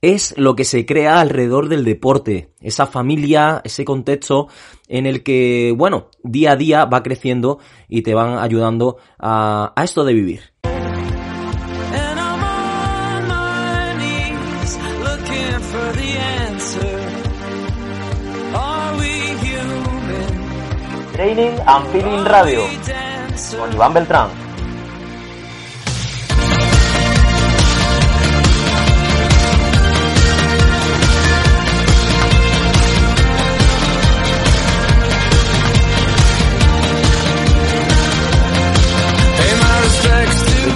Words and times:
es 0.00 0.34
lo 0.36 0.54
que 0.54 0.64
se 0.64 0.86
crea 0.86 1.20
alrededor 1.20 1.68
del 1.68 1.84
deporte, 1.84 2.52
esa 2.60 2.86
familia, 2.86 3.60
ese 3.64 3.84
contexto 3.84 4.48
en 4.86 5.06
el 5.06 5.22
que, 5.22 5.74
bueno, 5.76 6.08
día 6.22 6.52
a 6.52 6.56
día 6.56 6.84
va 6.84 7.02
creciendo 7.02 7.58
y 7.88 8.02
te 8.02 8.14
van 8.14 8.38
ayudando 8.38 8.98
a, 9.18 9.72
esto 9.82 10.04
de 10.04 10.14
vivir. 10.14 10.40
Training 21.12 21.58
and 21.66 21.86
Feeling 21.90 22.24
Radio 22.24 22.60
con 23.58 23.72
Iván 23.72 23.92
Beltrán. 23.92 24.47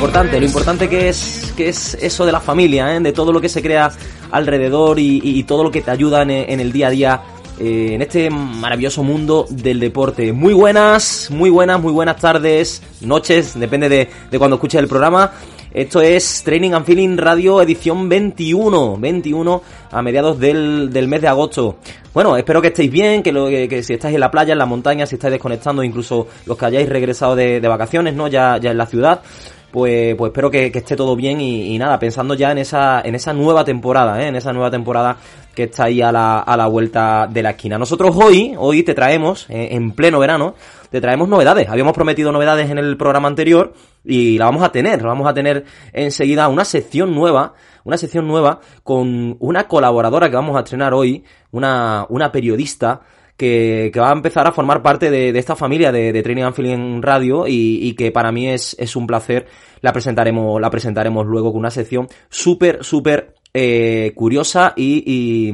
Lo 0.02 0.44
importante 0.44 0.88
que 0.88 1.08
es, 1.08 1.54
que 1.56 1.68
es 1.68 1.94
eso 1.94 2.26
de 2.26 2.32
la 2.32 2.40
familia, 2.40 2.96
¿eh? 2.96 2.98
de 2.98 3.12
todo 3.12 3.32
lo 3.32 3.40
que 3.40 3.48
se 3.48 3.62
crea 3.62 3.92
alrededor 4.32 4.98
y, 4.98 5.44
todo 5.44 5.62
lo 5.62 5.70
que 5.70 5.80
te 5.80 5.92
ayuda 5.92 6.22
en, 6.22 6.58
el 6.58 6.72
día 6.72 6.88
a 6.88 6.90
día 6.90 7.22
eh, 7.60 7.90
en 7.92 8.02
este 8.02 8.28
maravilloso 8.28 9.04
mundo 9.04 9.46
del 9.48 9.78
deporte. 9.78 10.32
Muy 10.32 10.54
buenas, 10.54 11.28
muy 11.30 11.50
buenas, 11.50 11.80
muy 11.80 11.92
buenas 11.92 12.16
tardes, 12.16 12.82
noches, 13.00 13.56
depende 13.58 13.88
de, 13.88 14.08
de 14.28 14.38
cuando 14.40 14.56
escuches 14.56 14.80
el 14.80 14.88
programa. 14.88 15.30
Esto 15.72 16.02
es 16.02 16.42
Training 16.44 16.72
and 16.72 16.84
Feeling 16.84 17.16
Radio 17.16 17.62
edición 17.62 18.08
21, 18.08 18.96
21 18.98 19.62
a 19.92 20.02
mediados 20.02 20.36
del, 20.38 20.90
del 20.92 21.06
mes 21.06 21.22
de 21.22 21.28
agosto. 21.28 21.76
Bueno, 22.12 22.36
espero 22.36 22.60
que 22.60 22.68
estéis 22.68 22.90
bien, 22.90 23.22
que, 23.22 23.30
lo, 23.30 23.46
que, 23.46 23.82
si 23.84 23.94
estáis 23.94 24.14
en 24.14 24.20
la 24.20 24.32
playa, 24.32 24.52
en 24.52 24.58
la 24.58 24.66
montaña, 24.66 25.06
si 25.06 25.14
estáis 25.14 25.30
desconectando, 25.32 25.84
incluso 25.84 26.26
los 26.44 26.58
que 26.58 26.66
hayáis 26.66 26.88
regresado 26.88 27.36
de, 27.36 27.60
vacaciones, 27.60 28.14
¿no? 28.14 28.26
Ya 28.26 28.56
en 28.56 28.76
la 28.76 28.86
ciudad 28.86 29.22
pues, 29.72 30.14
pues 30.16 30.30
espero 30.30 30.50
que, 30.50 30.66
esté 30.66 30.94
todo 30.94 31.16
bien 31.16 31.40
y, 31.40 31.76
nada, 31.78 31.98
pensando 31.98 32.34
ya 32.34 32.52
en 32.52 32.58
esa, 32.58 33.00
en 33.00 33.14
esa 33.14 33.32
nueva 33.32 33.64
temporada, 33.64 34.22
¿eh? 34.22 34.28
en 34.28 34.36
esa 34.36 34.52
nueva 34.52 34.70
temporada 34.70 35.16
que 35.54 35.64
está 35.64 35.84
ahí 35.84 36.02
a 36.02 36.12
la, 36.12 36.40
a 36.40 36.56
la 36.56 36.66
vuelta 36.66 37.26
de 37.28 37.42
la 37.42 37.50
esquina. 37.50 37.78
Nosotros 37.78 38.14
hoy, 38.16 38.54
hoy 38.56 38.82
te 38.82 38.94
traemos, 38.94 39.48
eh, 39.48 39.68
en 39.72 39.92
pleno 39.92 40.18
verano, 40.18 40.54
te 40.90 41.00
traemos 41.00 41.28
novedades. 41.28 41.68
Habíamos 41.70 41.94
prometido 41.94 42.30
novedades 42.32 42.70
en 42.70 42.78
el 42.78 42.96
programa 42.98 43.28
anterior 43.28 43.72
y 44.04 44.36
la 44.36 44.44
vamos 44.44 44.62
a 44.62 44.70
tener, 44.70 45.00
la 45.00 45.08
vamos 45.08 45.26
a 45.26 45.34
tener 45.34 45.64
enseguida 45.92 46.48
una 46.48 46.66
sección 46.66 47.14
nueva, 47.14 47.54
una 47.84 47.96
sección 47.96 48.28
nueva 48.28 48.60
con 48.82 49.36
una 49.40 49.66
colaboradora 49.68 50.28
que 50.28 50.36
vamos 50.36 50.54
a 50.56 50.60
estrenar 50.60 50.92
hoy, 50.92 51.24
una, 51.50 52.06
una 52.10 52.30
periodista 52.30 53.00
que, 53.42 54.00
va 54.00 54.10
a 54.10 54.12
empezar 54.12 54.46
a 54.46 54.52
formar 54.52 54.82
parte 54.82 55.10
de, 55.10 55.36
esta 55.36 55.56
familia 55.56 55.90
de, 55.90 56.12
de, 56.12 56.22
Training 56.22 56.44
and 56.44 56.54
Feeling 56.54 57.02
Radio 57.02 57.44
y, 57.48 57.92
que 57.94 58.12
para 58.12 58.30
mí 58.30 58.48
es, 58.48 58.96
un 58.96 59.06
placer. 59.06 59.46
La 59.80 59.92
presentaremos, 59.92 60.60
la 60.60 60.70
presentaremos 60.70 61.26
luego 61.26 61.50
con 61.50 61.58
una 61.58 61.70
sección 61.70 62.06
súper, 62.28 62.84
súper 62.84 63.34
eh, 63.52 64.12
curiosa 64.14 64.74
y 64.76 65.52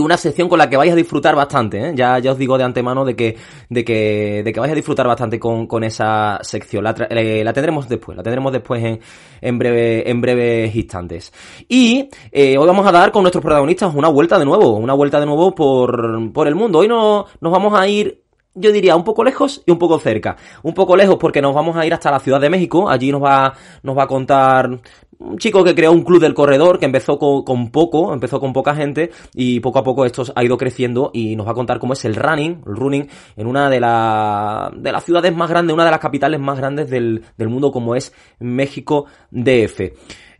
una 0.00 0.16
sección 0.16 0.48
con 0.48 0.58
la 0.58 0.68
que 0.68 0.76
vais 0.76 0.92
a 0.92 0.96
disfrutar 0.96 1.34
bastante, 1.34 1.90
¿eh? 1.90 1.92
ya, 1.94 2.18
ya 2.18 2.32
os 2.32 2.38
digo 2.38 2.58
de 2.58 2.64
antemano 2.64 3.04
de 3.04 3.14
que, 3.14 3.36
de 3.68 3.84
que, 3.84 4.42
de 4.44 4.52
que 4.52 4.60
vais 4.60 4.72
a 4.72 4.74
disfrutar 4.74 5.06
bastante 5.06 5.38
con, 5.38 5.66
con 5.66 5.84
esa 5.84 6.38
sección. 6.42 6.84
La, 6.84 6.94
eh, 7.10 7.44
la, 7.44 7.52
tendremos 7.52 7.88
después, 7.88 8.16
la 8.16 8.22
tendremos 8.22 8.52
después 8.52 8.82
en, 8.82 9.00
en, 9.40 9.58
breve, 9.58 10.10
en 10.10 10.20
breves 10.20 10.74
instantes. 10.74 11.32
Y 11.68 12.08
eh, 12.32 12.56
hoy 12.58 12.66
vamos 12.66 12.86
a 12.86 12.92
dar 12.92 13.12
con 13.12 13.22
nuestros 13.22 13.42
protagonistas 13.42 13.94
una 13.94 14.08
vuelta 14.08 14.38
de 14.38 14.44
nuevo, 14.44 14.76
una 14.76 14.94
vuelta 14.94 15.20
de 15.20 15.26
nuevo 15.26 15.54
por, 15.54 16.32
por 16.32 16.48
el 16.48 16.54
mundo. 16.54 16.78
Hoy 16.80 16.88
no, 16.88 17.26
nos 17.40 17.52
vamos 17.52 17.78
a 17.78 17.86
ir 17.86 18.23
yo 18.54 18.72
diría 18.72 18.96
un 18.96 19.04
poco 19.04 19.24
lejos 19.24 19.62
y 19.66 19.70
un 19.70 19.78
poco 19.78 19.98
cerca. 19.98 20.36
Un 20.62 20.74
poco 20.74 20.96
lejos 20.96 21.16
porque 21.16 21.42
nos 21.42 21.54
vamos 21.54 21.76
a 21.76 21.86
ir 21.86 21.92
hasta 21.92 22.10
la 22.10 22.20
Ciudad 22.20 22.40
de 22.40 22.50
México. 22.50 22.88
Allí 22.88 23.10
nos 23.10 23.22
va, 23.22 23.52
nos 23.82 23.96
va 23.96 24.04
a 24.04 24.06
contar 24.06 24.80
un 25.18 25.38
chico 25.38 25.64
que 25.64 25.74
creó 25.74 25.92
un 25.92 26.02
club 26.02 26.20
del 26.20 26.34
corredor 26.34 26.78
que 26.78 26.86
empezó 26.86 27.18
con, 27.18 27.70
poco, 27.70 28.12
empezó 28.12 28.40
con 28.40 28.52
poca 28.52 28.74
gente 28.74 29.10
y 29.34 29.60
poco 29.60 29.78
a 29.78 29.84
poco 29.84 30.04
esto 30.04 30.24
ha 30.34 30.44
ido 30.44 30.56
creciendo 30.56 31.10
y 31.12 31.36
nos 31.36 31.46
va 31.46 31.52
a 31.52 31.54
contar 31.54 31.78
cómo 31.78 31.92
es 31.92 32.04
el 32.04 32.14
running, 32.14 32.62
el 32.66 32.76
running 32.76 33.08
en 33.36 33.46
una 33.46 33.70
de, 33.70 33.80
la, 33.80 34.70
de 34.76 34.92
las 34.92 35.04
ciudades 35.04 35.34
más 35.34 35.48
grandes, 35.48 35.74
una 35.74 35.84
de 35.84 35.90
las 35.90 36.00
capitales 36.00 36.40
más 36.40 36.58
grandes 36.58 36.90
del, 36.90 37.24
del 37.36 37.48
mundo 37.48 37.70
como 37.72 37.94
es 37.94 38.12
México 38.38 39.06
DF. 39.30 39.92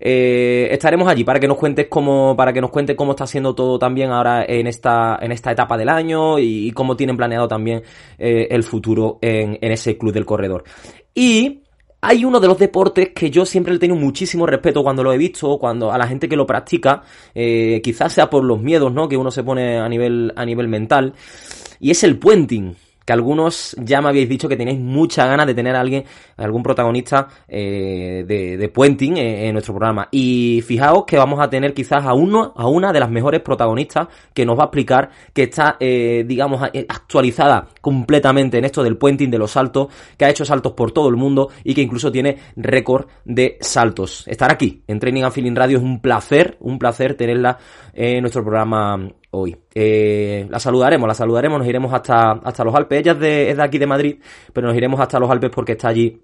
Eh, 0.07 0.69
estaremos 0.71 1.09
allí 1.09 1.25
para 1.25 1.41
que 1.41 1.49
nos 1.49 1.57
cuentes 1.57 1.87
cómo, 1.89 2.37
para 2.37 2.53
que 2.53 2.61
nos 2.61 2.71
cuentes 2.71 2.95
cómo 2.95 3.13
está 3.13 3.27
siendo 3.27 3.55
todo 3.55 3.79
también 3.79 4.11
ahora 4.11 4.45
en 4.47 4.67
esta, 4.67 5.19
en 5.19 5.33
esta 5.33 5.51
etapa 5.51 5.79
del 5.79 5.89
año 5.89 6.39
y, 6.39 6.71
cómo 6.73 6.95
tienen 6.95 7.17
planeado 7.17 7.49
también 7.49 7.83
eh, 8.19 8.49
el 8.51 8.65
futuro 8.65 9.19
en, 9.23 9.57
ese 9.63 9.97
club 9.97 10.13
del 10.13 10.27
corredor. 10.27 10.65
Y 11.15 11.63
hay 12.03 12.27
uno 12.27 12.39
de 12.39 12.49
los 12.49 12.59
deportes 12.59 13.13
que 13.15 13.31
yo 13.31 13.47
siempre 13.47 13.73
le 13.73 13.79
tengo 13.79 13.97
muchísimo 13.97 14.45
respeto 14.45 14.83
cuando 14.83 15.03
lo 15.03 15.11
he 15.11 15.17
visto, 15.17 15.57
cuando 15.59 15.91
a 15.91 15.97
la 15.97 16.07
gente 16.07 16.29
que 16.29 16.37
lo 16.37 16.47
practica, 16.47 17.03
eh, 17.35 17.81
quizás 17.83 18.13
sea 18.13 18.29
por 18.29 18.45
los 18.45 18.61
miedos, 18.61 18.93
¿no? 18.93 19.09
Que 19.09 19.17
uno 19.17 19.31
se 19.31 19.43
pone 19.43 19.79
a 19.79 19.89
nivel, 19.89 20.35
a 20.37 20.45
nivel 20.45 20.69
mental, 20.69 21.15
y 21.81 21.91
es 21.91 22.05
el 22.05 22.19
puenting 22.19 22.77
que 23.05 23.13
algunos 23.13 23.77
ya 23.79 24.01
me 24.01 24.09
habéis 24.09 24.29
dicho 24.29 24.49
que 24.49 24.57
tenéis 24.57 24.81
mucha 24.81 25.27
ganas 25.27 25.47
de 25.47 25.55
tener 25.55 25.77
a 25.77 25.81
alguien, 25.81 26.05
algún 26.37 26.63
protagonista 26.63 27.29
eh, 27.47 28.25
de, 28.27 28.57
de 28.57 28.69
Puenting 28.69 29.17
en, 29.19 29.53
nuestro 29.53 29.75
programa. 29.75 30.09
Y 30.11 30.63
fijaos 30.67 31.05
que 31.07 31.17
vamos 31.17 31.41
a 31.41 31.49
tener 31.49 31.75
quizás 31.75 32.05
a 32.05 32.15
uno, 32.15 32.53
a 32.57 32.67
una 32.67 32.93
de 32.93 33.01
las 33.01 33.11
mejores 33.11 33.41
protagonistas 33.43 34.09
que 34.33 34.47
nos 34.47 34.59
va 34.59 34.63
a 34.63 34.67
explicar 34.67 35.11
que 35.33 35.45
está, 35.45 35.77
eh, 35.79 36.25
digamos, 36.27 36.63
eh, 36.73 36.87
actualizada 36.89 37.69
completamente 37.81 38.59
en 38.59 38.65
esto 38.65 38.83
del 38.83 38.97
Puenting, 38.97 39.31
de 39.31 39.39
los 39.39 39.51
saltos, 39.51 39.89
que 40.17 40.25
ha 40.25 40.31
hecho 40.31 40.45
saltos 40.45 40.73
por 40.73 40.93
todo 40.93 41.09
el 41.09 41.17
mundo 41.17 41.51
y 41.63 41.75
que 41.75 41.83
incluso 41.83 42.11
tiene 42.11 42.39
récord 42.57 43.07
de 43.25 43.59
saltos. 43.61 44.27
Estar 44.27 44.51
aquí 44.51 44.83
en 44.87 44.99
Training 44.99 45.23
and 45.23 45.33
Feeling 45.33 45.55
Radio 45.55 45.79
es 45.79 45.85
un 45.85 46.01
placer, 46.01 46.57
un 46.61 46.79
placer 46.79 47.15
tenerla 47.15 47.59
en 47.93 48.23
nuestro 48.23 48.43
programa 48.43 49.09
hoy. 49.35 49.57
Eh, 49.75 50.47
la 50.49 50.59
saludaremos, 50.59 51.07
la 51.07 51.15
saludaremos, 51.15 51.59
nos 51.59 51.69
iremos 51.69 51.93
hasta, 51.93 52.33
hasta 52.33 52.65
los 52.65 52.75
Alpes. 52.75 53.01
Ella 53.01 53.13
es 53.13 53.19
de, 53.19 53.51
es 53.51 53.57
de 53.57 53.63
aquí 53.63 53.79
de 53.79 53.87
Madrid, 53.87 54.21
pero 54.53 54.69
nos 54.69 54.77
iremos 54.77 55.01
hasta 55.01 55.19
los 55.19 55.31
Alpes 55.31 55.51
porque 55.55 55.73
está 55.73 55.89
allí 55.89 56.21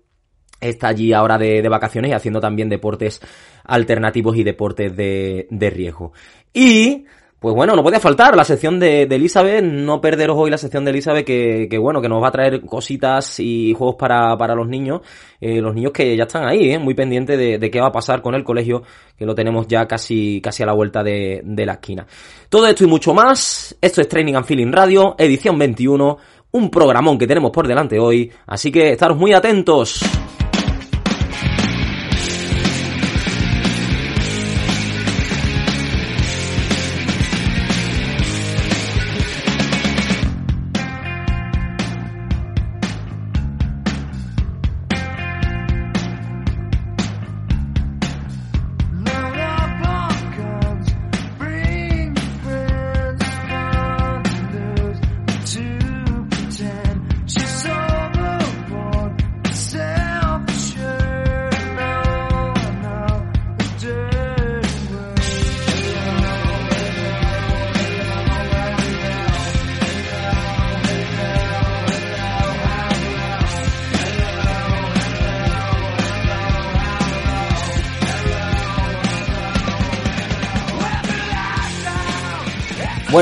está 0.60 0.88
allí 0.88 1.12
ahora 1.14 1.38
de, 1.38 1.62
de, 1.62 1.68
vacaciones 1.70 2.10
y 2.10 2.14
haciendo 2.14 2.38
también 2.38 2.68
deportes 2.68 3.18
alternativos 3.64 4.36
y 4.36 4.44
deportes 4.44 4.94
de, 4.94 5.46
de 5.50 5.70
riesgo. 5.70 6.12
Y 6.52 7.06
pues 7.40 7.54
bueno, 7.54 7.74
no 7.74 7.82
podía 7.82 7.98
faltar 7.98 8.36
la 8.36 8.44
sección 8.44 8.78
de, 8.78 9.04
Elizabeth, 9.04 9.64
no 9.64 9.98
perderos 9.98 10.36
hoy 10.38 10.50
la 10.50 10.58
sección 10.58 10.84
de 10.84 10.90
Elizabeth 10.90 11.24
que, 11.24 11.68
que 11.70 11.78
bueno, 11.78 12.02
que 12.02 12.08
nos 12.08 12.22
va 12.22 12.28
a 12.28 12.32
traer 12.32 12.60
cositas 12.60 13.40
y 13.40 13.72
juegos 13.72 13.96
para, 13.96 14.36
para 14.36 14.54
los 14.54 14.68
niños, 14.68 15.00
eh, 15.40 15.62
los 15.62 15.74
niños 15.74 15.92
que 15.92 16.14
ya 16.14 16.24
están 16.24 16.46
ahí, 16.46 16.72
eh, 16.72 16.78
muy 16.78 16.92
pendientes 16.92 17.38
de, 17.38 17.56
de, 17.56 17.70
qué 17.70 17.80
va 17.80 17.86
a 17.86 17.92
pasar 17.92 18.20
con 18.20 18.34
el 18.34 18.44
colegio, 18.44 18.82
que 19.16 19.24
lo 19.24 19.34
tenemos 19.34 19.66
ya 19.66 19.88
casi, 19.88 20.42
casi 20.42 20.64
a 20.64 20.66
la 20.66 20.74
vuelta 20.74 21.02
de, 21.02 21.40
de 21.42 21.64
la 21.64 21.72
esquina. 21.72 22.06
Todo 22.50 22.66
esto 22.66 22.84
y 22.84 22.88
mucho 22.88 23.14
más, 23.14 23.74
esto 23.80 24.02
es 24.02 24.08
Training 24.08 24.34
and 24.34 24.44
Feeling 24.44 24.70
Radio, 24.70 25.14
edición 25.16 25.58
21, 25.58 26.18
un 26.50 26.70
programón 26.70 27.16
que 27.16 27.26
tenemos 27.26 27.52
por 27.52 27.66
delante 27.66 27.98
hoy, 27.98 28.30
así 28.48 28.70
que 28.70 28.90
estaros 28.90 29.16
muy 29.16 29.32
atentos. 29.32 30.02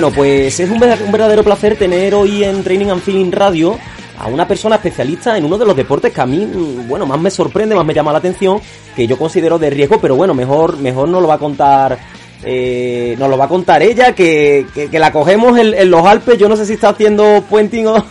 Bueno, 0.00 0.14
pues 0.14 0.60
es 0.60 0.70
un 0.70 0.78
verdadero 0.78 1.42
placer 1.42 1.76
tener 1.76 2.14
hoy 2.14 2.44
en 2.44 2.62
Training 2.62 2.86
and 2.86 3.02
Feeling 3.02 3.32
Radio 3.32 3.76
a 4.16 4.28
una 4.28 4.46
persona 4.46 4.76
especialista 4.76 5.36
en 5.36 5.44
uno 5.44 5.58
de 5.58 5.66
los 5.66 5.74
deportes 5.74 6.12
que 6.12 6.20
a 6.20 6.24
mí, 6.24 6.46
mm, 6.46 6.86
bueno, 6.86 7.04
más 7.04 7.18
me 7.18 7.32
sorprende, 7.32 7.74
más 7.74 7.84
me 7.84 7.92
llama 7.92 8.12
la 8.12 8.18
atención, 8.18 8.60
que 8.94 9.08
yo 9.08 9.18
considero 9.18 9.58
de 9.58 9.70
riesgo, 9.70 10.00
pero 10.00 10.14
bueno, 10.14 10.34
mejor, 10.34 10.76
mejor 10.76 11.08
no 11.08 11.20
lo 11.20 11.26
va 11.26 11.34
a 11.34 11.38
contar, 11.38 11.98
eh, 12.44 13.16
nos 13.18 13.28
lo 13.28 13.36
va 13.36 13.46
a 13.46 13.48
contar 13.48 13.82
ella, 13.82 14.14
que, 14.14 14.66
que, 14.72 14.98
la 15.00 15.10
cogemos 15.10 15.58
en, 15.58 15.90
los 15.90 16.06
Alpes, 16.06 16.38
yo 16.38 16.48
no 16.48 16.54
sé 16.54 16.64
si 16.64 16.74
está 16.74 16.90
haciendo 16.90 17.42
puenting 17.50 17.86
o, 17.88 18.04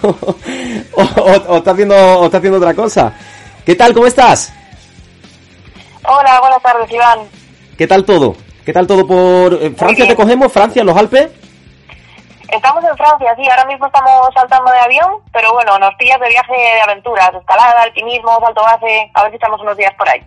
o, 0.92 1.56
está 1.56 1.72
haciendo, 1.72 1.95
o 1.95 2.25
está 2.25 2.40
haciendo 2.40 2.57
otra 2.57 2.74
cosa. 2.74 3.13
¿Qué 3.66 3.75
tal? 3.75 3.94
¿Cómo 3.94 4.07
estás? 4.07 4.51
Hola, 6.04 6.38
buenas 6.42 6.62
tardes, 6.62 6.92
Iván. 6.92 7.19
¿Qué 7.78 7.88
tal 7.88 8.04
todo? 8.04 8.36
¿Qué 8.66 8.74
tal 8.74 8.86
todo 8.86 9.07
por 9.07 9.54
eh, 9.54 9.72
Francia? 9.74 10.06
¿Te 10.06 10.18
cogemos? 10.18 10.51
¿Francia, 10.51 10.83
los 10.83 10.98
Alpes? 10.98 11.30
Estamos 12.50 12.84
en 12.84 12.96
Francia, 12.96 13.36
sí, 13.36 13.44
ahora 13.50 13.66
mismo 13.66 13.88
estamos 13.88 14.30
saltando 14.34 14.72
de 14.72 14.80
avión, 14.80 15.22
pero 15.34 15.52
bueno, 15.52 15.78
nos 15.80 15.94
pillas 15.96 16.20
de 16.20 16.30
viaje 16.30 16.54
de 16.54 16.82
aventuras, 16.82 17.34
escalada, 17.34 17.82
alpinismo, 17.84 18.40
salto 18.40 18.64
base, 18.64 19.12
a 19.14 19.24
ver 19.24 19.32
si 19.32 19.36
estamos 19.36 19.60
unos 19.62 19.76
días 19.76 19.94
por 19.98 20.08
ahí. 20.08 20.22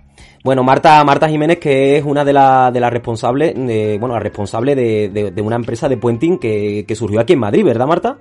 Bueno, 0.44 0.62
Marta, 0.62 1.02
Marta 1.04 1.28
Jiménez, 1.28 1.58
que 1.58 1.96
es 1.96 2.04
una 2.04 2.24
de 2.24 2.32
las 2.34 2.72
de 2.72 2.80
las 2.80 2.90
responsables, 2.90 3.54
de, 3.54 3.96
bueno, 3.98 4.14
la 4.14 4.20
responsable 4.20 4.74
de, 4.74 5.30
de, 5.32 5.42
una 5.42 5.56
empresa 5.56 5.88
de 5.88 5.96
puenting 5.96 6.38
que, 6.38 6.84
que, 6.86 6.94
surgió 6.94 7.20
aquí 7.20 7.34
en 7.34 7.40
Madrid, 7.40 7.64
¿verdad, 7.64 7.86
Marta? 7.86 8.16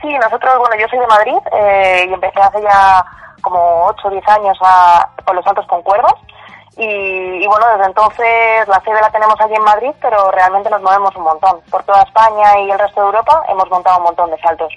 Sí, 0.00 0.08
nosotros, 0.08 0.58
bueno, 0.58 0.76
yo 0.80 0.86
soy 0.88 0.98
de 0.98 1.06
Madrid 1.06 1.38
eh, 1.52 2.06
y 2.08 2.12
empecé 2.12 2.40
hace 2.40 2.62
ya 2.62 3.04
como 3.42 3.86
8 3.86 4.08
o 4.08 4.10
10 4.10 4.28
años 4.28 4.58
a, 4.60 5.08
con 5.24 5.36
los 5.36 5.44
saltos 5.44 5.66
con 5.66 5.82
cuerdas 5.82 6.14
y, 6.78 7.46
bueno, 7.46 7.66
desde 7.72 7.86
entonces 7.86 8.68
la 8.68 8.80
sede 8.84 9.00
la 9.00 9.10
tenemos 9.10 9.34
allí 9.40 9.54
en 9.54 9.62
Madrid, 9.62 9.90
pero 10.00 10.30
realmente 10.30 10.68
nos 10.68 10.82
movemos 10.82 11.16
un 11.16 11.22
montón. 11.22 11.60
Por 11.70 11.82
toda 11.84 12.02
España 12.02 12.60
y 12.60 12.70
el 12.70 12.78
resto 12.78 13.00
de 13.00 13.06
Europa 13.06 13.42
hemos 13.48 13.70
montado 13.70 13.98
un 13.98 14.04
montón 14.04 14.30
de 14.30 14.38
saltos. 14.38 14.72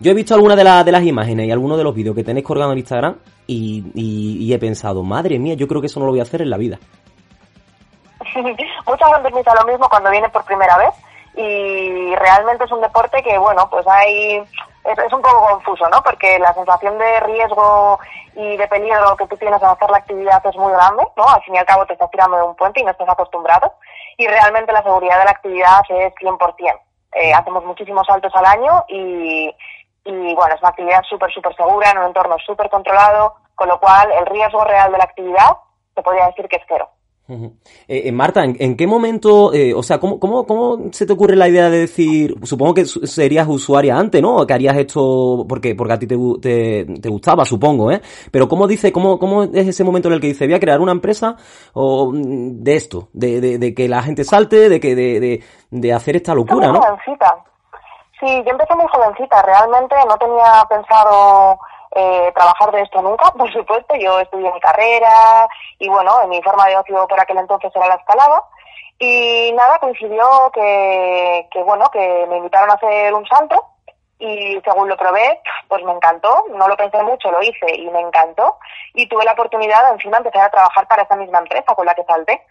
Yo 0.00 0.10
he 0.10 0.14
visto 0.14 0.34
algunas 0.34 0.56
de, 0.58 0.64
de 0.64 0.92
las 0.92 1.02
imágenes 1.02 1.46
y 1.46 1.50
algunos 1.50 1.78
de 1.78 1.84
los 1.84 1.94
vídeos 1.94 2.14
que 2.14 2.24
tenéis 2.24 2.44
colgados 2.44 2.72
en 2.72 2.78
Instagram 2.78 3.16
y, 3.46 3.84
y, 3.94 4.52
he 4.52 4.58
pensado, 4.58 5.02
madre 5.02 5.38
mía, 5.38 5.54
yo 5.54 5.66
creo 5.66 5.80
que 5.80 5.86
eso 5.86 6.00
no 6.00 6.06
lo 6.06 6.12
voy 6.12 6.20
a 6.20 6.24
hacer 6.24 6.42
en 6.42 6.50
la 6.50 6.58
vida. 6.58 6.78
Mucha 8.34 9.14
gente 9.14 9.30
piensa 9.30 9.54
lo 9.54 9.64
mismo 9.70 9.88
cuando 9.88 10.10
viene 10.10 10.28
por 10.28 10.44
primera 10.44 10.76
vez 10.76 10.90
y 11.36 12.14
realmente 12.16 12.64
es 12.64 12.72
un 12.72 12.82
deporte 12.82 13.22
que, 13.22 13.38
bueno, 13.38 13.68
pues 13.70 13.86
hay 13.86 14.42
es, 14.86 15.12
un 15.12 15.22
poco 15.22 15.46
confuso, 15.48 15.88
¿no? 15.88 16.02
Porque 16.02 16.38
la 16.38 16.52
sensación 16.54 16.98
de 16.98 17.20
riesgo 17.20 17.98
y 18.34 18.56
de 18.56 18.68
peligro 18.68 19.16
que 19.16 19.26
tú 19.26 19.36
tienes 19.36 19.62
al 19.62 19.70
hacer 19.70 19.90
la 19.90 19.98
actividad 19.98 20.44
es 20.46 20.56
muy 20.56 20.72
grande, 20.72 21.06
¿no? 21.16 21.28
Al 21.28 21.42
fin 21.42 21.54
y 21.54 21.58
al 21.58 21.66
cabo 21.66 21.86
te 21.86 21.94
estás 21.94 22.10
tirando 22.10 22.36
de 22.36 22.42
un 22.44 22.56
puente 22.56 22.80
y 22.80 22.84
no 22.84 22.90
estás 22.90 23.08
acostumbrado. 23.08 23.74
Y 24.16 24.26
realmente 24.26 24.72
la 24.72 24.82
seguridad 24.82 25.18
de 25.18 25.24
la 25.24 25.30
actividad 25.30 25.82
es 25.88 26.14
100%. 26.14 26.80
Eh, 27.12 27.32
hacemos 27.32 27.64
muchísimos 27.64 28.06
saltos 28.06 28.32
al 28.34 28.44
año 28.44 28.84
y, 28.88 29.54
y 30.04 30.34
bueno, 30.34 30.54
es 30.54 30.60
una 30.60 30.70
actividad 30.70 31.02
súper, 31.08 31.32
súper 31.32 31.54
segura, 31.56 31.90
en 31.90 31.98
un 31.98 32.04
entorno 32.04 32.36
súper 32.44 32.68
controlado, 32.68 33.36
con 33.54 33.68
lo 33.68 33.80
cual 33.80 34.12
el 34.12 34.26
riesgo 34.26 34.64
real 34.64 34.92
de 34.92 34.98
la 34.98 35.04
actividad 35.04 35.56
se 35.94 36.02
podría 36.02 36.26
decir 36.26 36.46
que 36.48 36.56
es 36.56 36.62
cero. 36.68 36.88
Eh, 37.28 37.50
eh, 37.88 38.12
Marta, 38.12 38.44
¿en, 38.44 38.76
qué 38.76 38.86
momento, 38.86 39.52
eh, 39.52 39.74
o 39.74 39.82
sea, 39.82 39.98
¿cómo, 39.98 40.20
cómo, 40.20 40.46
cómo 40.46 40.92
se 40.92 41.06
te 41.06 41.12
ocurre 41.12 41.34
la 41.34 41.48
idea 41.48 41.68
de 41.68 41.80
decir, 41.80 42.36
supongo 42.44 42.74
que 42.74 42.84
serías 42.84 43.48
usuaria 43.48 43.96
antes, 43.96 44.22
¿no? 44.22 44.46
Que 44.46 44.54
harías 44.54 44.76
esto 44.76 45.44
porque, 45.48 45.74
porque 45.74 45.92
a 45.92 45.98
ti 45.98 46.06
te, 46.06 46.86
te, 47.00 47.08
gustaba, 47.08 47.44
supongo, 47.44 47.90
¿eh? 47.90 48.00
Pero 48.30 48.46
¿cómo 48.46 48.68
dice, 48.68 48.92
cómo, 48.92 49.18
cómo 49.18 49.42
es 49.42 49.66
ese 49.66 49.82
momento 49.82 50.06
en 50.08 50.14
el 50.14 50.20
que 50.20 50.28
dice, 50.28 50.46
voy 50.46 50.54
a 50.54 50.60
crear 50.60 50.80
una 50.80 50.92
empresa 50.92 51.36
o, 51.72 52.12
mm, 52.12 52.62
de 52.62 52.76
esto, 52.76 53.08
de, 53.12 53.40
de, 53.40 53.58
de 53.58 53.74
que 53.74 53.88
la 53.88 54.02
gente 54.02 54.22
salte, 54.22 54.68
de 54.68 54.78
que 54.78 54.94
de, 54.94 55.18
de, 55.18 55.42
de 55.70 55.92
hacer 55.92 56.14
esta 56.14 56.32
locura, 56.32 56.68
¿no? 56.68 56.80
Jovencita. 56.80 57.44
Sí, 58.20 58.26
yo 58.46 58.52
empecé 58.52 58.74
muy 58.76 58.86
jovencita, 58.86 59.42
realmente 59.42 59.96
no 60.08 60.16
tenía 60.16 60.64
pensado 60.68 61.58
eh, 61.96 62.32
trabajar 62.34 62.70
de 62.72 62.82
esto 62.82 63.00
nunca, 63.00 63.30
por 63.32 63.50
supuesto. 63.50 63.94
Yo 63.96 64.20
estudié 64.20 64.52
mi 64.52 64.60
carrera 64.60 65.48
y 65.78 65.88
bueno, 65.88 66.20
en 66.22 66.28
mi 66.28 66.42
forma 66.42 66.66
de 66.66 66.76
ocio 66.76 67.06
por 67.08 67.18
aquel 67.18 67.38
entonces 67.38 67.72
era 67.74 67.88
la 67.88 67.94
escalada. 67.94 68.44
Y 68.98 69.52
nada, 69.54 69.78
coincidió 69.78 70.50
que, 70.52 71.48
que 71.50 71.62
bueno, 71.62 71.90
que 71.90 72.26
me 72.28 72.36
invitaron 72.38 72.70
a 72.70 72.74
hacer 72.74 73.14
un 73.14 73.26
salto 73.26 73.64
y 74.18 74.60
según 74.64 74.88
lo 74.88 74.96
probé, 74.96 75.40
pues 75.68 75.82
me 75.84 75.92
encantó, 75.92 76.44
no 76.50 76.68
lo 76.68 76.76
pensé 76.76 77.02
mucho, 77.02 77.30
lo 77.30 77.42
hice 77.42 77.74
y 77.74 77.88
me 77.90 78.00
encantó 78.00 78.58
y 78.94 79.08
tuve 79.08 79.24
la 79.24 79.32
oportunidad 79.32 79.86
de 79.86 79.94
encima 79.94 80.18
empezar 80.18 80.42
a 80.42 80.50
trabajar 80.50 80.86
para 80.88 81.02
esa 81.02 81.16
misma 81.16 81.38
empresa 81.38 81.74
con 81.74 81.86
la 81.86 81.94
que 81.94 82.04
salté. 82.04 82.42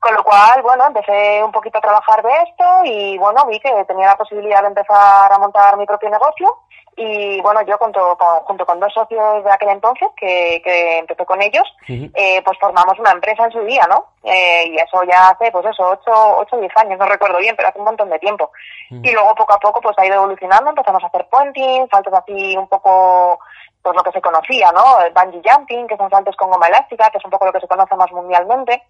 Con 0.00 0.14
lo 0.14 0.22
cual, 0.22 0.60
bueno, 0.62 0.86
empecé 0.86 1.42
un 1.42 1.50
poquito 1.50 1.78
a 1.78 1.80
trabajar 1.80 2.22
de 2.22 2.30
esto 2.30 2.64
y 2.84 3.18
bueno, 3.18 3.46
vi 3.46 3.58
que 3.58 3.84
tenía 3.86 4.08
la 4.08 4.16
posibilidad 4.16 4.60
de 4.60 4.68
empezar 4.68 5.32
a 5.32 5.38
montar 5.38 5.76
mi 5.78 5.86
propio 5.86 6.10
negocio 6.10 6.58
y 6.96 7.40
bueno, 7.40 7.60
yo 7.66 7.76
junto 7.78 8.16
con, 8.16 8.40
junto 8.40 8.66
con 8.66 8.80
dos 8.80 8.92
socios 8.92 9.44
de 9.44 9.50
aquel 9.50 9.70
entonces, 9.70 10.08
que, 10.16 10.60
que 10.64 10.98
empecé 10.98 11.24
con 11.24 11.40
ellos, 11.42 11.64
eh, 11.88 12.42
pues 12.44 12.58
formamos 12.58 12.98
una 12.98 13.12
empresa 13.12 13.44
en 13.44 13.52
su 13.52 13.60
día, 13.64 13.86
¿no? 13.88 14.06
Eh, 14.22 14.68
y 14.68 14.76
eso 14.76 15.02
ya 15.04 15.30
hace, 15.30 15.50
pues 15.50 15.66
eso, 15.66 15.90
ocho, 15.90 16.36
ocho, 16.38 16.56
diez 16.58 16.72
años, 16.76 16.98
no 16.98 17.06
recuerdo 17.06 17.38
bien, 17.38 17.54
pero 17.56 17.68
hace 17.68 17.78
un 17.78 17.84
montón 17.84 18.10
de 18.10 18.18
tiempo. 18.18 18.50
Y 18.90 19.10
luego 19.10 19.34
poco 19.34 19.54
a 19.54 19.58
poco 19.58 19.80
pues 19.80 19.98
ha 19.98 20.06
ido 20.06 20.16
evolucionando, 20.16 20.70
empezamos 20.70 21.02
a 21.02 21.08
hacer 21.08 21.26
puenting, 21.30 21.88
saltos 21.90 22.14
así 22.14 22.56
un 22.56 22.68
poco 22.68 23.40
pues 23.84 23.94
lo 23.94 24.02
que 24.02 24.12
se 24.12 24.22
conocía, 24.22 24.72
¿no? 24.72 24.98
El 25.04 25.12
bungee 25.12 25.42
jumping, 25.44 25.86
que 25.86 25.98
son 25.98 26.08
saltos 26.08 26.34
con 26.36 26.50
goma 26.50 26.68
elástica, 26.68 27.10
que 27.10 27.18
es 27.18 27.24
un 27.24 27.30
poco 27.30 27.44
lo 27.44 27.52
que 27.52 27.60
se 27.60 27.68
conoce 27.68 27.94
más 27.96 28.10
mundialmente. 28.12 28.82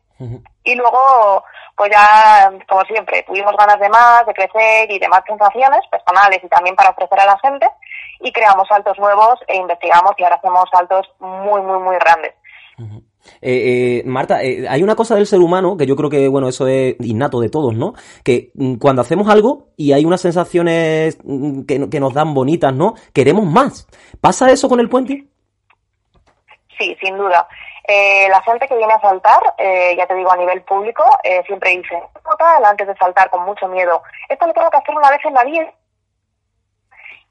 Y 0.62 0.76
luego, 0.76 1.42
pues 1.76 1.90
ya, 1.90 2.48
como 2.68 2.82
siempre, 2.82 3.24
tuvimos 3.24 3.56
ganas 3.56 3.80
de 3.80 3.88
más, 3.88 4.24
de 4.24 4.32
crecer 4.32 4.88
y 4.92 5.00
de 5.00 5.08
más 5.08 5.22
sensaciones 5.26 5.80
personales 5.90 6.38
y 6.44 6.48
también 6.48 6.76
para 6.76 6.90
ofrecer 6.90 7.18
a 7.18 7.26
la 7.26 7.36
gente. 7.40 7.68
Y 8.20 8.30
creamos 8.32 8.68
saltos 8.68 8.96
nuevos 9.00 9.40
e 9.48 9.56
investigamos 9.56 10.12
y 10.16 10.22
ahora 10.22 10.36
hacemos 10.36 10.64
saltos 10.70 11.10
muy, 11.18 11.60
muy, 11.60 11.80
muy 11.80 11.96
grandes. 11.96 12.34
Eh, 13.40 14.00
eh, 14.00 14.02
Marta, 14.06 14.42
eh, 14.42 14.66
hay 14.68 14.82
una 14.82 14.96
cosa 14.96 15.16
del 15.16 15.26
ser 15.26 15.40
humano 15.40 15.76
que 15.76 15.86
yo 15.86 15.96
creo 15.96 16.10
que, 16.10 16.28
bueno, 16.28 16.48
eso 16.48 16.66
es 16.66 16.96
innato 17.00 17.40
de 17.40 17.50
todos, 17.50 17.74
¿no? 17.74 17.94
Que 18.22 18.50
mm, 18.54 18.76
cuando 18.76 19.02
hacemos 19.02 19.28
algo 19.28 19.68
y 19.76 19.92
hay 19.92 20.04
unas 20.04 20.20
sensaciones 20.20 21.18
mm, 21.24 21.62
que, 21.62 21.88
que, 21.90 22.00
nos 22.00 22.14
dan 22.14 22.34
bonitas, 22.34 22.74
¿no? 22.74 22.94
Queremos 23.12 23.46
más. 23.46 23.86
¿Pasa 24.20 24.50
eso 24.50 24.68
con 24.68 24.80
el 24.80 24.88
puente? 24.88 25.26
Sí, 26.78 26.96
sin 27.00 27.16
duda. 27.16 27.46
Eh, 27.86 28.28
la 28.30 28.40
gente 28.42 28.66
que 28.66 28.76
viene 28.76 28.94
a 28.94 29.00
saltar, 29.00 29.42
eh, 29.58 29.94
ya 29.96 30.06
te 30.06 30.14
digo 30.14 30.32
a 30.32 30.36
nivel 30.36 30.62
público, 30.62 31.04
eh, 31.22 31.42
siempre 31.46 31.70
dice, 31.70 32.02
tal, 32.38 32.64
antes 32.64 32.86
de 32.86 32.96
saltar 32.96 33.28
con 33.28 33.44
mucho 33.44 33.68
miedo, 33.68 34.02
esto 34.28 34.46
lo 34.46 34.54
tengo 34.54 34.70
que 34.70 34.78
hacer 34.78 34.94
una 34.94 35.10
vez 35.10 35.20
en 35.24 35.34
la 35.34 35.44
vida 35.44 35.72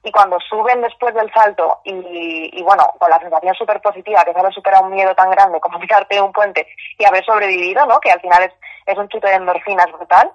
y 0.04 0.12
cuando 0.12 0.38
suben 0.42 0.82
después 0.82 1.14
del 1.16 1.32
salto 1.34 1.80
y, 1.86 2.50
y 2.52 2.62
bueno, 2.64 2.84
con 3.00 3.10
la 3.10 3.20
sensación 3.20 3.56
súper 3.56 3.82
positiva 3.82 4.24
que 4.26 4.34
se 4.34 4.40
haber 4.40 4.54
superado 4.54 4.84
un 4.86 4.94
miedo 4.94 5.16
tan 5.16 5.32
grande 5.32 5.60
como 5.62 5.80
tirarte 5.82 6.16
de 6.16 6.22
un 6.22 6.34
puente 6.34 6.68
y 6.98 7.06
haber 7.06 7.24
sobrevivido, 7.26 7.86
¿no? 7.86 8.00
Que 8.02 8.12
al 8.12 8.20
final 8.20 8.44
es, 8.44 8.52
es 8.86 8.98
un 8.98 9.08
chute 9.08 9.28
de 9.30 9.36
endorfinas 9.36 9.90
brutal, 9.94 10.30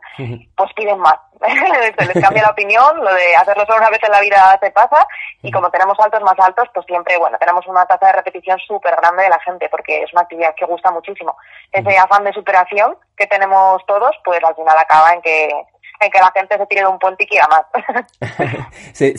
pues 0.56 0.72
piden 0.74 0.98
más. 0.98 1.16
se 1.38 2.06
les 2.14 2.24
cambia 2.24 2.42
la 2.42 2.50
opinión, 2.50 2.96
lo 2.96 3.12
de 3.12 3.36
hacerlo 3.36 3.64
solo 3.66 3.78
una 3.78 3.90
vez 3.90 4.00
en 4.02 4.10
la 4.10 4.20
vida 4.20 4.58
se 4.60 4.70
pasa 4.70 5.06
y 5.42 5.50
como 5.52 5.70
tenemos 5.70 5.96
saltos 5.98 6.22
más 6.22 6.38
altos, 6.38 6.66
pues 6.72 6.86
siempre, 6.86 7.18
bueno, 7.18 7.36
tenemos 7.38 7.66
una 7.66 7.84
tasa 7.84 8.06
de 8.06 8.12
repetición 8.12 8.58
súper 8.60 8.96
grande 8.96 9.24
de 9.24 9.28
la 9.28 9.40
gente 9.40 9.68
porque 9.68 10.02
es 10.02 10.12
una 10.14 10.22
actividad 10.22 10.54
que 10.56 10.64
gusta 10.64 10.90
muchísimo. 10.90 11.36
Ese 11.72 11.98
afán 11.98 12.24
de 12.24 12.32
superación 12.32 12.96
que 13.16 13.26
tenemos 13.26 13.84
todos, 13.86 14.16
pues 14.24 14.42
al 14.42 14.54
final 14.54 14.78
acaba 14.78 15.12
en 15.12 15.20
que 15.20 15.50
en 16.00 16.10
que 16.10 16.18
la 16.18 16.32
gente 16.34 16.56
se 16.56 16.66
tire 16.66 16.82
de 16.82 16.86
un 16.86 16.98
puente 16.98 17.24
y 17.24 17.26
quiera 17.26 17.48
más. 17.48 18.68
se, 18.92 19.14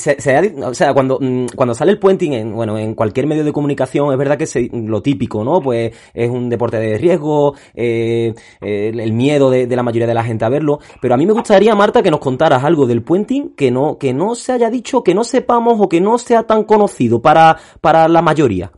o 0.63 0.73
sea, 0.73 0.93
cuando, 0.93 1.17
mm, 1.19 1.47
cuando 1.55 1.73
sale 1.73 1.91
el 1.91 1.99
puenting 1.99 2.33
en, 2.33 2.55
bueno, 2.55 2.77
en 2.77 2.95
cualquier 2.95 3.27
medio 3.27 3.43
de 3.43 3.53
comunicación, 3.53 4.11
es 4.11 4.17
verdad 4.17 4.37
que 4.37 4.45
es 4.45 4.55
lo 4.71 5.01
típico, 5.01 5.43
¿no? 5.43 5.61
Pues 5.61 5.95
es 6.13 6.29
un 6.29 6.49
deporte 6.49 6.77
de 6.77 6.97
riesgo, 6.97 7.55
eh, 7.73 8.33
el, 8.61 9.13
miedo 9.13 9.49
de, 9.49 9.67
la 9.67 9.83
mayoría 9.83 10.07
de 10.07 10.13
la 10.13 10.23
gente 10.23 10.45
a 10.45 10.49
verlo. 10.49 10.79
Pero 11.01 11.13
a 11.13 11.17
mí 11.17 11.25
me 11.25 11.33
gustaría, 11.33 11.75
Marta, 11.75 12.03
que 12.03 12.11
nos 12.11 12.19
contaras 12.19 12.63
algo 12.63 12.85
del 12.85 13.03
puenting 13.03 13.55
que 13.55 13.71
no, 13.71 13.97
que 13.97 14.13
no 14.13 14.35
se 14.35 14.53
haya 14.53 14.69
dicho, 14.69 15.03
que 15.03 15.13
no 15.13 15.23
sepamos 15.23 15.77
o 15.79 15.89
que 15.89 16.01
no 16.01 16.17
sea 16.17 16.43
tan 16.43 16.63
conocido 16.63 17.21
para, 17.21 17.57
para 17.81 18.07
la 18.07 18.21
mayoría. 18.21 18.71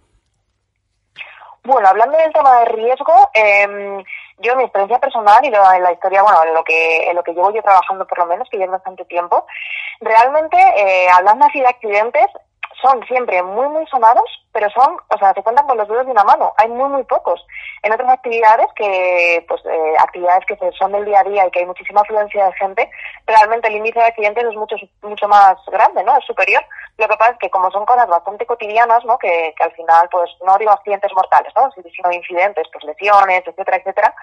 Bueno, 1.63 1.87
hablando 1.87 2.17
del 2.17 2.33
tema 2.33 2.59
de 2.59 2.65
riesgo, 2.65 3.13
eh, 3.35 4.03
yo 4.41 4.55
mi 4.55 4.63
experiencia 4.63 4.99
personal 4.99 5.43
y 5.43 5.47
en 5.47 5.83
la 5.83 5.91
historia, 5.91 6.23
bueno, 6.23 6.43
en 6.43 6.53
lo 6.53 6.63
que 6.63 7.09
en 7.09 7.15
lo 7.15 7.23
que 7.23 7.33
llevo 7.33 7.53
yo 7.53 7.61
trabajando 7.61 8.05
por 8.05 8.19
lo 8.19 8.25
menos, 8.25 8.49
que 8.49 8.57
llevo 8.57 8.73
bastante 8.73 9.05
tiempo, 9.05 9.45
realmente 9.99 10.57
eh, 10.57 11.09
hablando 11.09 11.45
así 11.45 11.59
de 11.59 11.67
accidentes, 11.67 12.27
son 12.81 13.05
siempre 13.05 13.41
muy, 13.43 13.67
muy 13.67 13.85
sonados, 13.87 14.25
pero 14.51 14.69
son, 14.71 14.97
o 15.07 15.17
sea, 15.17 15.33
se 15.33 15.43
cuentan 15.43 15.67
con 15.67 15.77
los 15.77 15.87
dedos 15.87 16.05
de 16.05 16.11
una 16.11 16.23
mano. 16.23 16.53
Hay 16.57 16.67
muy, 16.69 16.89
muy 16.89 17.03
pocos. 17.03 17.45
En 17.83 17.93
otras 17.93 18.09
actividades 18.09 18.67
que, 18.75 19.45
pues, 19.47 19.61
eh, 19.65 19.93
actividades 19.99 20.45
que 20.45 20.57
son 20.77 20.91
del 20.91 21.05
día 21.05 21.19
a 21.19 21.23
día 21.23 21.47
y 21.47 21.51
que 21.51 21.59
hay 21.59 21.65
muchísima 21.65 22.01
afluencia 22.01 22.45
de 22.45 22.53
gente, 22.53 22.91
realmente 23.25 23.67
el 23.67 23.75
índice 23.75 23.99
de 23.99 24.05
accidentes 24.05 24.45
es 24.45 24.55
mucho, 24.55 24.75
mucho 25.01 25.27
más 25.27 25.57
grande, 25.67 26.03
¿no? 26.03 26.17
Es 26.17 26.25
superior. 26.25 26.63
Lo 26.97 27.07
que 27.07 27.17
pasa 27.17 27.31
es 27.31 27.37
que 27.39 27.49
como 27.49 27.71
son 27.71 27.85
cosas 27.85 28.07
bastante 28.07 28.45
cotidianas, 28.45 29.03
¿no? 29.05 29.17
Que, 29.17 29.53
que 29.57 29.63
al 29.63 29.71
final, 29.73 30.09
pues, 30.11 30.29
no 30.45 30.57
digo 30.57 30.71
accidentes 30.71 31.11
mortales, 31.15 31.53
¿no? 31.55 31.71
Sino 31.71 32.11
incidentes, 32.11 32.67
pues 32.71 32.83
lesiones, 32.83 33.43
etcétera, 33.45 33.77
etcétera, 33.77 34.13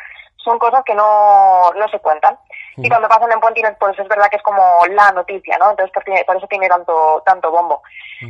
son 0.48 0.58
cosas 0.58 0.82
que 0.84 0.94
no, 0.94 1.70
no 1.76 1.88
se 1.88 1.98
cuentan. 2.00 2.38
Y 2.76 2.88
cuando 2.88 3.08
pasan 3.08 3.32
en 3.32 3.40
puentines, 3.40 3.74
pues 3.78 3.98
es 3.98 4.08
verdad 4.08 4.28
que 4.30 4.36
es 4.36 4.42
como 4.42 4.62
la 4.90 5.10
noticia, 5.12 5.58
¿no? 5.58 5.70
Entonces 5.70 5.92
por, 5.92 6.36
eso 6.36 6.46
tiene 6.46 6.68
tanto, 6.68 7.22
tanto 7.26 7.50
bombo. 7.50 7.82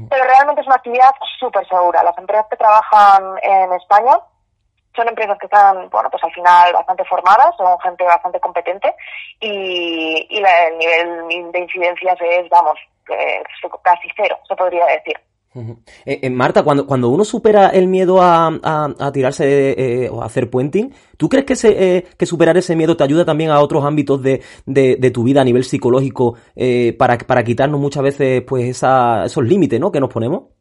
Pero 0.09 0.25
realmente 0.25 0.63
es 0.63 0.67
una 0.67 0.77
actividad 0.77 1.11
súper 1.39 1.67
segura. 1.69 2.03
Las 2.03 2.17
empresas 2.19 2.47
que 2.51 2.57
trabajan 2.57 3.39
en 3.43 3.73
España 3.75 4.19
son 4.97 5.09
empresas 5.09 5.39
que 5.39 5.47
están, 5.47 5.89
bueno, 5.91 6.11
pues 6.11 6.25
al 6.25 6.33
final 6.33 6.73
bastante 6.73 7.05
formadas, 7.05 7.55
son 7.57 7.79
gente 7.81 8.05
bastante 8.05 8.41
competente 8.41 8.95
y, 9.39 10.27
y 10.29 10.43
el 10.43 10.79
nivel 10.79 11.53
de 11.53 11.59
incidencias 11.61 12.19
es, 12.21 12.49
vamos, 12.49 12.79
eh, 13.11 13.43
casi 13.83 14.09
cero, 14.17 14.39
se 14.49 14.57
podría 14.57 14.87
decir. 14.87 15.21
Eh, 16.05 16.21
eh, 16.23 16.31
Marta, 16.31 16.63
cuando, 16.63 16.87
cuando 16.87 17.09
uno 17.09 17.25
supera 17.25 17.69
el 17.69 17.89
miedo 17.89 18.23
a, 18.23 18.47
a, 18.47 19.13
tirarse 19.13 20.05
eh, 20.05 20.09
o 20.11 20.23
a 20.23 20.27
hacer 20.27 20.51
puenting, 20.51 20.93
¿tú 21.17 21.29
crees 21.29 21.45
que, 21.45 21.57
se, 21.57 22.07
que 22.17 22.27
superar 22.27 22.57
ese 22.57 22.77
miedo 22.77 22.97
te 22.97 23.05
ayuda 23.05 23.25
también 23.25 23.51
a 23.51 23.61
otros 23.61 23.85
ámbitos 23.85 24.23
de, 24.23 24.43
de, 24.67 25.11
tu 25.11 25.23
vida 25.23 25.41
a 25.41 25.45
nivel 25.45 25.65
psicológico 25.65 26.35
para, 26.99 27.19
para 27.19 27.45
quitarnos 27.45 27.81
muchas 27.81 28.03
veces 28.03 28.43
pues 28.43 28.65
esa, 28.67 29.25
esos 29.25 29.45
límites 29.45 29.81
¿no? 29.81 29.91
que 29.91 30.01
nos 30.01 30.13
ponemos? 30.13 30.58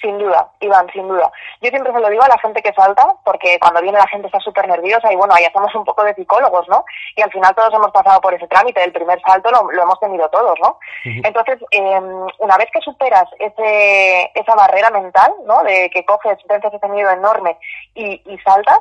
Sin 0.00 0.16
duda, 0.18 0.48
Iván, 0.60 0.88
sin 0.92 1.08
duda. 1.08 1.30
Yo 1.60 1.70
siempre 1.70 1.92
se 1.92 2.00
lo 2.00 2.08
digo 2.08 2.22
a 2.22 2.28
la 2.28 2.38
gente 2.38 2.62
que 2.62 2.72
salta, 2.72 3.16
porque 3.24 3.58
cuando 3.60 3.80
viene 3.82 3.98
la 3.98 4.06
gente 4.06 4.26
está 4.26 4.38
súper 4.38 4.68
nerviosa 4.68 5.12
y 5.12 5.16
bueno, 5.16 5.34
ahí 5.34 5.44
hacemos 5.44 5.74
un 5.74 5.84
poco 5.84 6.04
de 6.04 6.14
psicólogos, 6.14 6.68
¿no? 6.68 6.84
Y 7.16 7.22
al 7.22 7.32
final 7.32 7.54
todos 7.54 7.74
hemos 7.74 7.90
pasado 7.90 8.20
por 8.20 8.32
ese 8.32 8.46
trámite, 8.46 8.82
el 8.84 8.92
primer 8.92 9.20
salto 9.22 9.50
lo, 9.50 9.82
hemos 9.82 9.98
tenido 9.98 10.28
todos, 10.28 10.54
¿no? 10.60 10.78
Entonces, 11.04 11.58
em, 11.72 12.26
una 12.38 12.56
vez 12.56 12.68
que 12.72 12.80
superas 12.80 13.28
ese, 13.40 14.30
esa 14.34 14.54
barrera 14.54 14.90
mental, 14.90 15.32
¿no? 15.44 15.62
De 15.64 15.90
que 15.90 16.04
coges, 16.04 16.38
vences 16.48 16.72
ese 16.72 16.88
miedo 16.88 17.10
enorme 17.10 17.58
y, 17.94 18.22
y 18.24 18.38
saltas, 18.38 18.78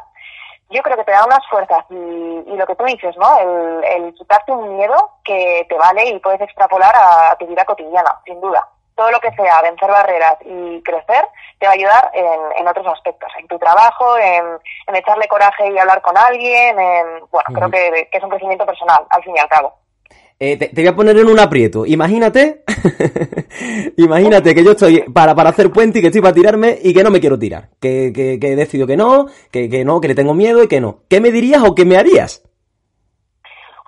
yo 0.69 0.83
creo 0.83 0.97
que 0.97 1.05
te 1.05 1.11
da 1.11 1.25
unas 1.25 1.47
fuerzas 1.49 1.85
y, 1.89 1.95
y 1.95 2.55
lo 2.57 2.67
que 2.67 2.75
tú 2.75 2.83
dices, 2.83 3.15
¿no? 3.17 3.39
El, 3.39 3.83
el 3.85 4.13
quitarte 4.13 4.51
un 4.51 4.75
miedo 4.75 5.11
que 5.23 5.65
te 5.67 5.75
vale 5.77 6.09
y 6.09 6.19
puedes 6.19 6.41
extrapolar 6.41 6.93
a 6.95 7.35
tu 7.37 7.47
vida 7.47 7.65
cotidiana, 7.65 8.19
sin 8.25 8.39
duda 8.39 8.67
todo 8.97 9.11
lo 9.11 9.19
que 9.19 9.31
sea 9.31 9.61
vencer 9.61 9.89
barreras 9.89 10.35
y 10.43 10.81
crecer 10.81 11.23
te 11.59 11.67
va 11.67 11.71
a 11.71 11.75
ayudar 11.75 12.11
en, 12.13 12.67
otros 12.67 12.87
aspectos, 12.87 13.31
en 13.39 13.47
tu 13.47 13.57
trabajo, 13.57 14.17
en, 14.17 14.43
echarle 14.93 15.27
coraje 15.27 15.71
y 15.71 15.77
hablar 15.77 16.01
con 16.01 16.17
alguien, 16.17 16.77
en, 16.77 17.05
bueno, 17.31 17.47
creo 17.53 17.69
que, 17.69 18.09
es 18.11 18.23
un 18.23 18.29
crecimiento 18.29 18.65
personal, 18.65 19.05
al 19.09 19.23
fin 19.23 19.35
y 19.35 19.39
al 19.39 19.47
cabo. 19.47 19.73
Eh, 20.39 20.57
te, 20.57 20.69
voy 20.75 20.87
a 20.87 20.95
poner 20.95 21.17
en 21.17 21.27
un 21.27 21.39
aprieto. 21.39 21.85
Imagínate, 21.85 22.63
imagínate 23.97 24.53
que 24.53 24.63
yo 24.63 24.71
estoy 24.71 25.01
para, 25.11 25.33
para 25.33 25.49
hacer 25.49 25.71
puente 25.71 25.97
y 25.97 26.01
que 26.01 26.07
estoy 26.07 26.21
para 26.21 26.33
tirarme 26.33 26.77
y 26.81 26.93
que 26.93 27.03
no 27.03 27.09
me 27.09 27.19
quiero 27.19 27.39
tirar. 27.39 27.69
Que, 27.79 28.11
que, 28.13 28.39
que 28.39 28.55
decido 28.55 28.85
que 28.85 28.97
no, 28.97 29.27
que, 29.51 29.69
que 29.69 29.83
no, 29.83 29.99
que 29.99 30.09
le 30.09 30.15
tengo 30.15 30.33
miedo 30.33 30.61
y 30.61 30.67
que 30.67 30.81
no. 30.81 30.99
¿Qué 31.09 31.21
me 31.21 31.31
dirías 31.31 31.63
o 31.63 31.73
qué 31.73 31.85
me 31.85 31.97
harías? 31.97 32.43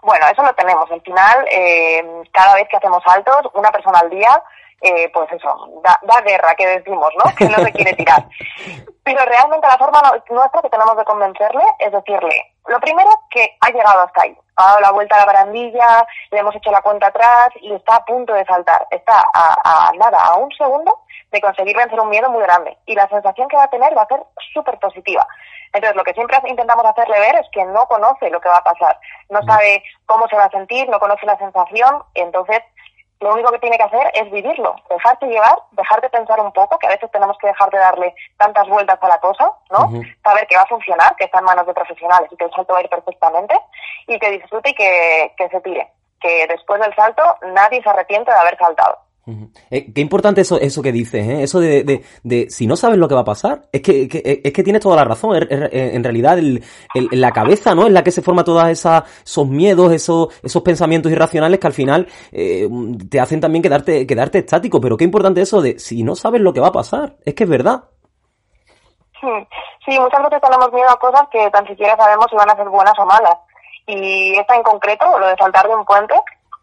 Bueno, 0.01 0.25
eso 0.31 0.41
lo 0.41 0.53
tenemos. 0.53 0.89
Al 0.89 1.01
final, 1.01 1.45
eh, 1.51 2.03
cada 2.31 2.55
vez 2.55 2.67
que 2.69 2.77
hacemos 2.77 3.03
saltos, 3.03 3.51
una 3.53 3.71
persona 3.71 3.99
al 3.99 4.09
día 4.09 4.41
eh, 4.81 5.09
pues 5.13 5.31
eso, 5.31 5.81
da, 5.83 6.21
guerra, 6.21 6.55
que 6.55 6.67
decimos, 6.67 7.09
¿no? 7.17 7.35
Que 7.35 7.45
no 7.45 7.57
se 7.57 7.71
quiere 7.71 7.93
tirar. 7.93 8.25
Pero 9.03 9.25
realmente 9.25 9.67
la 9.67 9.77
forma 9.77 10.01
nuestra 10.29 10.61
que 10.61 10.69
tenemos 10.69 10.95
de 10.95 11.03
convencerle 11.03 11.63
es 11.79 11.91
decirle, 11.91 12.53
lo 12.67 12.79
primero, 12.79 13.09
que 13.31 13.57
ha 13.59 13.71
llegado 13.71 14.01
hasta 14.01 14.21
ahí. 14.21 14.37
Ha 14.55 14.65
dado 14.67 14.79
la 14.81 14.91
vuelta 14.91 15.15
a 15.15 15.19
la 15.19 15.25
barandilla, 15.25 16.05
le 16.29 16.39
hemos 16.39 16.55
hecho 16.55 16.71
la 16.71 16.81
cuenta 16.81 17.07
atrás 17.07 17.49
y 17.61 17.73
está 17.73 17.95
a 17.95 18.05
punto 18.05 18.33
de 18.33 18.45
saltar. 18.45 18.85
Está 18.91 19.23
a, 19.33 19.91
nada, 19.97 20.19
a 20.19 20.35
un 20.35 20.51
segundo 20.51 20.99
de 21.31 21.41
conseguir 21.41 21.75
vencer 21.75 21.99
un 21.99 22.09
miedo 22.09 22.29
muy 22.29 22.43
grande. 22.43 22.77
Y 22.85 22.93
la 22.93 23.07
sensación 23.07 23.47
que 23.47 23.57
va 23.57 23.63
a 23.63 23.69
tener 23.69 23.97
va 23.97 24.03
a 24.03 24.07
ser 24.07 24.21
súper 24.53 24.77
positiva. 24.77 25.25
Entonces, 25.73 25.95
lo 25.95 26.03
que 26.03 26.13
siempre 26.13 26.37
intentamos 26.45 26.85
hacerle 26.85 27.19
ver 27.19 27.35
es 27.37 27.47
que 27.51 27.65
no 27.65 27.85
conoce 27.87 28.29
lo 28.29 28.39
que 28.39 28.49
va 28.49 28.57
a 28.57 28.63
pasar. 28.63 28.99
No 29.29 29.41
sabe 29.43 29.83
cómo 30.05 30.27
se 30.27 30.35
va 30.35 30.45
a 30.45 30.51
sentir, 30.51 30.87
no 30.89 30.99
conoce 30.99 31.25
la 31.25 31.37
sensación. 31.37 32.03
entonces, 32.13 32.61
lo 33.19 33.33
único 33.33 33.51
que 33.51 33.59
tiene 33.59 33.77
que 33.77 33.83
hacer 33.83 34.11
es 34.13 34.31
vivirlo, 34.31 34.75
dejarte 34.89 35.27
llevar, 35.27 35.57
dejar 35.71 35.99
de 36.01 36.09
pensar 36.09 36.39
un 36.39 36.53
poco, 36.53 36.79
que 36.79 36.87
a 36.87 36.91
veces 36.91 37.11
tenemos 37.11 37.37
que 37.37 37.47
dejar 37.47 37.69
de 37.69 37.77
darle 37.77 38.15
tantas 38.37 38.67
vueltas 38.67 38.97
a 39.01 39.07
la 39.07 39.19
cosa, 39.19 39.51
¿no? 39.69 39.91
Saber 40.23 40.47
que 40.47 40.55
va 40.55 40.61
a 40.61 40.67
funcionar, 40.67 41.15
que 41.17 41.25
está 41.25 41.39
en 41.39 41.45
manos 41.45 41.67
de 41.67 41.73
profesionales 41.73 42.29
y 42.31 42.37
que 42.37 42.45
el 42.45 42.51
salto 42.51 42.73
va 42.73 42.79
a 42.79 42.83
ir 42.83 42.89
perfectamente 42.89 43.59
y 44.07 44.17
que 44.19 44.31
disfrute 44.31 44.69
y 44.69 44.73
que, 44.73 45.33
que 45.37 45.49
se 45.49 45.59
tire. 45.61 45.91
Que 46.21 46.47
después 46.47 46.79
del 46.79 46.95
salto 46.95 47.23
nadie 47.53 47.83
se 47.83 47.89
arrepiente 47.89 48.31
de 48.31 48.37
haber 48.37 48.57
saltado. 48.57 48.97
Eh, 49.69 49.93
qué 49.93 50.01
importante 50.01 50.41
eso, 50.41 50.59
eso 50.59 50.81
que 50.81 50.91
dices, 50.91 51.27
¿eh? 51.27 51.43
Eso 51.43 51.59
de, 51.59 52.03
de, 52.23 52.49
si 52.49 52.67
no 52.67 52.75
sabes 52.75 52.97
lo 52.97 53.07
que 53.07 53.15
va 53.15 53.21
a 53.21 53.25
pasar, 53.25 53.67
es 53.71 53.81
que, 53.81 54.41
es 54.43 54.53
que 54.53 54.63
tienes 54.63 54.81
toda 54.81 54.95
la 54.95 55.05
razón. 55.05 55.35
En 55.49 56.03
realidad, 56.03 56.37
el, 56.37 56.63
la 56.93 57.31
cabeza, 57.31 57.75
¿no? 57.75 57.87
Es 57.87 57.93
la 57.93 58.03
que 58.03 58.11
se 58.11 58.21
forma 58.21 58.43
todos 58.43 58.67
esos 58.67 59.47
miedos, 59.47 59.91
esos, 59.93 60.29
esos 60.43 60.61
pensamientos 60.61 61.11
irracionales 61.11 61.59
que 61.59 61.67
al 61.67 61.73
final 61.73 62.07
eh, 62.31 62.69
te 63.09 63.19
hacen 63.19 63.39
también 63.39 63.63
quedarte, 63.63 64.05
quedarte 64.05 64.39
estático. 64.39 64.79
Pero 64.81 64.97
qué 64.97 65.03
importante 65.03 65.41
eso 65.41 65.61
de 65.61 65.79
si 65.79 66.03
no 66.03 66.15
sabes 66.15 66.41
lo 66.41 66.53
que 66.53 66.61
va 66.61 66.67
a 66.67 66.73
pasar. 66.73 67.17
Es 67.25 67.33
que 67.33 67.43
es 67.43 67.49
verdad. 67.49 67.83
Sí, 69.85 69.99
muchas 69.99 70.23
veces 70.23 70.41
tenemos 70.41 70.71
miedo 70.71 70.89
a 70.89 70.99
cosas 70.99 71.23
que 71.31 71.49
tan 71.49 71.67
siquiera 71.67 71.97
sabemos 71.97 72.27
si 72.29 72.35
van 72.35 72.49
a 72.49 72.55
ser 72.55 72.69
buenas 72.69 72.93
o 72.97 73.05
malas. 73.05 73.35
Y 73.85 74.35
esta 74.37 74.55
en 74.55 74.63
concreto, 74.63 75.17
lo 75.19 75.27
de 75.27 75.35
saltar 75.35 75.67
de 75.67 75.75
un 75.75 75.83
puente, 75.83 76.13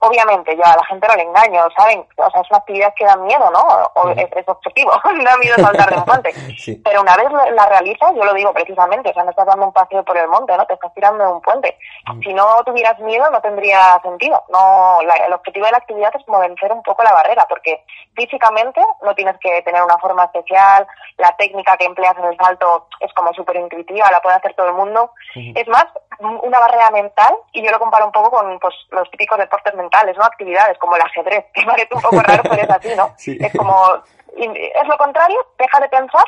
obviamente 0.01 0.57
ya 0.57 0.73
a 0.73 0.77
la 0.77 0.85
gente 0.85 1.07
no 1.09 1.17
le 1.17 1.23
engaño, 1.23 1.69
¿saben? 1.77 2.07
O 2.17 2.31
sea, 2.31 2.41
es 2.41 2.51
una 2.51 2.59
actividad 2.59 2.93
que 2.95 3.05
da 3.05 3.17
miedo, 3.17 3.51
¿no? 3.51 3.61
O 3.95 4.11
es, 4.11 4.49
objetivo, 4.49 4.93
da 5.25 5.37
miedo 5.39 5.57
saltar 5.57 5.91
de 5.91 5.97
un 5.97 6.05
puente. 6.05 6.33
Pero 6.85 7.01
una 7.01 7.17
vez 7.17 7.27
la 7.53 7.67
realizas, 7.67 8.15
yo 8.15 8.25
lo 8.25 8.35
digo 8.35 8.53
precisamente, 8.53 9.11
o 9.11 9.15
sea, 9.15 9.25
no 9.25 9.31
estás 9.31 9.47
dando 9.47 9.67
un 9.67 9.73
paseo 9.73 10.05
por 10.05 10.17
el 10.17 10.29
monte, 10.29 10.57
¿no? 10.57 10.67
Te 10.67 10.75
estás 10.75 10.93
tirando 10.95 11.25
de 11.25 11.33
un 11.33 11.41
puente. 11.41 11.77
Mm. 12.07 12.21
Si 12.21 12.35
no 12.35 12.63
tuvieras 12.65 12.99
miedo, 13.01 13.31
no 13.31 13.41
tendría 13.41 13.99
sentido. 14.03 14.43
No, 14.51 15.01
el 15.01 15.33
objetivo 15.33 15.67
de 15.67 15.73
la 15.73 15.79
actividad 15.79 16.15
es 16.15 16.25
como 16.25 16.41
vencer 16.41 16.73
un 16.73 16.83
poco 16.83 17.03
la 17.03 17.13
barrera, 17.13 17.47
porque 17.49 17.85
físicamente 18.15 18.81
no 19.03 19.15
tienes 19.15 19.37
que 19.39 19.63
tener 19.63 19.83
una 19.83 19.99
forma 19.99 20.25
especial, 20.25 20.87
la 21.17 21.35
técnica 21.37 21.77
que 21.77 21.87
empleas 21.87 22.17
en 22.19 22.25
el 22.25 22.37
salto 22.37 22.89
es 23.01 23.13
como 23.15 23.33
súper 23.33 23.57
intuitiva, 23.57 24.11
la 24.11 24.21
puede 24.21 24.37
hacer 24.37 24.55
todo 24.55 24.69
el 24.69 24.75
mundo. 24.75 25.13
Es 25.35 25.67
más, 25.69 25.87
una 26.21 26.59
barrera 26.59 26.91
mental, 26.91 27.35
y 27.53 27.65
yo 27.65 27.71
lo 27.71 27.79
comparo 27.79 28.07
un 28.07 28.13
poco 28.13 28.31
con 28.31 28.59
pues, 28.59 28.75
los 28.91 29.11
típicos 29.11 29.39
deportes 29.39 29.75
mentales 29.75 29.86
¿no? 30.17 30.25
Actividades 30.25 30.79
como 30.79 30.97
el 30.97 31.03
ajedrez, 31.03 31.47
que 31.55 31.63
parece 31.63 31.95
un 31.95 32.03
poco 32.03 32.21
raro, 32.21 32.43
pero 32.43 32.63
es 32.63 32.71
así, 32.71 32.95
¿no? 32.97 33.15
Es 33.47 33.53
como, 33.57 34.03
es 34.37 34.89
lo 34.89 34.99
contrario, 34.99 35.39
deja 35.59 35.81
de 35.81 35.89
pensar 35.89 36.25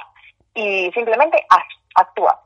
y 0.55 0.91
simplemente 0.93 1.45
actúa. 1.95 2.41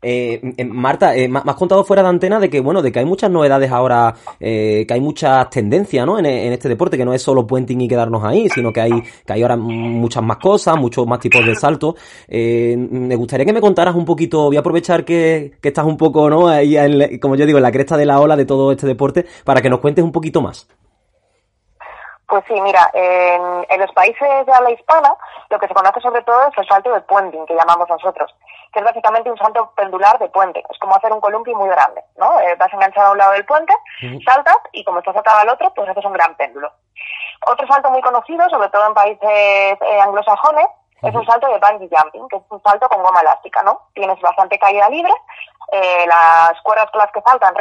Eh, 0.00 0.40
eh, 0.56 0.64
Marta, 0.64 1.16
eh, 1.16 1.28
me 1.28 1.40
has 1.44 1.56
contado 1.56 1.82
fuera 1.82 2.02
de 2.02 2.08
antena 2.08 2.38
de 2.38 2.48
que, 2.48 2.60
bueno, 2.60 2.82
de 2.82 2.92
que 2.92 3.00
hay 3.00 3.04
muchas 3.04 3.30
novedades 3.30 3.70
ahora, 3.72 4.14
que 4.38 4.86
hay 4.88 5.00
muchas 5.00 5.50
tendencias, 5.50 6.06
¿no? 6.06 6.18
En, 6.18 6.26
este 6.26 6.68
deporte, 6.68 6.96
que 6.96 7.04
no 7.04 7.12
es 7.12 7.22
solo 7.22 7.46
puenting 7.46 7.80
y 7.80 7.88
quedarnos 7.88 8.22
ahí, 8.24 8.48
sino 8.48 8.72
que 8.72 8.80
hay, 8.80 9.02
que 9.26 9.32
hay 9.32 9.42
ahora 9.42 9.56
muchas 9.56 10.22
más 10.22 10.38
cosas, 10.38 10.76
muchos 10.76 11.06
más 11.06 11.18
tipos 11.18 11.44
de 11.44 11.54
saltos. 11.56 11.94
me 12.28 13.16
gustaría 13.16 13.44
que 13.44 13.52
me 13.52 13.60
contaras 13.60 13.94
un 13.94 14.04
poquito, 14.04 14.44
voy 14.44 14.56
a 14.56 14.60
aprovechar 14.60 15.04
que, 15.04 15.58
estás 15.62 15.84
un 15.84 15.96
poco, 15.96 16.30
¿no? 16.30 16.48
Ahí, 16.48 17.18
como 17.18 17.36
yo 17.36 17.44
digo, 17.44 17.58
en 17.58 17.64
la 17.64 17.72
cresta 17.72 17.96
de 17.96 18.06
la 18.06 18.20
ola 18.20 18.36
de 18.36 18.46
todo 18.46 18.72
este 18.72 18.86
deporte, 18.86 19.26
para 19.44 19.60
que 19.60 19.68
nos 19.68 19.80
cuentes 19.80 20.04
un 20.04 20.12
poquito 20.12 20.40
más. 20.40 20.68
Pues 22.28 22.44
sí, 22.46 22.60
mira, 22.60 22.90
en, 22.92 23.80
los 23.80 23.90
países 23.92 24.46
de 24.46 24.52
habla 24.52 24.70
hispana 24.70 25.14
lo 25.48 25.58
que 25.58 25.66
se 25.66 25.72
conoce 25.72 25.98
sobre 26.00 26.20
todo 26.22 26.46
es 26.48 26.58
el 26.58 26.68
salto 26.68 26.92
de 26.92 27.00
puenting, 27.00 27.46
que 27.46 27.54
llamamos 27.54 27.88
nosotros, 27.88 28.34
que 28.78 28.84
es 28.84 28.84
básicamente 28.84 29.30
un 29.30 29.38
salto 29.38 29.72
pendular 29.74 30.18
de 30.18 30.28
puente. 30.28 30.62
Es 30.70 30.78
como 30.78 30.94
hacer 30.94 31.12
un 31.12 31.20
columpio 31.20 31.56
muy 31.56 31.68
grande, 31.68 32.02
¿no? 32.16 32.38
Eh, 32.40 32.54
vas 32.58 32.72
enganchado 32.72 33.08
a 33.08 33.12
un 33.12 33.18
lado 33.18 33.32
del 33.32 33.44
puente, 33.44 33.72
saltas 34.24 34.58
y 34.72 34.84
como 34.84 35.00
estás 35.00 35.16
atado 35.16 35.40
al 35.40 35.48
otro, 35.48 35.72
pues 35.74 35.88
haces 35.88 36.04
un 36.04 36.12
gran 36.12 36.36
péndulo. 36.36 36.70
Otro 37.46 37.66
salto 37.66 37.90
muy 37.90 38.00
conocido, 38.02 38.48
sobre 38.48 38.68
todo 38.68 38.86
en 38.86 38.94
países 38.94 39.20
eh, 39.80 40.00
anglosajones, 40.00 40.66
es 41.02 41.14
un 41.14 41.26
salto 41.26 41.46
de 41.48 41.58
bungee 41.58 41.88
jumping, 41.90 42.28
que 42.28 42.36
es 42.36 42.42
un 42.50 42.62
salto 42.62 42.88
con 42.88 43.02
goma 43.02 43.20
elástica, 43.20 43.62
¿no? 43.62 43.82
Tienes 43.94 44.20
bastante 44.20 44.58
caída 44.58 44.88
libre, 44.88 45.12
eh, 45.72 46.04
las 46.06 46.60
cuerdas 46.62 46.90
con 46.90 46.98
las 46.98 47.12
que 47.12 47.20
saltan, 47.22 47.54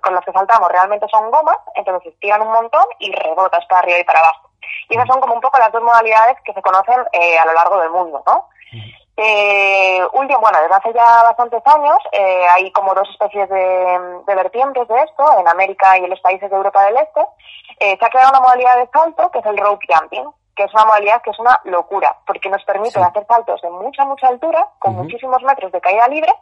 con 0.00 0.14
las 0.14 0.24
que 0.24 0.32
saltamos 0.32 0.70
realmente 0.70 1.06
son 1.10 1.30
gomas, 1.30 1.58
entonces 1.74 2.02
se 2.04 2.08
estiran 2.10 2.42
un 2.42 2.52
montón 2.52 2.84
y 2.98 3.12
rebotas 3.12 3.64
para 3.66 3.80
arriba 3.80 3.98
y 3.98 4.04
para 4.04 4.20
abajo. 4.20 4.50
Y 4.88 4.94
esas 4.94 5.08
son 5.08 5.20
como 5.20 5.34
un 5.34 5.40
poco 5.40 5.58
las 5.58 5.72
dos 5.72 5.82
modalidades 5.82 6.38
que 6.44 6.52
se 6.52 6.62
conocen 6.62 7.04
eh, 7.12 7.38
a 7.38 7.46
lo 7.46 7.52
largo 7.52 7.80
del 7.80 7.90
mundo, 7.90 8.22
¿no? 8.26 8.48
Eh, 9.18 10.02
último, 10.12 10.40
bueno, 10.40 10.60
desde 10.60 10.74
hace 10.74 10.92
ya 10.92 11.22
bastantes 11.22 11.62
años 11.66 11.96
eh, 12.12 12.46
hay 12.50 12.70
como 12.72 12.94
dos 12.94 13.08
especies 13.08 13.48
de, 13.48 14.20
de, 14.26 14.34
vertientes 14.34 14.86
de 14.86 15.02
esto, 15.02 15.38
en 15.38 15.48
América 15.48 15.98
y 15.98 16.04
en 16.04 16.10
los 16.10 16.20
países 16.20 16.50
de 16.50 16.56
Europa 16.56 16.84
del 16.84 16.98
Este. 16.98 17.20
Eh, 17.80 17.96
se 17.98 18.04
ha 18.04 18.10
creado 18.10 18.30
una 18.30 18.40
modalidad 18.40 18.76
de 18.76 18.88
salto 18.92 19.30
que 19.30 19.38
es 19.38 19.46
el 19.46 19.56
rope 19.56 19.86
jumping, 19.88 20.30
que 20.54 20.64
es 20.64 20.74
una 20.74 20.84
modalidad 20.84 21.22
que 21.22 21.30
es 21.30 21.38
una 21.38 21.58
locura, 21.64 22.14
porque 22.26 22.50
nos 22.50 22.62
permite 22.64 23.00
hacer 23.00 23.26
saltos 23.26 23.60
de 23.62 23.70
mucha, 23.70 24.04
mucha 24.04 24.28
altura, 24.28 24.68
con 24.78 24.94
muchísimos 24.94 25.42
metros 25.42 25.72
de 25.72 25.80
caída 25.80 26.08
libre, 26.08 26.32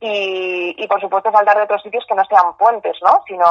y, 0.00 0.76
y, 0.78 0.86
por 0.86 1.00
supuesto 1.00 1.32
saltar 1.32 1.56
de 1.56 1.64
otros 1.64 1.82
sitios 1.82 2.04
que 2.08 2.14
no 2.14 2.24
sean 2.24 2.56
puentes, 2.56 2.96
¿no? 3.02 3.20
Sino, 3.26 3.46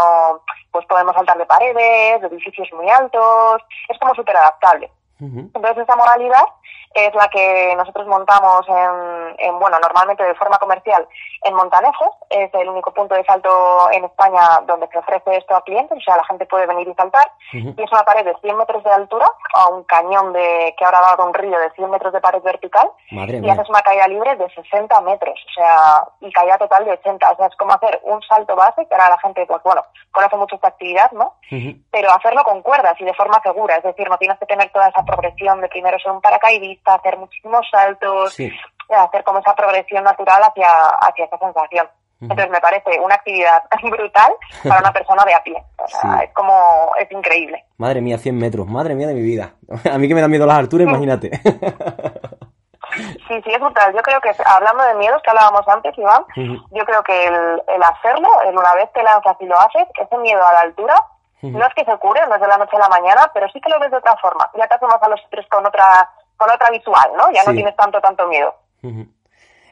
pues 0.71 0.85
podemos 0.85 1.13
saltar 1.13 1.37
de 1.37 1.45
paredes, 1.45 2.21
de 2.21 2.27
edificios 2.27 2.69
muy 2.71 2.89
altos, 2.89 3.61
es 3.89 3.99
como 3.99 4.15
súper 4.15 4.37
adaptable. 4.37 4.89
Entonces, 5.19 5.77
esta 5.77 5.95
modalidad 5.95 6.45
es 6.93 7.13
la 7.13 7.27
que 7.27 7.75
nosotros 7.75 8.07
montamos 8.07 8.65
en, 8.67 9.59
bueno, 9.59 9.77
normalmente 9.79 10.23
de 10.23 10.35
forma 10.35 10.57
comercial 10.57 11.07
en 11.43 11.53
Montanejos. 11.53 12.09
Es 12.29 12.53
el 12.53 12.69
único 12.69 12.91
punto 12.91 13.13
de 13.15 13.23
salto 13.23 13.91
en 13.91 14.05
España 14.05 14.41
donde 14.65 14.87
se 14.87 14.97
ofrece 14.97 15.37
esto 15.37 15.55
a 15.55 15.63
clientes, 15.63 15.97
o 15.97 16.01
sea, 16.01 16.17
la 16.17 16.25
gente 16.25 16.45
puede 16.45 16.65
venir 16.65 16.87
y 16.87 16.93
saltar. 16.95 17.31
Y 17.51 17.81
es 17.81 17.91
una 17.91 18.03
pared 18.03 18.25
de 18.25 18.35
100 18.41 18.57
metros 18.57 18.83
de 18.83 18.91
altura 18.91 19.27
a 19.53 19.67
un 19.69 19.83
cañón 19.83 20.33
de 20.33 20.73
que 20.77 20.85
ahora 20.85 21.01
dado 21.01 21.25
un 21.25 21.33
río 21.33 21.59
de 21.59 21.69
100 21.71 21.89
metros 21.89 22.13
de 22.13 22.21
pared 22.21 22.41
vertical. 22.41 22.89
y 23.11 23.49
haces 23.49 23.69
una 23.69 23.81
caída 23.81 24.07
libre 24.07 24.35
de 24.35 24.49
60 24.49 25.01
metros, 25.01 25.39
o 25.49 25.53
sea, 25.53 26.03
y 26.21 26.31
caída 26.31 26.57
total 26.57 26.85
de 26.85 26.91
80. 26.91 27.31
O 27.31 27.35
sea, 27.35 27.47
es 27.47 27.55
como 27.57 27.73
hacer 27.73 27.99
un 28.03 28.21
salto 28.23 28.55
base, 28.55 28.87
que 28.87 28.95
ahora 28.95 29.09
la 29.09 29.19
gente, 29.19 29.45
pues 29.45 29.61
bueno, 29.63 29.83
conoce 30.11 30.35
mucho 30.35 30.55
esta 30.55 30.69
actividad, 30.69 31.11
¿no? 31.11 31.33
Pero 31.91 32.11
hacerlo 32.11 32.43
con 32.43 32.61
cuerdas 32.61 32.95
y 32.99 33.05
de 33.05 33.13
forma 33.13 33.39
segura, 33.43 33.75
es 33.75 33.83
decir, 33.83 34.09
no 34.09 34.17
tienes 34.17 34.39
que 34.39 34.45
tener 34.45 34.69
toda 34.71 34.89
esa 34.89 35.03
progresión 35.07 35.61
de 35.61 35.69
primero 35.69 35.97
ser 35.97 36.11
un 36.11 36.21
paracaidista, 36.21 36.95
hacer 36.95 37.17
muchísimos 37.17 37.65
saltos, 37.71 38.37
hacer 38.89 39.23
como 39.23 39.39
esa 39.39 39.55
progresión 39.55 40.03
natural 40.03 40.41
hacia, 40.43 40.69
hacia 41.01 41.25
esa 41.25 41.37
sensación. 41.39 41.87
Entonces 42.19 42.49
me 42.49 42.59
parece 42.59 42.99
una 42.99 43.15
actividad 43.15 43.63
brutal 43.83 44.33
para 44.63 44.79
una 44.79 44.91
persona 44.91 45.23
de 45.23 45.35
a 45.35 45.43
pie. 45.43 45.63
O 45.77 45.87
sea, 45.87 46.19
es 46.23 46.33
como, 46.33 46.91
es 46.99 47.11
increíble. 47.11 47.63
Madre 47.77 48.01
mía, 48.01 48.17
100 48.17 48.37
metros, 48.37 48.67
madre 48.67 48.95
mía 48.95 49.07
de 49.07 49.13
mi 49.13 49.21
vida. 49.21 49.53
A 49.91 49.97
mí 49.97 50.07
que 50.07 50.15
me 50.15 50.21
da 50.21 50.27
miedo 50.27 50.45
las 50.45 50.57
alturas, 50.57 50.87
imagínate. 50.87 51.29
Sí, 53.27 53.41
sí, 53.43 53.51
es 53.51 53.59
brutal. 53.59 53.93
Yo 53.93 54.01
creo 54.01 54.19
que, 54.21 54.31
hablando 54.43 54.83
de 54.83 54.95
miedos 54.95 55.21
que 55.21 55.29
hablábamos 55.29 55.67
antes, 55.67 55.95
Iván, 55.97 56.23
yo 56.35 56.85
creo 56.85 57.03
que 57.03 57.27
el, 57.27 57.61
el 57.67 57.83
hacerlo, 57.83 58.29
el 58.47 58.57
una 58.57 58.73
vez 58.73 58.91
te 58.93 59.03
lanzas 59.03 59.35
y 59.39 59.45
lo 59.45 59.59
haces, 59.59 59.87
ese 60.01 60.17
miedo 60.17 60.43
a 60.43 60.53
la 60.53 60.61
altura, 60.61 60.95
no 61.41 61.65
es 61.65 61.73
que 61.75 61.85
se 61.85 61.97
cure, 61.97 62.21
no 62.27 62.35
es 62.35 62.41
de 62.41 62.47
la 62.47 62.57
noche 62.57 62.75
a 62.75 62.79
la 62.79 62.89
mañana, 62.89 63.29
pero 63.33 63.47
sí 63.49 63.61
que 63.61 63.69
lo 63.69 63.79
ves 63.79 63.91
de 63.91 63.97
otra 63.97 64.15
forma. 64.17 64.49
Ya 64.57 64.67
te 64.67 64.75
asumas 64.75 65.01
a 65.01 65.09
los 65.09 65.19
tres 65.29 65.45
con 65.49 65.65
otra, 65.65 66.09
con 66.35 66.49
otra 66.49 66.69
visual, 66.71 67.11
¿no? 67.17 67.31
Ya 67.31 67.43
no 67.45 67.53
tienes 67.53 67.75
tanto, 67.75 68.01
tanto 68.01 68.27
miedo. 68.27 68.53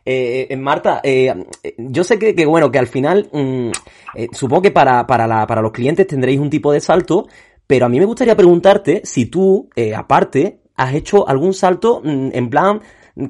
Eh, 0.05 0.47
eh, 0.51 0.57
Marta, 0.57 1.01
eh, 1.03 1.33
yo 1.77 2.03
sé 2.03 2.19
que, 2.19 2.35
que, 2.35 2.45
bueno, 2.45 2.69
que 2.69 2.77
al 2.77 2.87
final, 2.87 3.27
mm, 3.31 3.71
eh, 4.13 4.27
supongo 4.31 4.61
que 4.61 4.71
para, 4.71 5.07
para, 5.07 5.25
la, 5.25 5.47
para 5.47 5.61
los 5.61 5.71
clientes 5.71 6.05
tendréis 6.05 6.39
un 6.39 6.51
tipo 6.51 6.71
de 6.71 6.79
salto, 6.79 7.25
pero 7.65 7.87
a 7.87 7.89
mí 7.89 7.99
me 7.99 8.05
gustaría 8.05 8.35
preguntarte 8.35 9.01
si 9.03 9.25
tú, 9.25 9.69
eh, 9.75 9.95
aparte, 9.95 10.61
has 10.75 10.93
hecho 10.93 11.27
algún 11.27 11.53
salto 11.53 12.01
mm, 12.03 12.29
en 12.33 12.49
plan 12.49 12.81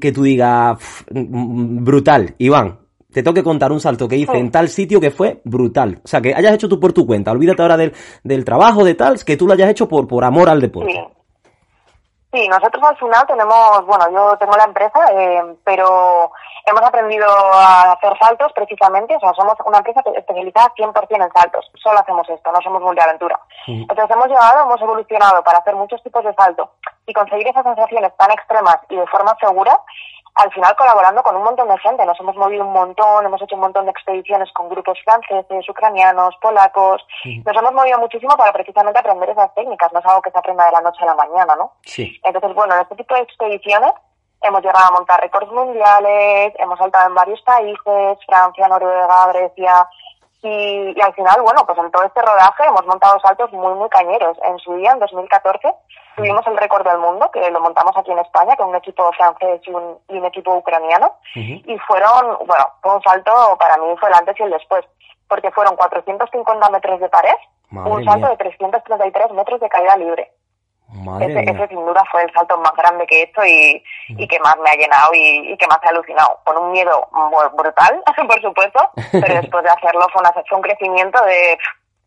que 0.02 0.12
tú 0.12 0.24
digas, 0.24 0.78
mm, 1.10 1.86
brutal, 1.86 2.36
Iván, 2.40 2.80
te 3.16 3.24
tengo 3.24 3.34
que 3.34 3.44
contar 3.46 3.72
un 3.72 3.80
salto 3.80 4.10
que 4.10 4.18
hice 4.18 4.38
en 4.38 4.52
tal 4.52 4.68
sitio 4.68 5.00
que 5.00 5.10
fue 5.10 5.40
brutal. 5.46 6.02
O 6.04 6.08
sea, 6.08 6.20
que 6.20 6.36
hayas 6.36 6.52
hecho 6.52 6.68
tú 6.68 6.82
por 6.82 6.92
tu 6.92 7.08
cuenta. 7.08 7.32
Olvídate 7.32 7.62
ahora 7.62 7.78
del, 7.78 7.94
del 8.26 8.44
trabajo, 8.44 8.84
de 8.84 8.94
tal, 8.94 9.24
que 9.24 9.38
tú 9.38 9.48
lo 9.48 9.54
hayas 9.54 9.70
hecho 9.70 9.88
por, 9.88 10.06
por 10.06 10.26
amor 10.26 10.50
al 10.50 10.60
deporte. 10.60 11.02
Sí, 12.34 12.46
nosotros 12.50 12.84
al 12.84 12.98
final 12.98 13.26
tenemos, 13.26 13.86
bueno, 13.86 14.12
yo 14.12 14.38
tengo 14.38 14.58
la 14.58 14.66
empresa, 14.66 15.00
eh, 15.14 15.42
pero 15.64 16.30
hemos 16.66 16.82
aprendido 16.82 17.26
a 17.26 17.94
hacer 17.94 18.12
saltos 18.20 18.52
precisamente, 18.54 19.16
o 19.16 19.20
sea, 19.22 19.32
somos 19.32 19.56
una 19.66 19.78
empresa 19.78 20.02
especializada 20.14 20.74
100% 20.76 21.08
en 21.12 21.32
saltos, 21.32 21.72
solo 21.82 22.00
hacemos 22.00 22.28
esto, 22.28 22.52
no 22.52 22.60
somos 22.62 22.82
multiaventura. 22.82 23.40
Entonces 23.66 24.12
hemos 24.12 24.28
llegado, 24.28 24.66
hemos 24.66 24.82
evolucionado 24.82 25.42
para 25.42 25.60
hacer 25.60 25.74
muchos 25.76 26.04
tipos 26.04 26.22
de 26.26 26.34
salto 26.34 26.70
y 27.08 27.14
conseguir 27.14 27.48
esas 27.48 27.64
sensaciones 27.64 28.12
tan 28.18 28.32
extremas 28.32 28.80
y 28.90 28.98
de 28.98 29.08
forma 29.08 29.34
segura 29.40 29.80
al 30.36 30.52
final 30.52 30.76
colaborando 30.76 31.24
con 31.24 31.36
un 31.36 31.44
montón 31.44 31.70
de 31.70 31.78
gente. 31.80 32.06
Nos 32.06 32.20
hemos 32.20 32.36
movido 32.36 32.66
un 32.66 32.74
montón, 32.74 33.26
hemos 33.26 33.42
hecho 33.42 33.56
un 33.56 33.62
montón 33.62 33.86
de 33.86 33.92
expediciones 33.92 34.52
con 34.52 34.70
grupos 34.70 35.00
franceses, 35.04 35.68
ucranianos, 35.70 36.36
polacos. 36.42 37.06
Nos 37.24 37.58
hemos 37.58 37.74
movido 37.74 38.00
muchísimo 38.00 38.36
para 38.36 38.52
precisamente 38.52 39.00
aprender 39.00 39.30
esas 39.30 39.54
técnicas. 39.56 39.92
No 39.94 40.00
es 40.00 40.06
algo 40.06 40.22
que 40.22 40.32
se 40.32 40.38
aprenda 40.38 40.66
de 40.66 40.74
la 40.74 40.82
noche 40.82 41.04
a 41.04 41.06
la 41.06 41.16
mañana, 41.16 41.56
¿no? 41.56 41.74
Sí. 41.84 42.20
Entonces, 42.24 42.54
bueno, 42.54 42.76
en 42.76 42.82
este 42.82 42.96
tipo 42.96 43.16
de 43.16 43.22
expediciones 43.22 43.92
hemos 44.42 44.62
llegado 44.62 44.86
a 44.86 44.92
montar 44.92 45.22
récords 45.22 45.52
mundiales, 45.52 46.54
hemos 46.60 46.78
saltado 46.78 47.08
en 47.08 47.16
varios 47.16 47.42
países, 47.42 48.18
Francia, 48.28 48.68
Noruega, 48.68 49.28
Grecia, 49.32 49.88
y, 50.42 51.02
al 51.02 51.14
final, 51.14 51.42
bueno, 51.42 51.66
pues 51.66 51.78
en 51.78 51.92
todo 51.92 52.04
este 52.04 52.22
rodaje 52.22 52.64
hemos 52.68 52.86
montado 52.86 53.20
saltos 53.20 53.52
muy, 53.52 53.74
muy 53.74 53.90
cañeros. 53.90 54.38
En 54.44 54.58
su 54.60 54.76
día, 54.76 54.92
en 54.92 55.00
2014, 55.00 55.74
tuvimos 56.16 56.46
el 56.48 56.58
récord 56.58 56.88
del 56.88 57.00
mundo, 57.00 57.30
que 57.32 57.50
lo 57.50 57.60
montamos 57.62 57.96
aquí 57.98 58.12
en 58.12 58.20
España, 58.20 58.56
con 58.56 58.70
un 58.70 58.76
equipo 58.76 59.12
francés 59.14 59.62
y 59.66 59.72
un, 59.72 59.98
y 60.10 60.18
un 60.18 60.26
equipo 60.26 60.56
ucraniano. 60.56 61.14
Y 61.34 61.78
fueron, 61.88 62.38
bueno, 62.46 62.66
fue 62.82 62.96
un 62.96 63.02
salto, 63.02 63.32
para 63.58 63.78
mí 63.78 63.88
fue 64.00 64.10
el 64.10 64.16
antes 64.16 64.40
y 64.40 64.44
el 64.44 64.52
después, 64.52 64.86
porque 65.28 65.52
fueron 65.52 65.76
450 65.76 66.70
metros 66.70 67.00
de 67.00 67.10
pared, 67.10 67.36
un 67.72 68.06
salto 68.06 68.28
de 68.28 68.38
333 68.38 69.32
metros 69.32 69.60
de 69.60 69.70
caída 69.70 69.98
libre 69.98 70.32
ese, 71.22 71.68
sin 71.68 71.86
duda 71.86 72.04
fue 72.12 72.24
el 72.24 72.32
salto 72.34 72.58
más 72.58 72.74
grande 72.78 73.06
que 73.08 73.20
he 73.20 73.24
hecho 73.24 73.46
y, 73.46 73.84
y 74.10 74.28
que 74.28 74.40
más 74.40 74.56
me 74.58 74.70
ha 74.70 74.76
llenado 74.76 75.12
y, 75.14 75.56
que 75.58 75.68
más 75.68 75.80
me 75.82 75.88
ha 75.88 75.92
alucinado. 75.92 76.40
Con 76.44 76.58
un 76.58 76.72
miedo 76.72 77.08
brutal, 77.58 78.02
por 78.28 78.42
supuesto, 78.42 78.80
pero 79.12 79.42
después 79.42 79.64
de 79.64 79.70
hacerlo 79.70 80.08
fue, 80.12 80.22
una, 80.22 80.32
fue 80.32 80.58
un 80.58 80.62
crecimiento 80.64 81.24
de 81.26 81.58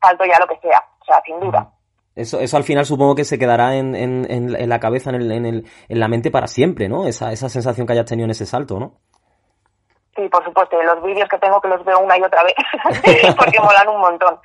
salto 0.00 0.24
ya 0.24 0.38
lo 0.38 0.46
que 0.46 0.58
sea, 0.60 0.82
o 1.00 1.04
sea, 1.04 1.20
sin 1.24 1.40
duda. 1.40 1.70
Eso, 2.14 2.40
eso 2.40 2.56
al 2.56 2.64
final 2.64 2.84
supongo 2.84 3.14
que 3.14 3.24
se 3.24 3.38
quedará 3.38 3.76
en, 3.76 3.94
en, 3.94 4.26
en 4.28 4.68
la 4.68 4.80
cabeza, 4.80 5.10
en, 5.10 5.16
el, 5.16 5.30
en, 5.30 5.46
el, 5.46 5.66
en 5.88 6.00
la 6.00 6.08
mente 6.08 6.32
para 6.32 6.48
siempre, 6.48 6.88
¿no? 6.88 7.06
Esa, 7.06 7.30
esa 7.30 7.48
sensación 7.48 7.86
que 7.86 7.92
hayas 7.92 8.06
tenido 8.06 8.24
en 8.24 8.32
ese 8.32 8.44
salto, 8.44 8.80
¿no? 8.80 8.94
Sí, 10.18 10.28
por 10.28 10.42
supuesto, 10.42 10.82
los 10.82 11.00
vídeos 11.04 11.28
que 11.28 11.38
tengo 11.38 11.60
que 11.60 11.68
los 11.68 11.84
veo 11.84 12.00
una 12.00 12.18
y 12.18 12.22
otra 12.24 12.42
vez, 12.42 12.56
porque 13.36 13.60
molan 13.60 13.88
un 13.88 14.00
montón. 14.00 14.40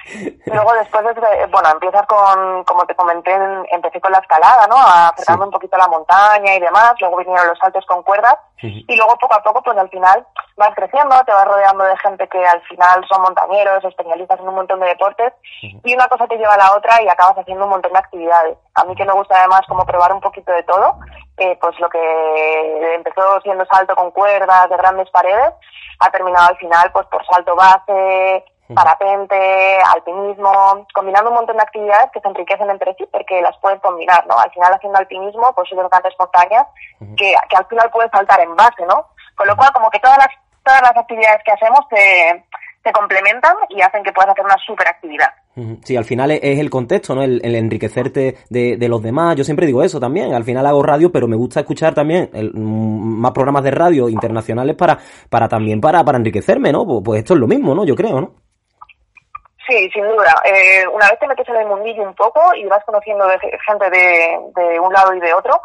Luego 0.45 0.71
después, 0.73 1.03
bueno, 1.49 1.69
empiezas 1.71 2.05
con, 2.05 2.63
como 2.63 2.85
te 2.85 2.93
comenté, 2.93 3.35
empecé 3.71 3.99
con 3.99 4.11
la 4.11 4.19
escalada, 4.19 4.67
¿no? 4.67 4.75
Acercando 4.77 5.45
un 5.45 5.51
poquito 5.51 5.75
a 5.75 5.79
la 5.79 5.87
montaña 5.87 6.53
y 6.53 6.59
demás, 6.59 6.93
luego 6.99 7.17
vinieron 7.17 7.47
los 7.47 7.57
saltos 7.57 7.83
con 7.87 8.03
cuerdas, 8.03 8.37
y 8.61 8.95
luego 8.95 9.17
poco 9.17 9.33
a 9.33 9.41
poco, 9.41 9.63
pues 9.63 9.75
al 9.75 9.89
final 9.89 10.25
vas 10.57 10.75
creciendo, 10.75 11.19
te 11.25 11.33
vas 11.33 11.47
rodeando 11.47 11.83
de 11.85 11.97
gente 11.97 12.27
que 12.27 12.45
al 12.45 12.61
final 12.61 13.03
son 13.09 13.23
montañeros, 13.23 13.83
especialistas 13.83 14.39
en 14.39 14.47
un 14.47 14.55
montón 14.55 14.79
de 14.79 14.89
deportes, 14.89 15.33
y 15.59 15.95
una 15.95 16.07
cosa 16.07 16.27
te 16.27 16.37
lleva 16.37 16.53
a 16.53 16.57
la 16.57 16.75
otra 16.75 17.01
y 17.01 17.09
acabas 17.09 17.39
haciendo 17.39 17.63
un 17.63 17.71
montón 17.71 17.93
de 17.93 17.99
actividades. 17.99 18.57
A 18.75 18.85
mí 18.85 18.95
que 18.95 19.05
me 19.05 19.13
gusta 19.13 19.39
además 19.39 19.61
como 19.67 19.87
probar 19.87 20.13
un 20.13 20.21
poquito 20.21 20.51
de 20.51 20.63
todo, 20.63 20.99
eh, 21.37 21.57
pues 21.59 21.79
lo 21.79 21.89
que 21.89 22.95
empezó 22.95 23.41
siendo 23.41 23.65
salto 23.65 23.95
con 23.95 24.11
cuerdas 24.11 24.69
de 24.69 24.77
grandes 24.77 25.09
paredes, 25.09 25.53
ha 25.99 26.11
terminado 26.11 26.49
al 26.49 26.57
final 26.57 26.91
pues 26.91 27.07
por 27.07 27.25
salto 27.25 27.55
base, 27.55 28.45
parapente, 28.73 29.79
alpinismo, 29.93 30.87
combinando 30.93 31.29
un 31.29 31.35
montón 31.35 31.57
de 31.57 31.63
actividades 31.63 32.11
que 32.11 32.19
se 32.21 32.27
enriquecen 32.27 32.69
entre 32.69 32.93
sí 32.95 33.05
porque 33.11 33.41
las 33.41 33.57
puedes 33.57 33.81
combinar, 33.81 34.25
¿no? 34.27 34.37
Al 34.37 34.51
final 34.51 34.73
haciendo 34.73 34.99
alpinismo 34.99 35.53
pues 35.53 35.69
suben 35.69 35.87
grandes 35.89 36.13
montañas 36.17 36.67
que, 37.17 37.35
que 37.49 37.57
al 37.57 37.65
final 37.65 37.89
puedes 37.91 38.11
saltar 38.11 38.39
en 38.39 38.55
base, 38.55 38.85
¿no? 38.87 39.07
Con 39.35 39.47
lo 39.47 39.55
cual 39.55 39.71
como 39.73 39.89
que 39.89 39.99
todas 39.99 40.17
las, 40.17 40.29
todas 40.63 40.81
las 40.81 40.97
actividades 40.97 41.41
que 41.43 41.51
hacemos 41.51 41.81
se, 41.89 42.43
se 42.83 42.91
complementan 42.91 43.55
y 43.69 43.81
hacen 43.81 44.03
que 44.03 44.11
puedas 44.11 44.31
hacer 44.31 44.43
una 44.43 44.57
super 44.57 44.87
actividad. 44.87 45.29
Sí, 45.83 45.95
al 45.95 46.03
final 46.03 46.31
es 46.31 46.59
el 46.59 46.69
contexto, 46.69 47.15
¿no? 47.15 47.23
El, 47.23 47.55
enriquecerte 47.55 48.37
de, 48.49 48.75
de, 48.77 48.89
los 48.89 49.01
demás. 49.01 49.35
Yo 49.35 49.43
siempre 49.43 49.67
digo 49.67 49.83
eso 49.83 49.99
también. 49.99 50.33
Al 50.33 50.43
final 50.43 50.65
hago 50.65 50.83
radio, 50.83 51.11
pero 51.11 51.27
me 51.27 51.35
gusta 51.35 51.61
escuchar 51.61 51.93
también 51.93 52.29
mm, 52.33 53.21
más 53.21 53.31
programas 53.31 53.63
de 53.63 53.71
radio 53.71 54.09
internacionales 54.09 54.75
para, 54.75 54.97
para 55.29 55.47
también 55.47 55.79
para, 55.79 56.03
para 56.03 56.17
enriquecerme, 56.17 56.71
¿no? 56.71 56.85
Pues, 56.85 57.01
pues 57.05 57.19
esto 57.19 57.35
es 57.35 57.39
lo 57.39 57.47
mismo, 57.47 57.73
¿no? 57.73 57.85
Yo 57.85 57.95
creo, 57.95 58.19
¿no? 58.19 58.31
Sí, 59.67 59.89
sin 59.93 60.03
duda. 60.03 60.35
Eh, 60.43 60.85
una 60.87 61.07
vez 61.09 61.19
te 61.19 61.27
metes 61.27 61.47
en 61.47 61.55
el 61.55 61.67
mundillo 61.67 62.03
un 62.03 62.15
poco 62.15 62.41
y 62.55 62.65
vas 62.65 62.83
conociendo 62.83 63.25
gente 63.65 63.89
de, 63.91 64.39
de 64.55 64.79
un 64.79 64.91
lado 64.91 65.13
y 65.13 65.21
de 65.21 65.33
otro, 65.33 65.61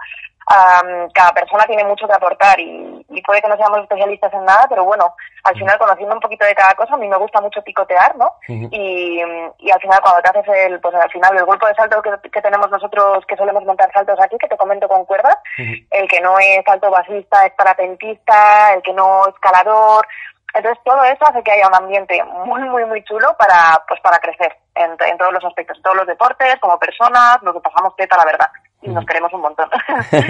cada 1.13 1.33
persona 1.33 1.65
tiene 1.65 1.85
mucho 1.85 2.07
que 2.07 2.15
aportar 2.15 2.59
y, 2.61 2.87
puede 3.27 3.43
que 3.43 3.49
no 3.49 3.57
seamos 3.57 3.81
especialistas 3.81 4.33
en 4.33 4.45
nada, 4.45 4.65
pero 4.71 4.85
bueno, 4.85 5.15
al 5.45 5.55
final 5.55 5.77
conociendo 5.79 6.15
un 6.15 6.21
poquito 6.21 6.47
de 6.47 6.55
cada 6.55 6.73
cosa, 6.75 6.95
a 6.95 6.97
mí 6.97 7.07
me 7.07 7.19
gusta 7.19 7.41
mucho 7.43 7.61
picotear, 7.63 8.17
¿no? 8.17 8.33
y, 8.49 9.21
y, 9.59 9.71
al 9.71 9.81
final 9.81 10.01
cuando 10.01 10.23
te 10.23 10.31
haces 10.31 10.49
el, 10.49 10.81
pues 10.81 10.95
al 10.95 11.11
final 11.11 11.37
el 11.37 11.45
grupo 11.45 11.67
de 11.67 11.75
saltos 11.75 12.03
que, 12.23 12.41
tenemos 12.41 12.71
nosotros 12.71 13.27
que 13.27 13.37
solemos 13.37 13.65
montar 13.65 13.93
saltos 13.93 14.19
aquí, 14.21 14.39
que 14.39 14.49
te 14.49 14.57
comento 14.57 14.89
con 14.89 15.05
cuerdas, 15.05 15.37
el 15.59 16.09
que 16.09 16.21
no 16.21 16.39
es 16.39 16.65
salto 16.65 16.91
basista 16.91 17.45
es 17.45 17.53
parapentista, 17.53 18.73
el 18.73 18.83
que 18.83 18.95
no 18.95 19.27
es 19.27 19.35
escalador, 19.35 20.07
entonces 20.55 20.83
todo 20.85 21.05
eso 21.05 21.27
hace 21.27 21.43
que 21.43 21.53
haya 21.53 21.69
un 21.69 21.75
ambiente 21.75 22.23
muy, 22.25 22.63
muy, 22.63 22.85
muy 22.87 23.05
chulo 23.05 23.37
para, 23.39 23.83
pues 23.87 24.01
para 24.01 24.19
crecer 24.19 24.57
en, 24.79 24.91
en 24.93 25.19
todos 25.19 25.33
los 25.33 25.45
aspectos, 25.45 25.81
todos 25.83 25.97
los 25.97 26.07
deportes, 26.07 26.57
como 26.61 26.79
personas, 26.79 27.39
lo 27.43 27.53
que 27.53 27.61
pasamos 27.61 27.97
teta, 27.97 28.17
la 28.17 28.25
verdad 28.25 28.51
y 28.81 28.91
nos 28.91 29.05
queremos 29.05 29.33
un 29.33 29.41
montón. 29.41 29.69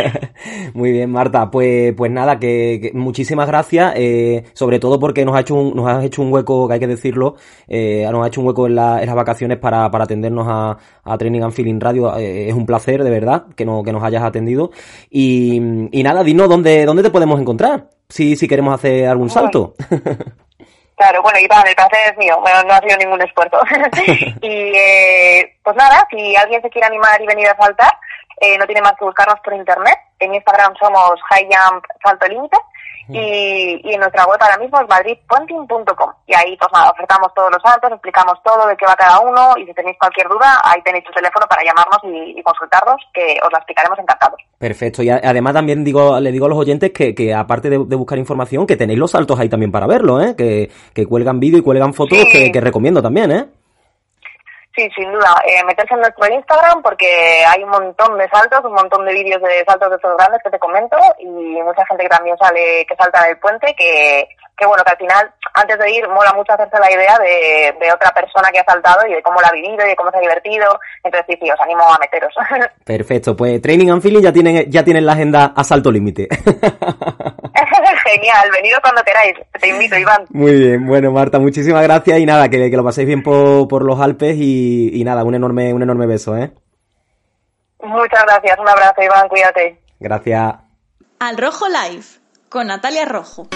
Muy 0.75 0.93
bien, 0.93 1.11
Marta. 1.11 1.51
Pues, 1.51 1.95
pues 1.95 2.11
nada, 2.11 2.39
que, 2.39 2.91
muchísimas 2.95 3.47
gracias, 3.47 3.93
eh, 3.97 4.45
sobre 4.55 4.79
todo 4.79 4.99
porque 4.99 5.25
nos 5.25 5.37
ha 5.37 5.41
hecho 5.41 5.55
un, 5.55 5.75
nos 5.75 5.89
has 5.89 6.05
hecho 6.05 6.23
un 6.23 6.33
hueco, 6.33 6.67
que 6.67 6.75
hay 6.75 6.81
que 6.81 6.87
decirlo, 6.87 7.37
eh, 7.67 8.07
nos 8.11 8.25
ha 8.25 8.29
hecho 8.29 8.41
un 8.41 8.47
hueco 8.47 8.67
en, 8.67 8.75
la, 8.75 9.01
en 9.01 9.07
las 9.07 9.15
vacaciones 9.15 9.59
para, 9.59 9.91
para 9.91 10.05
atendernos 10.05 10.47
a, 10.49 10.79
a, 11.05 11.19
Training 11.19 11.43
and 11.43 11.53
Feeling 11.53 11.79
Radio. 11.79 12.17
Eh, 12.17 12.49
es 12.49 12.55
un 12.55 12.65
placer, 12.65 13.05
de 13.05 13.11
verdad, 13.11 13.47
que, 13.55 13.67
no, 13.67 13.83
que 13.83 13.93
nos 13.93 14.03
hayas 14.03 14.23
atendido. 14.23 14.71
Y, 15.11 15.57
y 15.93 16.03
nada, 16.03 16.23
dinos 16.25 16.49
dónde, 16.49 16.87
dónde 16.87 17.03
te 17.03 17.11
podemos 17.11 17.39
encontrar, 17.39 17.91
si, 18.09 18.37
si 18.37 18.49
queremos 18.49 18.75
hacer 18.75 19.07
algún 19.07 19.29
salto. 19.29 19.75
Claro, 20.99 21.23
bueno, 21.23 21.39
Iván, 21.39 21.67
el 21.67 21.77
placer 21.77 22.11
es 22.11 22.19
mío, 22.19 22.39
bueno, 22.41 22.63
no 22.65 22.75
ha 22.75 22.81
sido 22.81 22.97
ningún 22.99 23.23
esfuerzo. 23.23 23.61
y 24.43 24.73
eh, 24.77 25.57
pues 25.63 25.77
nada, 25.77 26.07
si 26.11 26.37
alguien 26.37 26.61
se 26.61 26.71
quiere 26.71 26.89
animar 26.89 27.21
y 27.23 27.27
venir 27.27 27.49
a 27.49 27.57
saltar, 27.57 27.93
no 28.59 28.67
tiene 28.67 28.83
más 28.83 28.93
que 28.99 29.05
buscarnos 29.05 29.41
por 29.41 29.55
internet. 29.55 29.99
En 30.21 30.35
Instagram 30.35 30.75
somos 30.79 31.21
High 31.31 31.49
Jump 31.51 31.85
Salto 32.05 32.27
Límite 32.27 32.57
y, 33.09 33.81
y 33.85 33.95
en 33.95 34.01
nuestra 34.01 34.25
web 34.27 34.39
ahora 34.41 34.59
mismo 34.59 34.81
es 34.81 34.89
madridpuenting.com. 34.89 36.11
Y 36.27 36.35
ahí, 36.35 36.57
pues 36.57 36.71
nada, 36.73 36.91
ofertamos 36.91 37.33
todos 37.35 37.51
los 37.53 37.63
saltos, 37.63 37.93
explicamos 37.93 38.35
todo 38.45 38.67
de 38.67 38.77
qué 38.77 38.87
va 38.87 38.95
cada 38.95 39.21
uno 39.21 39.55
y 39.57 39.67
si 39.67 39.75
tenéis 39.75 39.97
cualquier 39.99 40.29
duda, 40.29 40.61
ahí 40.63 40.81
tenéis 40.83 41.05
tu 41.05 41.13
teléfono 41.13 41.47
para 41.49 41.63
llamarnos 41.65 41.99
y, 42.05 42.39
y 42.39 42.43
consultarnos, 42.43 43.01
que 43.13 43.39
os 43.45 43.53
la 43.53 43.59
explicaremos 43.59 43.99
encantados. 43.99 44.41
Perfecto. 44.59 45.03
Y 45.03 45.11
además 45.11 45.55
también 45.55 45.85
digo, 45.85 46.19
le 46.21 46.33
digo 46.33 46.47
a 46.47 46.49
los 46.49 46.59
oyentes 46.59 46.93
que, 46.93 47.15
que 47.15 47.35
aparte 47.35 47.71
de, 47.71 47.79
buscar 47.79 48.19
información, 48.19 48.67
que 48.67 48.77
tenéis 48.77 48.99
los 48.99 49.13
saltos 49.13 49.39
ahí 49.39 49.49
también 49.49 49.73
para 49.73 49.87
verlo, 49.87 50.21
¿eh? 50.21 50.35
Que, 50.37 50.71
que 50.93 51.07
cuelgan 51.07 51.41
vídeo 51.41 51.59
y 51.59 51.63
cuelgan 51.63 51.95
fotos 51.95 52.19
que, 52.33 52.51
que 52.51 52.61
recomiendo 52.61 53.01
también, 53.01 53.31
¿eh? 53.31 53.47
Sí, 54.79 54.89
sin 54.95 55.11
duda. 55.11 55.35
Eh, 55.45 55.65
meterse 55.65 55.95
en 55.95 56.01
nuestro 56.03 56.33
Instagram 56.33 56.81
porque 56.83 57.43
hay 57.45 57.65
un 57.65 57.71
montón 57.71 58.17
de 58.17 58.29
saltos, 58.29 58.65
un 58.65 58.75
montón 58.75 59.05
de 59.05 59.13
vídeos 59.13 59.43
de 59.43 59.65
saltos 59.67 59.91
de 59.91 59.97
estos 59.97 60.17
grandes 60.17 60.41
que 60.41 60.51
te 60.51 60.59
comento 60.61 60.97
y 61.19 61.27
mucha 61.27 61.85
gente 61.87 62.05
que 62.05 62.09
también 62.09 62.39
sale, 62.39 62.87
que 62.87 62.95
salta 62.95 63.27
del 63.27 63.39
puente, 63.39 63.75
que, 63.77 64.29
que 64.57 64.67
bueno, 64.67 64.85
que 64.85 64.93
al 64.93 64.99
final, 64.99 65.35
antes 65.55 65.79
de 65.81 65.91
ir, 65.91 66.09
mola 66.09 66.33
mucho 66.33 66.53
hacerse 66.53 66.79
la 66.79 66.93
idea 66.93 67.19
de, 67.19 67.75
de 67.81 67.93
otra 67.93 68.13
persona 68.13 68.51
que 68.53 68.61
ha 68.61 68.65
saltado 68.65 69.05
y 69.09 69.15
de 69.15 69.23
cómo 69.23 69.41
la 69.41 69.49
ha 69.49 69.53
vivido 69.53 69.85
y 69.85 69.89
de 69.89 69.97
cómo 69.97 70.13
se 70.13 70.19
ha 70.19 70.21
divertido. 70.21 70.79
Entonces 71.03 71.27
sí, 71.29 71.39
sí, 71.43 71.51
os 71.51 71.61
animo 71.61 71.83
a 71.83 71.99
meteros. 71.99 72.33
Perfecto, 72.85 73.37
pues 73.37 73.61
Training 73.61 73.91
and 73.91 74.01
Feeling 74.01 74.23
ya 74.23 74.33
tienen, 74.33 74.71
ya 74.71 74.85
tienen 74.85 75.05
la 75.05 75.15
agenda 75.15 75.55
a 75.57 75.65
salto 75.65 75.91
límite. 75.91 76.29
Genial, 78.09 78.51
venido 78.51 78.79
cuando 78.83 79.03
queráis. 79.03 79.35
Te 79.61 79.69
invito, 79.69 79.97
Iván. 79.97 80.25
Muy 80.31 80.55
bien, 80.55 80.87
bueno, 80.87 81.13
Marta, 81.13 81.39
muchísimas 81.39 81.83
gracias 81.83 82.19
y 82.19 82.27
nada, 82.27 82.49
que, 82.49 82.71
que 82.71 82.77
lo 82.77 82.85
paséis 82.85 83.07
bien 83.07 83.23
por, 83.23 83.69
por 83.69 83.85
los 83.85 84.01
Alpes 84.01 84.37
y, 84.39 84.91
y, 84.99 85.05
nada, 85.05 85.25
un 85.25 85.35
enorme, 85.35 85.73
un 85.75 85.83
enorme 85.83 86.07
beso, 86.07 86.37
¿eh? 86.37 86.51
Muchas 87.83 88.25
gracias, 88.25 88.59
un 88.59 88.69
abrazo, 88.69 89.03
Iván, 89.03 89.29
cuídate. 89.29 89.81
Gracias. 90.01 90.55
Al 91.21 91.37
Rojo 91.37 91.67
Live, 91.69 92.05
con 92.49 92.69
Natalia 92.69 93.05
Rojo. 93.05 93.49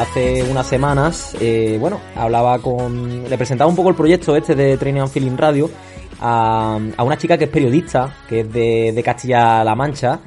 Hace 0.00 0.42
unas 0.50 0.66
semanas, 0.66 1.36
eh, 1.40 1.76
bueno, 1.78 2.00
hablaba 2.14 2.58
con. 2.58 3.28
Le 3.28 3.36
presentaba 3.36 3.68
un 3.68 3.76
poco 3.76 3.90
el 3.90 3.94
proyecto 3.94 4.34
este 4.36 4.54
de 4.54 4.76
Training 4.76 5.02
and 5.02 5.10
Feeling 5.10 5.36
Radio 5.36 5.70
a, 6.20 6.78
una 6.98 7.16
chica 7.16 7.36
que 7.38 7.44
es 7.44 7.50
periodista, 7.50 8.14
que 8.28 8.40
es 8.40 8.52
de, 8.52 9.02
Castilla-La 9.04 9.74
Mancha 9.74 10.20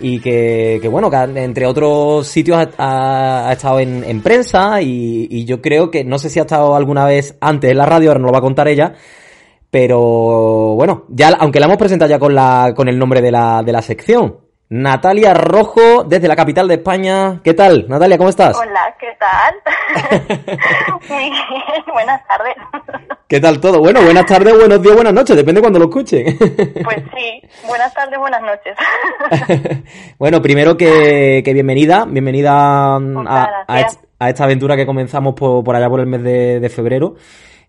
y 0.00 0.20
que, 0.20 0.86
bueno, 0.90 1.10
que 1.10 1.16
entre 1.16 1.66
otros 1.66 2.26
sitios 2.26 2.68
ha, 2.78 3.50
estado 3.52 3.80
en, 3.80 4.20
prensa 4.22 4.80
y, 4.80 5.44
yo 5.44 5.60
creo 5.60 5.90
que 5.90 6.04
no 6.04 6.18
sé 6.18 6.30
si 6.30 6.38
ha 6.38 6.42
estado 6.42 6.76
alguna 6.76 7.04
vez 7.04 7.36
antes 7.40 7.70
en 7.70 7.78
la 7.78 7.86
radio, 7.86 8.10
ahora 8.10 8.20
no 8.20 8.26
lo 8.26 8.32
va 8.32 8.38
a 8.38 8.42
contar 8.42 8.68
ella, 8.68 8.94
pero 9.70 10.74
bueno, 10.76 11.04
ya 11.08 11.30
aunque 11.38 11.60
la 11.60 11.66
hemos 11.66 11.78
presentado 11.78 12.08
ya 12.08 12.18
con, 12.18 12.34
la, 12.34 12.72
con 12.76 12.88
el 12.88 12.98
nombre 12.98 13.20
de 13.20 13.32
la, 13.32 13.62
de 13.64 13.72
la 13.72 13.82
sección. 13.82 14.47
Natalia 14.70 15.32
Rojo, 15.32 16.04
desde 16.04 16.28
la 16.28 16.36
capital 16.36 16.68
de 16.68 16.74
España. 16.74 17.40
¿Qué 17.42 17.54
tal, 17.54 17.86
Natalia? 17.88 18.18
¿Cómo 18.18 18.28
estás? 18.28 18.54
Hola, 18.54 18.94
¿qué 19.00 19.16
tal? 19.18 19.54
Muy 21.08 21.30
bien, 21.30 21.84
buenas 21.90 22.20
tardes. 22.26 22.54
¿Qué 23.26 23.40
tal 23.40 23.60
todo? 23.60 23.78
Bueno, 23.78 24.02
buenas 24.02 24.26
tardes, 24.26 24.54
buenos 24.58 24.82
días, 24.82 24.94
buenas 24.94 25.14
noches, 25.14 25.36
depende 25.36 25.62
cuando 25.62 25.78
lo 25.78 25.86
escuchen. 25.86 26.36
Pues 26.36 27.02
sí, 27.16 27.42
buenas 27.66 27.94
tardes, 27.94 28.18
buenas 28.18 28.42
noches. 28.42 28.76
bueno, 30.18 30.42
primero 30.42 30.76
que, 30.76 31.42
bienvenida, 31.46 32.04
bienvenida 32.06 32.96
a, 32.96 33.64
a, 34.18 34.28
esta 34.28 34.44
aventura 34.44 34.76
que 34.76 34.84
comenzamos 34.84 35.34
por, 35.34 35.64
por 35.64 35.76
allá 35.76 35.88
por 35.88 36.00
el 36.00 36.06
mes 36.06 36.22
de, 36.22 36.60
de 36.60 36.68
febrero 36.68 37.14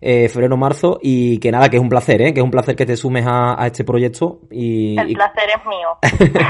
eh, 0.02 0.28
febrero-marzo 0.28 0.98
y 1.02 1.38
que 1.38 1.52
nada, 1.52 1.68
que 1.68 1.76
es 1.76 1.82
un 1.82 1.90
placer, 1.90 2.22
¿eh? 2.22 2.32
que 2.32 2.40
es 2.40 2.44
un 2.44 2.50
placer 2.50 2.74
que 2.74 2.86
te 2.86 2.96
sumes 2.96 3.24
a, 3.26 3.66
este 3.66 3.84
proyecto. 3.84 4.40
Y, 4.50 4.98
El 4.98 5.12
placer 5.12 5.44
es 5.54 5.66
mío. 5.66 6.40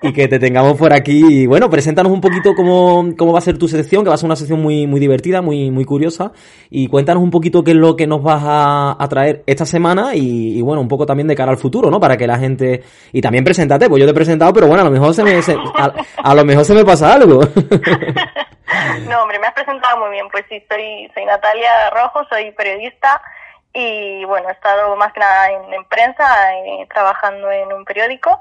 y 0.02 0.12
que 0.12 0.26
te 0.26 0.38
tengamos 0.38 0.78
por 0.78 0.92
aquí. 0.94 1.42
Y 1.42 1.46
bueno, 1.46 1.68
preséntanos 1.68 2.10
un 2.10 2.20
poquito 2.20 2.54
cómo, 2.54 3.10
cómo 3.16 3.32
va 3.32 3.40
a 3.40 3.42
ser 3.42 3.58
tu 3.58 3.68
sección, 3.68 4.04
que 4.04 4.08
va 4.08 4.14
a 4.14 4.18
ser 4.18 4.26
una 4.26 4.36
sección 4.36 4.62
muy, 4.62 4.86
muy 4.86 5.00
divertida, 5.00 5.42
muy, 5.42 5.70
muy 5.70 5.84
curiosa. 5.84 6.32
Y 6.70 6.88
cuéntanos 6.88 7.22
un 7.22 7.30
poquito 7.30 7.62
qué 7.62 7.72
es 7.72 7.76
lo 7.76 7.94
que 7.94 8.06
nos 8.06 8.22
vas 8.22 8.42
a, 8.44 9.06
traer 9.08 9.42
esta 9.46 9.64
semana 9.64 10.14
y, 10.14 10.60
bueno, 10.60 10.82
un 10.82 10.88
poco 10.88 11.06
también 11.06 11.28
de 11.28 11.34
cara 11.34 11.50
al 11.50 11.56
futuro, 11.56 11.90
¿no? 11.90 11.98
Para 11.98 12.16
que 12.16 12.26
la 12.26 12.38
gente... 12.38 12.82
Y 13.12 13.20
también 13.20 13.42
preséntate, 13.42 13.88
pues 13.88 14.00
yo 14.00 14.06
te 14.06 14.10
he 14.10 14.14
presentado, 14.14 14.52
pero 14.52 14.66
bueno, 14.66 14.82
a 14.82 14.84
lo 14.84 14.90
mejor 14.90 15.14
se 15.14 15.24
me, 15.24 15.40
a 16.16 16.34
lo 16.34 16.44
mejor 16.44 16.64
se 16.64 16.74
me 16.74 16.84
pasa 16.84 17.14
algo. 17.14 17.40
No, 19.08 19.22
hombre, 19.22 19.38
me 19.38 19.46
has 19.46 19.54
presentado 19.54 19.98
muy 19.98 20.10
bien. 20.10 20.28
Pues 20.30 20.44
sí, 20.48 20.64
soy, 20.68 21.10
soy 21.14 21.24
Natalia 21.24 21.90
Rojo, 21.90 22.24
soy 22.28 22.50
periodista 22.52 23.20
y 23.72 24.24
bueno, 24.24 24.48
he 24.48 24.52
estado 24.52 24.96
más 24.96 25.12
que 25.12 25.20
nada 25.20 25.50
en, 25.50 25.84
prensa, 25.84 26.54
eh, 26.56 26.86
trabajando 26.92 27.50
en 27.50 27.72
un 27.72 27.84
periódico. 27.84 28.40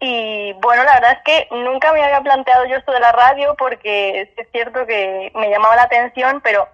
Y 0.00 0.52
bueno, 0.54 0.84
la 0.84 0.94
verdad 0.94 1.12
es 1.12 1.22
que 1.24 1.54
nunca 1.54 1.92
me 1.92 2.02
había 2.02 2.20
planteado 2.20 2.66
yo 2.66 2.76
esto 2.76 2.92
de 2.92 3.00
la 3.00 3.12
radio 3.12 3.54
porque 3.56 4.30
es 4.36 4.48
cierto 4.52 4.86
que 4.86 5.32
me 5.34 5.48
llamaba 5.48 5.76
la 5.76 5.84
atención, 5.84 6.40
pero 6.42 6.68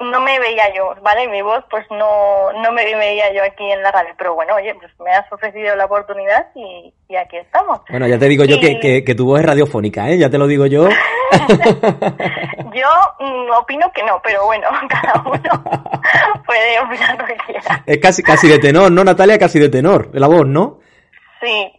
no 0.00 0.20
me 0.20 0.38
veía 0.40 0.74
yo, 0.74 0.94
¿vale? 1.02 1.28
Mi 1.28 1.42
voz 1.42 1.64
pues 1.70 1.86
no, 1.90 2.52
no 2.52 2.72
me 2.72 2.84
veía 2.96 3.32
yo 3.32 3.44
aquí 3.44 3.70
en 3.70 3.82
la 3.82 3.92
radio, 3.92 4.12
pero 4.18 4.34
bueno, 4.34 4.56
oye, 4.56 4.74
pues 4.74 4.90
me 4.98 5.12
has 5.12 5.30
ofrecido 5.32 5.76
la 5.76 5.84
oportunidad 5.84 6.48
y, 6.54 6.92
aquí 7.16 7.36
estamos. 7.36 7.80
Bueno, 7.88 8.08
ya 8.08 8.18
te 8.18 8.26
digo 8.26 8.44
yo 8.44 8.58
que, 8.58 9.04
que, 9.04 9.14
tu 9.14 9.26
voz 9.26 9.38
es 9.38 9.46
radiofónica, 9.46 10.08
¿eh? 10.10 10.18
Ya 10.18 10.30
te 10.30 10.38
lo 10.38 10.48
digo 10.48 10.66
yo. 10.66 10.88
yo 12.74 12.88
mm, 13.20 13.50
opino 13.58 13.90
que 13.92 14.02
no, 14.02 14.20
pero 14.22 14.44
bueno, 14.46 14.68
cada 14.88 15.22
uno 15.24 15.64
puede 16.46 16.80
opinar 16.80 17.18
lo 17.18 17.26
que 17.26 17.36
quiera. 17.46 17.82
Es 17.86 17.98
casi, 17.98 18.22
casi 18.22 18.48
de 18.48 18.58
tenor, 18.58 18.90
¿no, 18.90 19.04
Natalia? 19.04 19.38
Casi 19.38 19.58
de 19.58 19.68
tenor, 19.68 20.10
la 20.12 20.26
voz, 20.26 20.46
¿no? 20.46 20.80
Sí. 21.40 21.72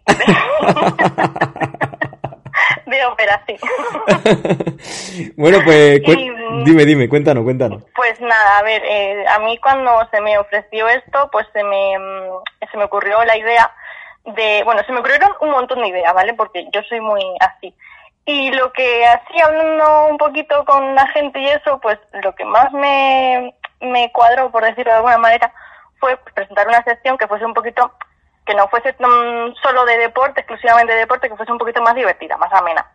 de 2.85 3.05
ópera, 3.05 3.43
sí. 3.47 3.57
bueno, 5.35 5.59
pues 5.63 6.01
dime, 6.65 6.85
dime, 6.85 7.09
cuéntanos, 7.09 7.43
cuéntanos. 7.43 7.83
Pues 7.95 8.21
nada, 8.21 8.59
a 8.59 8.63
ver, 8.63 8.83
eh, 8.85 9.25
a 9.27 9.39
mí 9.39 9.57
cuando 9.57 9.91
se 10.11 10.21
me 10.21 10.37
ofreció 10.37 10.87
esto, 10.87 11.29
pues 11.31 11.47
se 11.51 11.63
me, 11.63 11.97
mm, 11.97 12.69
se 12.71 12.77
me 12.77 12.83
ocurrió 12.83 13.23
la 13.25 13.37
idea 13.37 13.71
de, 14.25 14.63
bueno, 14.63 14.81
se 14.85 14.91
me 14.91 14.99
ocurrieron 14.99 15.31
un 15.41 15.51
montón 15.51 15.81
de 15.81 15.89
ideas, 15.89 16.13
¿vale? 16.13 16.33
Porque 16.33 16.67
yo 16.73 16.81
soy 16.83 16.99
muy 16.99 17.21
así. 17.39 17.73
Y 18.25 18.51
lo 18.51 18.73
que 18.73 19.05
así 19.05 19.39
hablando 19.39 20.07
un 20.07 20.17
poquito 20.17 20.65
con 20.65 20.95
la 20.95 21.07
gente 21.09 21.39
y 21.39 21.47
eso, 21.47 21.79
pues 21.79 21.99
lo 22.23 22.33
que 22.33 22.43
más 22.43 22.71
me, 22.73 23.53
me 23.81 24.11
cuadró, 24.11 24.51
por 24.51 24.63
decirlo 24.63 24.91
de 24.91 24.97
alguna 24.97 25.17
manera, 25.19 25.53
fue 25.99 26.17
presentar 26.33 26.67
una 26.67 26.83
sección 26.83 27.17
que 27.17 27.27
fuese 27.27 27.45
un 27.45 27.53
poquito 27.53 27.91
que 28.45 28.53
no 28.53 28.67
fuese 28.67 28.95
solo 29.63 29.85
de 29.85 29.97
deporte, 29.97 30.41
exclusivamente 30.41 30.93
de 30.93 30.99
deporte, 30.99 31.27
que 31.27 31.35
fuese 31.35 31.51
un 31.51 31.57
poquito 31.57 31.81
más 31.81 31.95
divertida, 31.95 32.37
más 32.37 32.53
amena. 32.53 32.85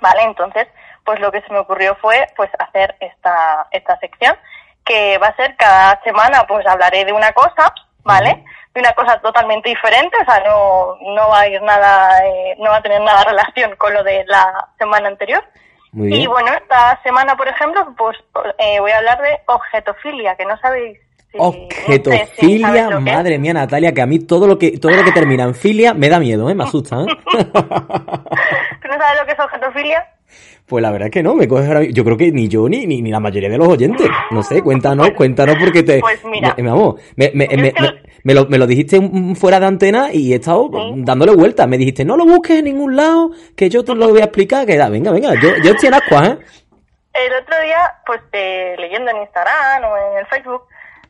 Vale, 0.00 0.22
entonces, 0.22 0.66
pues 1.04 1.20
lo 1.20 1.30
que 1.30 1.42
se 1.42 1.52
me 1.52 1.60
ocurrió 1.60 1.94
fue 1.96 2.26
pues 2.36 2.50
hacer 2.58 2.96
esta, 3.00 3.68
esta 3.70 3.96
sección, 3.98 4.36
que 4.84 5.16
va 5.18 5.28
a 5.28 5.36
ser 5.36 5.56
cada 5.56 6.00
semana, 6.02 6.44
pues 6.46 6.66
hablaré 6.66 7.04
de 7.04 7.12
una 7.12 7.32
cosa, 7.32 7.72
¿vale? 8.02 8.44
De 8.74 8.80
una 8.80 8.92
cosa 8.92 9.20
totalmente 9.20 9.68
diferente, 9.68 10.16
o 10.20 10.24
sea, 10.24 10.42
no, 10.44 10.96
no 11.14 11.28
va 11.28 11.40
a 11.40 11.48
ir 11.48 11.62
nada, 11.62 12.26
eh, 12.26 12.56
no 12.58 12.70
va 12.70 12.78
a 12.78 12.82
tener 12.82 13.00
nada 13.00 13.24
relación 13.24 13.76
con 13.76 13.94
lo 13.94 14.02
de 14.02 14.24
la 14.26 14.68
semana 14.78 15.08
anterior. 15.08 15.44
Y 15.96 16.26
bueno, 16.26 16.52
esta 16.52 17.00
semana, 17.04 17.36
por 17.36 17.46
ejemplo, 17.46 17.94
pues 17.96 18.18
eh, 18.58 18.80
voy 18.80 18.90
a 18.90 18.98
hablar 18.98 19.22
de 19.22 19.38
objetofilia, 19.46 20.34
que 20.34 20.44
no 20.44 20.56
sabéis 20.58 20.98
Objetofilia, 21.36 22.90
madre 23.00 23.38
mía, 23.38 23.54
Natalia, 23.54 23.92
que 23.92 24.02
a 24.02 24.06
mí 24.06 24.20
todo 24.20 24.46
lo 24.46 24.56
que 24.56 24.78
todo 24.78 24.92
lo 24.92 25.02
que 25.02 25.10
termina 25.10 25.42
en 25.44 25.54
filia 25.54 25.92
me 25.92 26.08
da 26.08 26.20
miedo, 26.20 26.48
¿eh? 26.48 26.54
Me 26.54 26.64
asusta, 26.64 27.02
¿eh? 27.02 27.06
¿Tú 27.34 28.88
no 28.88 28.98
sabes 28.98 29.20
lo 29.20 29.26
que 29.26 29.32
es 29.32 29.40
objetofilia? 29.40 30.06
Pues 30.74 30.82
la 30.82 30.90
verdad 30.90 31.06
es 31.06 31.12
que 31.12 31.22
no, 31.22 31.36
me 31.36 31.46
coges 31.46 31.68
ahora... 31.68 31.84
Yo 31.84 32.02
creo 32.02 32.16
que 32.16 32.32
ni 32.32 32.48
yo 32.48 32.68
ni, 32.68 32.84
ni, 32.84 33.00
la 33.08 33.20
mayoría 33.20 33.48
de 33.48 33.56
los 33.56 33.68
oyentes. 33.68 34.08
No 34.32 34.42
sé, 34.42 34.60
cuéntanos, 34.60 35.08
cuéntanos 35.12 35.54
porque 35.60 35.84
te... 35.84 36.00
Pues 36.00 36.24
mira... 36.24 36.52
Me, 36.56 36.68
vamos, 36.68 36.96
me, 37.14 37.30
me, 37.32 37.46
me, 38.24 38.34
lo, 38.34 38.46
me 38.46 38.58
lo 38.58 38.66
dijiste 38.66 38.98
fuera 39.36 39.60
de 39.60 39.66
antena 39.66 40.12
y 40.12 40.32
he 40.32 40.34
estado 40.34 40.68
dándole 40.96 41.36
vueltas. 41.36 41.68
Me 41.68 41.78
dijiste, 41.78 42.04
no 42.04 42.16
lo 42.16 42.24
busques 42.24 42.58
en 42.58 42.64
ningún 42.64 42.96
lado, 42.96 43.30
que 43.56 43.70
yo 43.70 43.84
te 43.84 43.94
lo 43.94 44.08
voy 44.08 44.20
a 44.20 44.24
explicar. 44.24 44.66
Que 44.66 44.76
da, 44.76 44.88
venga, 44.88 45.12
venga, 45.12 45.32
yo, 45.40 45.50
yo 45.62 45.70
estoy 45.70 45.90
en 45.90 45.94
ascuas, 45.94 46.28
¿eh? 46.30 46.38
El 47.12 47.32
otro 47.34 47.60
día, 47.60 47.94
pues 48.04 48.20
eh, 48.32 48.74
leyendo 48.76 49.12
en 49.12 49.18
Instagram 49.18 49.84
o 49.84 49.96
en 49.96 50.18
el 50.18 50.26
Facebook, 50.26 50.64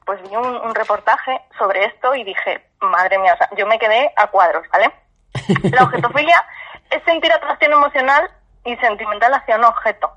pues 0.05 0.21
vi 0.29 0.37
un, 0.37 0.75
reportaje 0.75 1.41
sobre 1.57 1.87
esto 1.87 2.15
y 2.15 2.23
dije, 2.23 2.61
madre 2.83 3.19
mía, 3.19 3.33
o 3.33 3.39
sea, 3.39 3.49
yo 3.57 3.67
me 3.67 3.79
quedé 3.79 4.13
a 4.15 4.27
cuadros, 4.27 4.67
¿vale? 4.71 4.93
La 5.75 5.85
objetofilia 5.85 6.45
es 6.91 7.03
sentir 7.05 7.33
atracción 7.33 7.73
emocional 7.73 8.29
y 8.65 8.77
sentimental 8.77 9.33
hacia 9.35 9.57
un 9.57 9.65
objeto, 9.65 10.11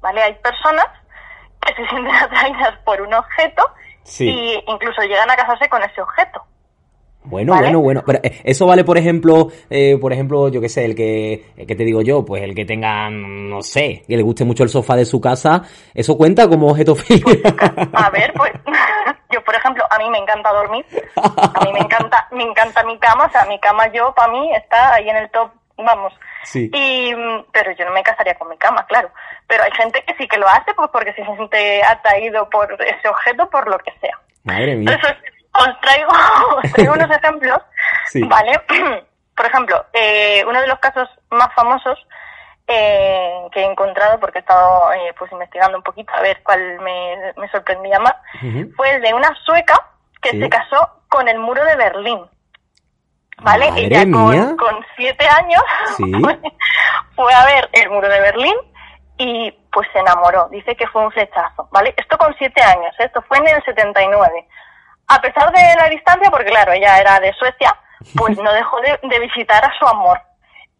¿vale? 0.00 0.22
Hay 0.22 0.34
personas 0.34 0.86
que 1.60 1.74
se 1.74 1.88
sienten 1.88 2.14
atraídas 2.22 2.78
por 2.84 3.00
un 3.00 3.14
objeto 3.14 3.62
Sí. 4.02 4.28
y 4.28 4.62
incluso 4.70 5.00
llegan 5.02 5.30
a 5.30 5.36
casarse 5.36 5.68
con 5.68 5.82
ese 5.82 6.00
objeto. 6.02 6.42
Bueno, 7.26 7.52
¿Vale? 7.52 7.68
bueno, 7.68 7.80
bueno. 7.80 8.02
Pero 8.04 8.18
eh, 8.22 8.42
eso 8.44 8.66
vale, 8.66 8.84
por 8.84 8.98
ejemplo, 8.98 9.48
eh, 9.70 9.96
por 9.98 10.12
ejemplo, 10.12 10.48
yo 10.50 10.60
qué 10.60 10.68
sé, 10.68 10.84
el 10.84 10.94
que, 10.94 11.52
el 11.56 11.66
que 11.66 11.74
te 11.74 11.84
digo 11.84 12.02
yo, 12.02 12.22
pues 12.22 12.42
el 12.42 12.54
que 12.54 12.66
tenga, 12.66 13.08
no 13.08 13.62
sé, 13.62 14.02
que 14.06 14.16
le 14.18 14.22
guste 14.22 14.44
mucho 14.44 14.62
el 14.62 14.68
sofá 14.68 14.94
de 14.94 15.06
su 15.06 15.22
casa, 15.22 15.62
¿eso 15.94 16.18
cuenta 16.18 16.46
como 16.48 16.68
objeto 16.68 16.94
filia? 16.94 17.24
A 17.94 18.10
ver, 18.10 18.30
pues 18.36 18.52
yo 19.32 19.42
por 19.42 19.54
ejemplo, 19.54 19.84
a 19.90 19.96
mí 19.98 20.10
me 20.10 20.13
encanta 20.24 20.52
dormir, 20.52 20.84
a 21.16 21.60
mí 21.64 21.72
me 21.72 21.80
encanta, 21.80 22.28
me 22.32 22.42
encanta 22.42 22.82
mi 22.84 22.98
cama, 22.98 23.26
o 23.26 23.30
sea, 23.30 23.44
mi 23.46 23.58
cama 23.60 23.86
yo 23.92 24.12
para 24.14 24.32
mí 24.32 24.52
está 24.54 24.94
ahí 24.94 25.08
en 25.08 25.16
el 25.16 25.30
top, 25.30 25.50
vamos. 25.76 26.12
Sí. 26.44 26.70
Y 26.72 27.14
pero 27.52 27.72
yo 27.72 27.84
no 27.84 27.92
me 27.92 28.02
casaría 28.02 28.34
con 28.34 28.48
mi 28.48 28.58
cama, 28.58 28.84
claro. 28.86 29.10
Pero 29.46 29.62
hay 29.62 29.72
gente 29.72 30.02
que 30.06 30.14
sí 30.16 30.26
que 30.28 30.36
lo 30.38 30.48
hace, 30.48 30.74
pues 30.74 30.90
porque 30.92 31.12
se 31.14 31.24
siente 31.24 31.82
atraído 31.84 32.48
por 32.50 32.70
ese 32.82 33.08
objeto, 33.08 33.48
por 33.48 33.68
lo 33.68 33.78
que 33.78 33.92
sea. 34.00 34.18
Madre 34.44 34.74
mía. 34.74 34.92
Entonces, 34.92 35.16
os 35.52 35.80
traigo, 35.80 36.10
os 36.64 36.72
traigo 36.72 36.92
unos 36.94 37.10
ejemplos, 37.10 37.58
Sí. 38.06 38.22
¿vale? 38.24 38.60
Por 39.36 39.46
ejemplo, 39.46 39.84
eh, 39.92 40.44
uno 40.46 40.60
de 40.60 40.68
los 40.68 40.78
casos 40.78 41.08
más 41.30 41.52
famosos 41.54 41.98
eh, 42.68 43.32
que 43.52 43.60
he 43.60 43.64
encontrado, 43.64 44.20
porque 44.20 44.38
he 44.38 44.40
estado 44.40 44.92
eh, 44.92 45.12
pues 45.18 45.30
investigando 45.32 45.76
un 45.76 45.82
poquito 45.82 46.12
a 46.14 46.20
ver 46.20 46.40
cuál 46.44 46.78
me, 46.80 47.32
me 47.36 47.48
sorprendía 47.48 47.98
más, 47.98 48.14
fue 48.76 48.92
el 48.94 49.02
de 49.02 49.12
una 49.12 49.34
sueca 49.44 49.74
que 50.24 50.30
Sí. 50.30 50.40
se 50.40 50.48
casó 50.48 50.88
con 51.08 51.28
el 51.28 51.38
muro 51.38 51.64
de 51.64 51.76
Berlín. 51.76 52.18
¿Vale? 53.42 53.70
Madre 53.70 53.84
Ella 53.86 54.02
con, 54.10 54.56
con 54.56 54.74
siete 54.96 55.26
años 55.28 55.62
Sí. 55.96 56.04
fue, 56.20 56.38
fue 57.16 57.32
a 57.34 57.44
ver 57.46 57.68
el 57.72 57.90
muro 57.90 58.08
de 58.08 58.20
Berlín 58.20 58.54
y 59.18 59.50
pues 59.72 59.86
se 59.92 59.98
enamoró. 60.00 60.48
Dice 60.50 60.74
que 60.76 60.86
fue 60.88 61.04
un 61.04 61.12
flechazo, 61.12 61.68
¿vale? 61.72 61.94
Esto 61.96 62.16
con 62.18 62.34
siete 62.38 62.62
años, 62.62 62.94
¿eh? 62.98 63.04
esto 63.04 63.22
fue 63.28 63.38
en 63.38 63.48
el 63.48 63.62
79. 63.64 64.46
A 65.08 65.20
pesar 65.20 65.52
de 65.52 65.60
la 65.78 65.88
distancia, 65.88 66.30
porque 66.30 66.46
claro, 66.50 66.72
ella 66.72 66.98
era 66.98 67.20
de 67.20 67.32
Suecia, 67.34 67.76
pues 68.16 68.36
no 68.42 68.52
dejó 68.52 68.80
de, 68.80 68.98
de 69.02 69.18
visitar 69.20 69.64
a 69.64 69.72
su 69.78 69.86
amor. 69.86 70.18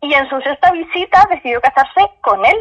Y 0.01 0.13
en 0.15 0.29
su 0.29 0.41
sexta 0.41 0.71
visita 0.73 1.27
decidió 1.31 1.61
casarse 1.61 2.11
con 2.21 2.45
él. 2.45 2.57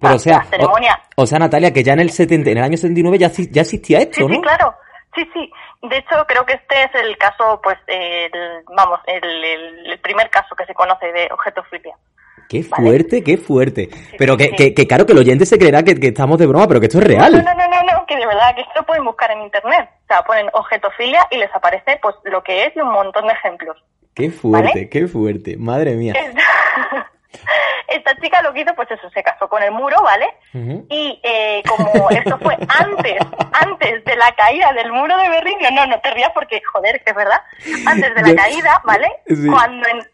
Pero 0.00 0.14
o 0.14 0.18
sea, 0.18 0.38
la 0.38 0.44
ceremonia. 0.44 1.00
o, 1.16 1.22
o 1.22 1.26
sea, 1.26 1.38
Natalia, 1.38 1.72
que 1.72 1.82
ya 1.82 1.94
en 1.94 2.00
el 2.00 2.10
70, 2.10 2.50
en 2.50 2.58
el 2.58 2.64
año 2.64 2.76
79 2.76 3.18
ya, 3.18 3.28
ya 3.50 3.62
existía 3.62 3.98
esto, 3.98 4.16
Sí, 4.16 4.26
¿no? 4.26 4.34
sí, 4.34 4.40
claro. 4.40 4.74
Sí, 5.14 5.28
sí. 5.32 5.52
De 5.82 5.98
hecho, 5.98 6.24
creo 6.26 6.44
que 6.44 6.54
este 6.54 6.82
es 6.84 6.94
el 6.94 7.16
caso, 7.18 7.60
pues, 7.62 7.78
el, 7.86 8.30
vamos, 8.76 9.00
el, 9.06 9.98
primer 10.00 10.28
caso 10.30 10.54
que 10.56 10.66
se 10.66 10.74
conoce 10.74 11.12
de 11.12 11.28
objetofilia. 11.30 11.96
Qué 12.48 12.64
Vale. 12.68 12.84
fuerte, 12.84 13.24
qué 13.24 13.36
fuerte. 13.38 13.88
Pero 14.18 14.36
que, 14.36 14.48
sí. 14.48 14.56
que, 14.56 14.74
que 14.74 14.86
claro 14.86 15.06
que 15.06 15.12
el 15.12 15.18
oyente 15.18 15.46
se 15.46 15.58
creerá 15.58 15.82
que, 15.82 15.94
que 15.94 16.08
estamos 16.08 16.38
de 16.38 16.46
broma, 16.46 16.66
pero 16.68 16.80
que 16.80 16.86
esto 16.86 16.98
es 16.98 17.04
real. 17.04 17.32
No, 17.32 17.42
no, 17.42 17.54
no, 17.54 17.68
no, 17.68 17.82
no, 17.82 18.06
que 18.06 18.16
de 18.16 18.26
verdad, 18.26 18.54
que 18.54 18.62
esto 18.62 18.72
lo 18.80 18.86
pueden 18.86 19.04
buscar 19.04 19.30
en 19.30 19.42
internet. 19.42 19.88
O 20.04 20.06
sea, 20.08 20.22
ponen 20.22 20.50
objetofilia 20.52 21.26
y 21.30 21.38
les 21.38 21.54
aparece, 21.54 21.98
pues, 22.02 22.16
lo 22.24 22.42
que 22.42 22.66
es 22.66 22.76
y 22.76 22.80
un 22.80 22.92
montón 22.92 23.26
de 23.26 23.32
ejemplos. 23.32 23.82
Qué 24.14 24.30
fuerte, 24.30 24.68
¿Vale? 24.68 24.88
qué 24.88 25.08
fuerte. 25.08 25.56
Madre 25.56 25.94
mía. 25.94 26.14
Esta 27.88 28.16
chica 28.20 28.42
lo 28.42 28.52
que 28.52 28.60
hizo, 28.60 28.74
pues 28.74 28.90
eso, 28.90 29.08
se 29.10 29.22
casó 29.22 29.48
con 29.48 29.62
el 29.62 29.70
muro, 29.70 29.96
¿vale? 30.02 30.26
Y 30.88 31.20
eh, 31.22 31.62
como 31.68 32.10
esto 32.10 32.38
fue 32.38 32.56
antes, 32.80 33.18
antes 33.52 34.04
de 34.04 34.16
la 34.16 34.32
caída 34.32 34.72
del 34.72 34.90
muro 34.92 35.16
de 35.16 35.28
Berlín, 35.28 35.58
no, 35.72 35.86
no, 35.86 36.00
te 36.00 36.10
rías 36.12 36.30
porque, 36.34 36.60
joder, 36.72 37.02
que 37.04 37.10
es 37.10 37.16
verdad, 37.16 37.40
antes 37.86 38.14
de 38.14 38.22
la 38.22 38.42
caída, 38.42 38.80
¿vale? 38.84 39.20
Sí. 39.26 39.46
Cuando 39.50 39.86
en- 39.88 40.08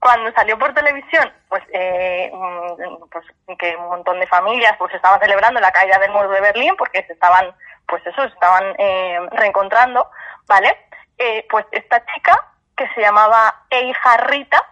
cuando 0.00 0.30
salió 0.32 0.56
por 0.56 0.72
televisión, 0.74 1.28
pues, 1.48 1.62
eh, 1.72 2.30
mm, 2.32 3.08
pues 3.10 3.24
que 3.58 3.74
un 3.76 3.88
montón 3.88 4.20
de 4.20 4.28
familias 4.28 4.76
pues 4.78 4.94
estaban 4.94 5.18
celebrando 5.18 5.58
la 5.58 5.72
caída 5.72 5.98
del 5.98 6.12
muro 6.12 6.28
de 6.30 6.40
Berlín 6.40 6.74
porque 6.78 7.02
se 7.04 7.14
estaban, 7.14 7.52
pues 7.86 8.06
eso, 8.06 8.22
se 8.22 8.28
estaban 8.28 8.74
eh, 8.78 9.18
reencontrando, 9.32 10.08
¿vale? 10.46 10.76
Eh, 11.18 11.44
pues 11.50 11.66
esta 11.72 12.04
chica, 12.14 12.38
que 12.76 12.88
se 12.94 13.00
llamaba 13.00 13.62
Eija 13.70 14.16
Rita, 14.18 14.64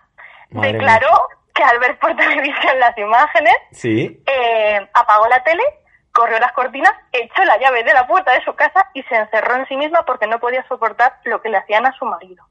Madre 0.50 0.74
declaró 0.74 1.10
que 1.56 1.62
al 1.64 1.78
ver 1.80 1.98
por 1.98 2.14
televisión 2.16 2.78
las 2.78 2.96
imágenes, 2.98 3.54
Sí. 3.72 4.22
eh, 4.26 4.88
apagó 4.94 5.26
la 5.28 5.42
tele, 5.42 5.62
corrió 6.12 6.38
las 6.38 6.52
cortinas, 6.52 6.92
echó 7.12 7.44
la 7.44 7.58
llave 7.58 7.82
de 7.82 7.92
la 7.94 8.06
puerta 8.06 8.32
de 8.32 8.44
su 8.44 8.54
casa 8.54 8.88
y 8.94 9.02
se 9.04 9.16
encerró 9.16 9.56
en 9.56 9.66
sí 9.66 9.76
misma 9.76 10.02
porque 10.04 10.26
no 10.26 10.38
podía 10.38 10.66
soportar 10.68 11.18
lo 11.24 11.40
que 11.42 11.48
le 11.48 11.58
hacían 11.58 11.86
a 11.86 11.92
su 11.98 12.04
marido. 12.04 12.44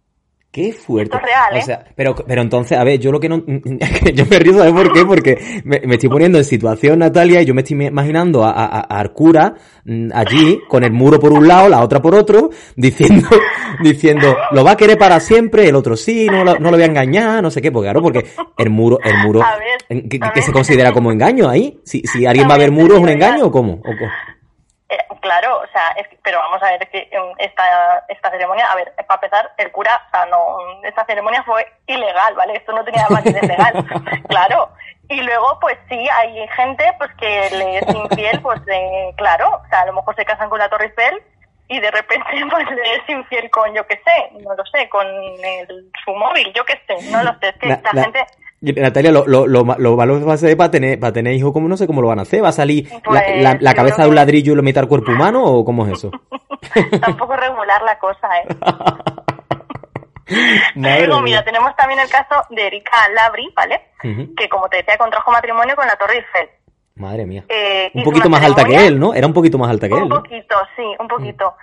Qué 0.56 0.72
fuerte. 0.72 1.18
Esto 1.18 1.18
es 1.28 1.34
real, 1.34 1.54
O 1.54 1.58
¿eh? 1.58 1.62
sea, 1.64 1.84
pero, 1.98 2.16
pero 2.16 2.42
entonces, 2.42 2.78
a 2.78 2.84
ver, 2.86 2.98
yo 2.98 3.12
lo 3.12 3.20
que 3.20 3.28
no. 3.28 3.44
yo 4.14 4.26
me 4.26 4.40
río, 4.40 4.54
¿sabes 4.54 4.72
por 4.72 4.94
qué? 4.94 5.04
Porque 5.06 5.62
me, 5.66 5.82
me 5.82 5.96
estoy 5.96 6.08
poniendo 6.08 6.38
en 6.38 6.46
situación, 6.46 7.00
Natalia, 7.00 7.42
y 7.42 7.46
yo 7.46 7.54
me 7.54 7.60
estoy 7.62 7.88
imaginando 7.88 8.42
a, 8.46 8.52
a, 8.52 8.66
a 8.80 9.00
Arcura 9.02 9.56
mm, 9.84 10.12
allí, 10.14 10.62
con 10.70 10.86
el 10.86 10.94
muro 10.94 11.20
por 11.20 11.34
un 11.34 11.46
lado, 11.46 11.68
la 11.68 11.84
otra 11.84 12.02
por 12.02 12.16
otro, 12.16 12.52
diciendo, 12.78 13.28
diciendo, 13.84 14.38
lo 14.52 14.64
va 14.64 14.72
a 14.72 14.78
querer 14.78 14.98
para 14.98 15.20
siempre, 15.20 15.68
el 15.68 15.76
otro 15.76 15.98
sí, 15.98 16.28
no, 16.32 16.46
lo- 16.46 16.58
no 16.58 16.72
lo 16.72 16.78
voy 16.78 16.84
a 16.84 16.86
engañar, 16.86 17.44
no 17.44 17.52
sé 17.52 17.62
qué, 17.62 17.70
porque 17.70 17.88
claro, 17.88 18.02
porque 18.02 18.26
el 18.58 18.70
muro, 18.70 18.98
el 19.04 19.18
muro, 19.26 19.42
ver, 19.90 20.08
¿qué, 20.08 20.42
se 20.42 20.54
considera 20.54 20.94
como 20.94 21.12
engaño 21.12 21.50
ahí? 21.50 21.82
Si, 21.84 22.02
si 22.04 22.26
alguien 22.26 22.46
A 22.46 22.50
va 22.50 22.56
a 22.56 22.60
ver 22.60 22.72
muro, 22.72 22.96
¿es 22.96 23.02
un 23.02 23.10
engaño 23.10 23.48
o 23.48 23.52
cómo? 23.52 23.74
¿O 23.74 23.82
cómo? 23.84 24.12
Eh, 25.16 25.20
claro, 25.22 25.60
o 25.60 25.68
sea, 25.68 25.90
es 25.98 26.08
que- 26.08 26.18
pero 26.24 26.40
vamos 26.40 26.62
a 26.62 26.72
ver, 26.72 26.84
es 26.84 26.90
que 26.90 27.10
esta, 27.38 28.06
esta 28.10 28.30
ceremonia, 28.30 28.66
a 28.68 28.76
ver, 28.76 28.94
para 29.08 29.16
empezar, 29.16 29.52
el 29.58 29.72
cura, 29.72 30.02
o 30.08 30.10
sea, 30.12 30.26
no, 30.28 30.58
esta 30.84 31.06
ceremonia 31.06 31.44
fue 31.44 31.66
ilegal, 31.88 32.36
¿vale? 32.36 32.56
Esto 32.58 32.72
no 32.74 32.84
tenía 32.84 33.06
validez 33.10 33.44
legal, 33.44 33.74
claro. 34.30 34.70
Y 35.08 35.22
luego, 35.22 35.60
pues 35.60 35.78
sí, 35.88 36.10
hay 36.10 36.48
gente 36.50 36.84
pues 36.98 37.12
que 37.16 37.50
le 37.52 37.78
es 37.78 37.88
infiel, 37.96 38.42
pues 38.42 38.64
de, 38.66 39.14
claro, 39.18 39.62
o 39.64 39.68
sea, 39.70 39.82
a 39.82 39.86
lo 39.86 39.94
mejor 39.94 40.16
se 40.16 40.26
casan 40.26 40.50
con 40.50 40.58
la 40.60 40.68
Torre 40.70 40.86
Eiffel 40.86 41.22
y 41.68 41.80
de 41.80 41.92
repente 41.92 42.26
pues 42.50 42.70
le 42.72 42.96
es 42.96 43.10
infiel 43.10 43.50
con, 43.52 43.74
yo 43.76 43.86
qué 43.86 44.02
sé, 44.04 44.30
no 44.44 44.56
lo 44.56 44.66
sé, 44.66 44.90
con 44.90 45.06
el- 45.08 45.92
su 46.04 46.12
móvil, 46.16 46.52
yo 46.54 46.66
qué 46.66 46.82
sé, 46.88 47.12
no 47.12 47.22
lo 47.24 47.38
sé, 47.40 47.50
es 47.50 47.56
que 47.58 47.68
La- 47.68 47.82
la, 47.84 47.90
la- 47.94 48.04
gente... 48.04 48.26
Natalia, 48.74 49.12
lo, 49.12 49.26
lo, 49.28 49.48
lo, 49.48 49.64
lo 49.78 49.96
malo 49.96 50.20
que 50.20 50.26
va 50.26 50.34
a 50.34 50.38
ser 50.38 50.56
para 50.58 50.72
tener, 50.72 51.00
para 51.00 51.14
tener 51.14 51.34
hijos, 51.34 51.54
como 51.54 51.68
no 51.68 51.78
sé 51.78 51.88
cómo 51.88 52.02
lo 52.02 52.08
van 52.08 52.20
a 52.20 52.24
hacer. 52.24 52.44
¿Va 52.44 52.50
a 52.50 52.54
salir 52.54 52.90
la, 52.92 53.00
Pues, 53.04 53.62
la- 53.62 53.74
cabeza 53.74 54.04
de 54.04 54.10
un 54.10 54.16
ladrillo 54.16 54.54
y 54.54 54.56
lo 54.56 54.64
mete 54.64 54.80
al 54.80 54.88
cuerpo 54.88 55.12
humano 55.12 55.44
o 55.44 55.64
cómo 55.66 55.86
es 55.86 55.94
eso? 55.94 56.12
Tampoco 57.02 57.36
regular 57.36 57.82
la 57.84 57.98
cosa, 58.00 58.28
¿eh? 58.40 58.48
Mira, 60.76 61.44
tenemos 61.44 61.76
también 61.76 62.00
el 62.00 62.10
caso 62.10 62.36
de 62.50 62.68
Erika 62.68 62.98
Labri, 63.14 63.52
¿vale? 63.56 63.82
Que 64.36 64.50
como 64.50 64.68
te 64.70 64.78
decía, 64.78 64.98
contrajo 64.98 65.32
matrimonio 65.32 65.76
con 65.76 65.86
la 65.88 65.96
Torre 65.96 66.16
Eiffel. 66.18 66.50
Madre 66.96 67.26
mía. 67.26 67.44
Eh, 67.50 67.92
un 67.94 68.04
poquito 68.04 68.30
más 68.30 68.44
alta 68.44 68.64
que 68.64 68.88
él, 68.88 69.00
¿no? 69.00 69.14
Era 69.14 69.28
un 69.28 69.34
poquito 69.34 69.58
más 69.58 69.70
alta 69.70 69.88
que 69.88 69.96
él, 69.96 70.04
Un 70.04 70.10
¿no? 70.10 70.16
Poquito, 70.24 70.56
sí, 70.76 70.84
un 71.00 71.08
poquito. 71.08 71.54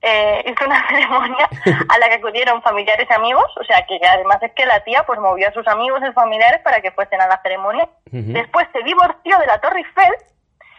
Eh, 0.00 0.44
hizo 0.48 0.64
una 0.64 0.86
ceremonia 0.88 1.48
a 1.88 1.98
la 1.98 2.08
que 2.08 2.14
acudieron 2.14 2.62
familiares 2.62 3.06
y 3.10 3.14
amigos, 3.14 3.44
o 3.60 3.64
sea 3.64 3.84
que 3.88 3.98
además 4.06 4.38
es 4.42 4.52
que 4.54 4.64
la 4.64 4.78
tía 4.84 5.02
pues 5.06 5.18
movió 5.18 5.48
a 5.48 5.52
sus 5.52 5.66
amigos 5.66 6.00
y 6.08 6.12
familiares 6.12 6.60
para 6.62 6.80
que 6.80 6.92
fuesen 6.92 7.20
a 7.20 7.26
la 7.26 7.40
ceremonia. 7.42 7.88
Después 8.10 8.66
se 8.72 8.82
divorció 8.84 9.38
de 9.38 9.46
la 9.46 9.60
Torre 9.60 9.78
Eiffel 9.80 10.14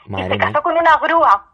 y 0.07 0.23
se 0.23 0.29
mía. 0.29 0.37
casó 0.37 0.61
con 0.63 0.77
una 0.77 0.97
grúa. 0.97 1.45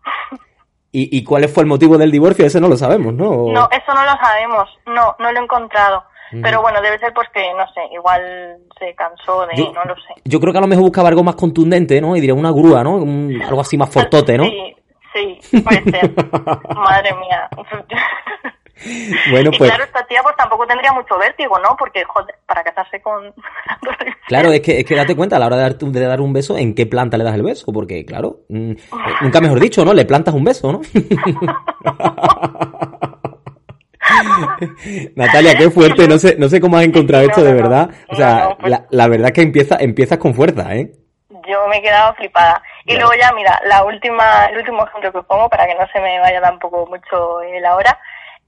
¿Y, 0.92 1.18
¿Y 1.18 1.24
cuál 1.26 1.48
fue 1.50 1.64
el 1.64 1.68
motivo 1.68 1.98
del 1.98 2.12
divorcio? 2.12 2.46
Ese 2.46 2.62
no 2.62 2.68
lo 2.70 2.78
sabemos, 2.78 3.14
¿no? 3.14 3.30
O- 3.30 3.52
No, 3.52 3.68
eso 3.72 3.94
no 3.94 4.06
lo 4.06 4.12
sabemos, 4.18 4.70
no, 4.86 5.16
no 5.20 5.32
lo 5.32 5.40
he 5.40 5.44
encontrado. 5.44 6.04
Pero 6.42 6.62
bueno, 6.62 6.82
debe 6.82 6.98
ser 7.00 7.14
pues 7.14 7.30
que, 7.34 7.54
no 7.54 7.66
sé, 7.74 7.82
igual 7.94 8.58
se 8.80 8.94
cansó 8.96 9.46
de, 9.48 9.56
Yo- 9.58 9.72
no 9.74 9.84
lo 9.86 9.96
sé. 9.96 10.14
Yo 10.26 10.40
creo 10.40 10.52
que 10.52 10.58
a 10.58 10.62
lo 10.62 10.68
mejor 10.68 10.84
buscaba 10.84 11.08
algo 11.10 11.24
más 11.24 11.36
contundente, 11.36 12.02
¿no? 12.02 12.16
Y 12.16 12.20
diría 12.20 12.34
una 12.34 12.52
grúa, 12.52 12.84
¿no? 12.84 12.96
Un- 12.96 13.42
algo 13.46 13.62
así 13.62 13.78
más 13.78 13.90
fortote, 13.94 14.38
¿no? 14.38 14.44
Sí, 14.46 14.75
sí, 15.42 15.62
puede 15.62 15.84
ser. 15.92 16.14
Madre 16.76 17.12
mía. 17.16 17.50
Bueno, 19.32 19.52
y 19.54 19.58
pues 19.58 19.70
claro, 19.72 19.86
esta 19.86 20.06
tía 20.06 20.20
pues 20.22 20.36
tampoco 20.36 20.68
tendría 20.68 20.92
mucho 20.92 21.18
vértigo, 21.18 21.58
¿no? 21.60 21.78
Porque, 21.80 22.04
joder, 22.04 22.36
para 22.46 22.62
casarse 22.62 23.02
con... 23.02 23.34
Claro, 24.28 24.52
es 24.52 24.60
que, 24.60 24.80
es 24.80 24.86
que 24.86 24.96
date 24.98 25.16
cuenta 25.16 25.38
a 25.38 25.40
la 25.40 25.46
hora 25.46 25.56
de 25.56 25.62
dar, 25.62 25.76
de 25.78 26.00
dar 26.02 26.20
un 26.20 26.34
beso, 26.34 26.58
¿en 26.58 26.76
qué 26.76 26.86
planta 26.86 27.18
le 27.18 27.24
das 27.24 27.36
el 27.36 27.44
beso? 27.44 27.72
Porque, 27.72 28.06
claro, 28.06 28.42
mm, 28.50 28.74
nunca 29.22 29.40
mejor 29.40 29.62
dicho, 29.62 29.86
¿no? 29.86 29.94
Le 29.94 30.04
plantas 30.04 30.34
un 30.34 30.44
beso, 30.44 30.74
¿no? 30.74 30.82
Natalia, 35.16 35.56
qué 35.58 35.70
fuerte, 35.70 36.08
no 36.08 36.18
sé, 36.18 36.36
no 36.38 36.50
sé 36.50 36.60
cómo 36.60 36.78
has 36.78 36.84
encontrado 36.84 37.24
No, 37.24 37.30
esto 37.30 37.44
de 37.44 37.54
verdad. 37.54 37.90
O 38.10 38.12
No, 38.12 38.18
sea, 38.18 38.44
no, 38.50 38.58
pues- 38.58 38.72
la, 38.72 38.86
la 38.90 39.08
verdad 39.08 39.28
es 39.28 39.34
que 39.34 39.42
empieza, 39.42 39.78
empiezas 39.80 40.18
con 40.18 40.34
fuerza, 40.34 40.76
¿eh? 40.76 40.92
Yo 41.48 41.68
me 41.70 41.78
he 41.78 41.82
quedado 41.82 42.14
flipada. 42.16 42.62
Y 42.86 42.96
luego 42.98 43.14
ya, 43.16 43.32
mira, 43.34 43.60
la 43.66 43.84
última, 43.84 44.46
el 44.46 44.58
último 44.58 44.86
ejemplo 44.86 45.12
que 45.12 45.24
pongo 45.24 45.50
para 45.50 45.66
que 45.66 45.76
no 45.76 45.88
se 45.92 46.00
me 46.00 46.20
vaya 46.20 46.40
tampoco 46.42 46.86
mucho 46.86 47.42
eh, 47.42 47.60
la 47.60 47.76
hora. 47.76 48.00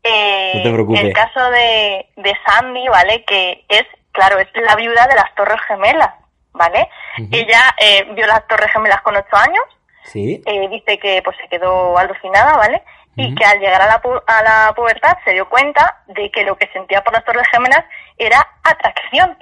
Eh, 0.04 0.52
No 0.56 0.64
te 0.64 0.74
preocupes. 0.74 1.02
El 1.04 1.14
caso 1.14 1.50
de, 1.50 2.08
de 2.18 2.34
Sandy, 2.46 2.88
¿vale? 2.88 3.24
Que 3.26 3.66
es, 3.68 3.84
claro, 4.12 4.38
es 4.40 4.48
la 4.54 4.76
viuda 4.76 5.08
de 5.08 5.16
las 5.16 5.34
Torres 5.36 5.60
Gemelas, 5.68 6.14
¿vale? 6.54 6.88
Ella 7.32 7.76
eh, 7.80 8.04
vio 8.14 8.28
las 8.28 8.46
Torres 8.48 8.72
Gemelas 8.72 9.02
con 9.02 9.16
ocho 9.16 9.36
años, 9.36 9.64
Sí. 10.04 10.42
eh, 10.46 10.68
dice 10.70 11.00
que 11.00 11.22
pues 11.24 11.36
se 11.38 11.48
quedó 11.50 11.98
alucinada, 11.98 12.56
¿vale? 12.58 12.84
Y 13.16 13.34
que 13.34 13.44
al 13.44 13.60
llegar 13.60 13.82
a 13.82 13.88
la, 13.88 14.00
pu- 14.02 14.24
a 14.28 14.44
la 14.44 14.74
pubertad 14.76 15.18
se 15.26 15.32
dio 15.32 15.50
cuenta 15.50 16.04
de 16.06 16.30
que 16.30 16.44
lo 16.44 16.56
que 16.56 16.68
sentía 16.68 17.04
por 17.04 17.14
las 17.14 17.26
Torres 17.26 17.48
Gemelas 17.52 17.84
era 18.20 18.48
atracción, 18.64 19.36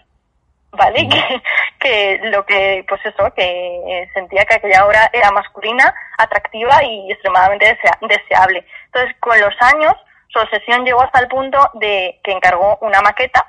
¿vale? 0.75 1.07
Que, 1.09 1.41
que 1.79 2.19
lo 2.29 2.45
que, 2.45 2.85
pues 2.87 3.01
eso, 3.05 3.33
que 3.35 4.09
sentía 4.13 4.45
que 4.45 4.55
aquella 4.55 4.85
obra 4.85 5.09
era 5.13 5.31
masculina, 5.31 5.93
atractiva 6.17 6.83
y 6.83 7.11
extremadamente 7.11 7.65
desea- 7.67 7.97
deseable. 8.01 8.65
Entonces, 8.87 9.15
con 9.19 9.39
los 9.39 9.53
años, 9.61 9.93
su 10.29 10.39
obsesión 10.39 10.83
llegó 10.85 11.01
hasta 11.01 11.19
el 11.19 11.27
punto 11.27 11.57
de 11.75 12.19
que 12.23 12.31
encargó 12.31 12.77
una 12.81 13.01
maqueta 13.01 13.45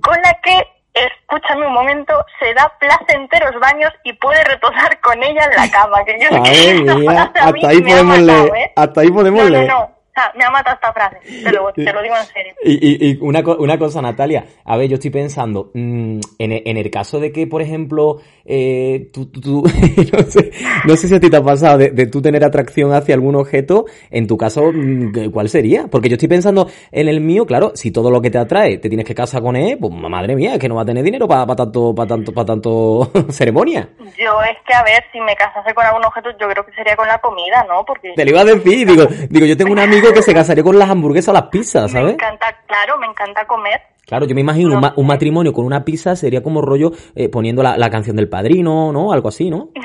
con 0.00 0.16
la 0.22 0.32
que, 0.42 0.56
escúchame 0.94 1.66
un 1.66 1.72
momento, 1.72 2.24
se 2.38 2.54
da 2.54 2.72
placenteros 2.78 3.58
baños 3.60 3.92
y 4.04 4.12
puede 4.12 4.42
retosar 4.44 5.00
con 5.00 5.20
ella 5.22 5.44
en 5.50 5.56
la 5.56 5.70
cama. 5.72 6.04
Que 6.04 6.16
yo 6.20 6.28
sé 6.28 6.42
que 6.42 6.74
mía, 6.82 6.94
mí 6.94 7.06
hasta 7.08 7.68
ahí 7.68 7.82
podemos 7.82 8.18
leer. 8.20 8.56
¿eh? 8.56 8.72
Hasta 8.76 9.00
ahí 9.00 9.10
podemos 9.10 9.42
no, 9.44 9.50
leer. 9.50 9.66
No, 9.68 9.80
no, 9.80 9.90
sea, 10.14 10.32
me 10.36 10.44
ha 10.44 10.50
matado 10.50 10.74
esta 10.76 10.92
frase, 10.92 11.16
te 11.42 11.52
lo, 11.52 11.72
te 11.72 11.92
lo 11.92 12.02
digo 12.02 12.14
en 12.16 12.26
serio. 12.26 12.52
Y, 12.62 12.72
y- 13.06 13.10
y 13.10 13.18
una, 13.20 13.40
una 13.40 13.78
cosa, 13.78 14.00
Natalia, 14.02 14.44
a 14.64 14.76
ver, 14.76 14.88
yo 14.88 14.94
estoy 14.94 15.10
pensando, 15.10 15.70
mm, 15.74 16.20
en, 16.38 16.52
en 16.64 16.76
el 16.76 16.90
caso 16.90 17.20
de 17.20 17.32
que, 17.32 17.46
por 17.46 17.62
ejemplo, 17.62 18.18
eh, 18.44 19.08
tú, 19.12 19.26
tú- 19.26 19.40
tú- 19.40 19.62
no, 20.12 20.22
sé, 20.24 20.50
no 20.86 20.96
sé 20.96 21.08
si 21.08 21.14
a 21.14 21.20
ti 21.20 21.30
te 21.30 21.36
ha 21.36 21.42
pasado 21.42 21.78
de, 21.78 21.90
de 21.90 22.06
tú 22.06 22.20
tener 22.22 22.44
atracción 22.44 22.92
hacia 22.92 23.14
algún 23.14 23.34
objeto, 23.36 23.86
en 24.10 24.26
tu 24.26 24.36
caso, 24.36 24.70
mm, 24.72 25.30
¿cuál 25.32 25.48
sería? 25.48 25.86
Porque 25.88 26.08
yo 26.08 26.14
estoy 26.14 26.28
pensando 26.28 26.68
en 26.92 27.08
el 27.08 27.20
mío, 27.20 27.46
claro, 27.46 27.72
si 27.74 27.90
todo 27.90 28.10
lo 28.10 28.20
que 28.20 28.30
te 28.30 28.38
atrae 28.38 28.78
te 28.78 28.88
tienes 28.88 29.06
que 29.06 29.14
casar 29.14 29.42
con 29.42 29.56
él, 29.56 29.78
pues 29.80 29.92
madre 29.92 30.34
mía, 30.36 30.54
es 30.54 30.58
que 30.58 30.68
no 30.68 30.74
va 30.76 30.82
a 30.82 30.86
tener 30.86 31.02
dinero 31.04 31.26
para 31.28 31.46
tanto, 31.56 31.94
para 31.94 32.08
tanto, 32.08 32.32
para 32.32 32.46
tanto 32.46 33.10
ceremonia. 33.30 33.88
Yo 34.18 34.40
es 34.42 34.56
que, 34.66 34.74
a 34.74 34.82
ver, 34.82 35.02
si 35.12 35.20
me 35.20 35.34
casase 35.36 35.72
con 35.74 35.84
algún 35.84 36.04
objeto, 36.04 36.30
yo 36.40 36.48
creo 36.48 36.64
que 36.66 36.72
sería 36.72 36.96
con 36.96 37.06
la 37.08 37.18
comida, 37.18 37.64
¿no? 37.68 37.84
Porque 37.84 38.12
Te 38.14 38.24
lo 38.24 38.30
iba 38.30 38.40
a 38.42 38.44
decir, 38.44 38.86
digo, 38.86 39.06
digo, 39.28 39.46
yo 39.46 39.56
tengo 39.56 39.72
un 39.72 39.78
amigo 39.78 40.03
que 40.12 40.22
se 40.22 40.34
casaría 40.34 40.62
con 40.64 40.78
las 40.78 40.90
hamburguesas 40.90 41.28
o 41.30 41.32
las 41.32 41.44
pizzas, 41.48 41.84
me 41.92 42.00
¿sabes? 42.00 42.14
encanta, 42.14 42.46
claro, 42.66 42.98
me 42.98 43.06
encanta 43.06 43.46
comer. 43.46 43.80
Claro, 44.06 44.26
yo 44.26 44.34
me 44.34 44.42
imagino 44.42 44.68
No 44.70 44.74
un, 44.76 44.80
ma- 44.82 44.92
un 44.96 45.06
matrimonio 45.06 45.52
con 45.52 45.64
una 45.64 45.84
pizza 45.84 46.14
sería 46.16 46.42
como 46.42 46.60
rollo 46.60 46.92
eh, 47.14 47.28
poniendo 47.30 47.62
la, 47.62 47.78
la 47.78 47.88
canción 47.88 48.16
del 48.16 48.28
padrino, 48.28 48.92
¿no? 48.92 49.12
Algo 49.12 49.28
así, 49.28 49.48
¿no? 49.50 49.70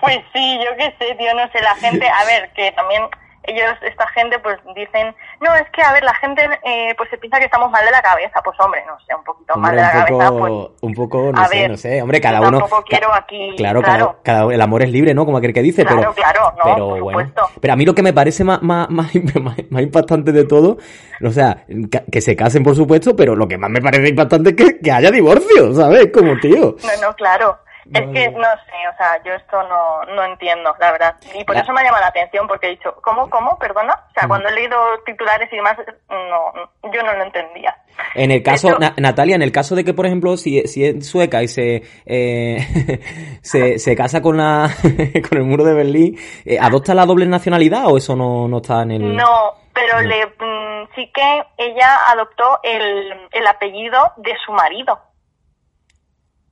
Pues 0.00 0.18
sí, 0.32 0.58
yo 0.64 0.70
qué 0.76 0.94
sé, 0.98 1.14
tío, 1.16 1.34
no 1.34 1.50
sé, 1.50 1.60
la 1.60 1.74
gente, 1.76 2.06
a 2.08 2.24
ver, 2.26 2.50
que 2.54 2.70
también 2.72 3.02
ellos, 3.44 3.74
esta 3.82 4.06
gente, 4.08 4.38
pues 4.38 4.56
dicen, 4.74 5.14
no, 5.40 5.54
es 5.54 5.68
que, 5.70 5.82
a 5.82 5.92
ver, 5.92 6.02
la 6.04 6.14
gente, 6.14 6.42
eh, 6.64 6.94
pues 6.96 7.08
se 7.10 7.18
piensa 7.18 7.38
que 7.38 7.44
estamos 7.46 7.70
mal 7.70 7.84
de 7.84 7.90
la 7.90 8.02
cabeza, 8.02 8.40
pues 8.42 8.58
hombre, 8.60 8.82
no 8.86 8.98
sé, 9.00 9.14
un 9.14 9.24
poquito 9.24 9.54
mal 9.56 9.70
Hombre, 9.70 9.76
de 9.76 9.82
la 9.82 9.88
un 9.88 10.04
cabeza, 10.20 10.30
pues... 10.38 10.52
poco, 10.52 10.74
un 10.82 10.94
poco, 10.94 11.32
no 11.32 11.44
sé, 11.46 11.56
ver, 11.58 11.70
no 11.70 11.76
sé. 11.76 12.02
Hombre, 12.02 12.20
cada 12.20 12.40
yo 12.40 12.48
uno. 12.48 12.58
tampoco 12.60 12.84
quiero 12.84 13.12
aquí- 13.14 13.54
Claro, 13.56 13.82
claro. 13.82 14.16
Cada, 14.22 14.40
cada- 14.40 14.54
el 14.54 14.60
amor 14.60 14.82
es 14.82 14.90
libre, 14.90 15.14
¿no? 15.14 15.24
Como 15.24 15.38
aquel 15.38 15.52
que 15.52 15.62
dice, 15.62 15.84
Claro, 15.84 16.00
pero. 16.00 16.12
claro, 16.14 16.52
no, 16.58 16.64
pero 16.64 16.88
por 16.88 17.00
bueno. 17.02 17.32
Pero 17.60 17.72
a 17.72 17.76
mí 17.76 17.84
lo 17.84 17.94
que 17.94 18.02
me 18.02 18.12
parece 18.12 18.44
más, 18.44 18.62
más, 18.62 18.88
más, 18.90 19.10
más, 19.42 19.56
más 19.70 19.82
impactante 19.82 20.32
de 20.32 20.44
todo, 20.44 20.78
o 21.24 21.30
sea, 21.30 21.64
que, 21.90 22.04
que 22.10 22.20
se 22.20 22.34
casen, 22.36 22.62
por 22.62 22.74
supuesto, 22.76 23.14
pero 23.16 23.34
lo 23.36 23.46
que 23.48 23.58
más 23.58 23.70
me 23.70 23.80
parece 23.80 24.08
impactante 24.08 24.50
es 24.50 24.56
que, 24.56 24.78
que 24.80 24.92
haya 24.92 25.10
divorcio, 25.10 25.74
¿sabes? 25.74 26.08
Como 26.12 26.38
tío. 26.40 26.76
No, 26.82 27.08
no, 27.08 27.14
claro. 27.14 27.58
Es 27.94 28.06
No, 28.06 28.12
que 28.12 28.28
no. 28.30 28.40
sé, 28.40 28.88
o 28.92 28.96
sea, 28.96 29.22
yo 29.24 29.32
esto 29.34 29.62
no, 29.62 30.02
no 30.14 30.24
entiendo, 30.24 30.74
la 30.80 30.92
verdad. 30.92 31.14
Y 31.34 31.44
por 31.44 31.54
La- 31.54 31.62
eso 31.62 31.72
me 31.72 31.80
ha 31.80 31.84
llamado 31.84 32.02
la 32.02 32.08
atención, 32.08 32.46
porque 32.48 32.66
he 32.66 32.70
dicho, 32.70 32.94
¿cómo, 33.02 33.30
cómo, 33.30 33.58
perdona? 33.58 33.92
O 34.08 34.12
sea, 34.12 34.24
Mm. 34.24 34.28
cuando 34.28 34.48
he 34.48 34.52
leído 34.54 34.76
titulares 35.04 35.52
y 35.52 35.56
demás, 35.56 35.76
no, 36.10 36.90
yo 36.92 37.02
no 37.02 37.12
lo 37.14 37.22
entendía. 37.22 37.76
En 38.14 38.30
el 38.30 38.42
caso, 38.42 38.76
Na- 38.78 38.94
Natalia, 38.96 39.36
en 39.36 39.42
el 39.42 39.52
caso 39.52 39.74
de 39.74 39.84
que, 39.84 39.94
por 39.94 40.04
ejemplo, 40.06 40.36
si, 40.36 40.62
si 40.66 40.84
es 40.84 41.08
sueca 41.08 41.42
y 41.42 41.48
se, 41.48 41.82
eh, 42.06 42.58
se, 43.42 43.78
se 43.78 43.96
casa 43.96 44.20
con 44.20 44.36
la, 44.36 44.68
con 45.28 45.38
el 45.38 45.44
muro 45.44 45.64
de 45.64 45.74
Berlín, 45.74 46.18
eh, 46.44 46.58
¿adopta 46.60 46.94
la 46.94 47.06
doble 47.06 47.26
nacionalidad 47.26 47.86
o 47.86 47.96
eso 47.98 48.16
no, 48.16 48.48
no 48.48 48.58
está 48.58 48.82
en 48.82 48.90
el...? 48.92 49.16
No, 49.16 49.54
pero 49.74 50.00
No. 50.02 50.08
le 50.08 50.26
mm, 50.26 50.88
sí 50.94 51.10
que 51.14 51.42
ella 51.58 51.98
adoptó 52.08 52.58
el, 52.62 53.28
el 53.32 53.46
apellido 53.46 54.12
de 54.16 54.32
su 54.44 54.52
marido. 54.52 54.98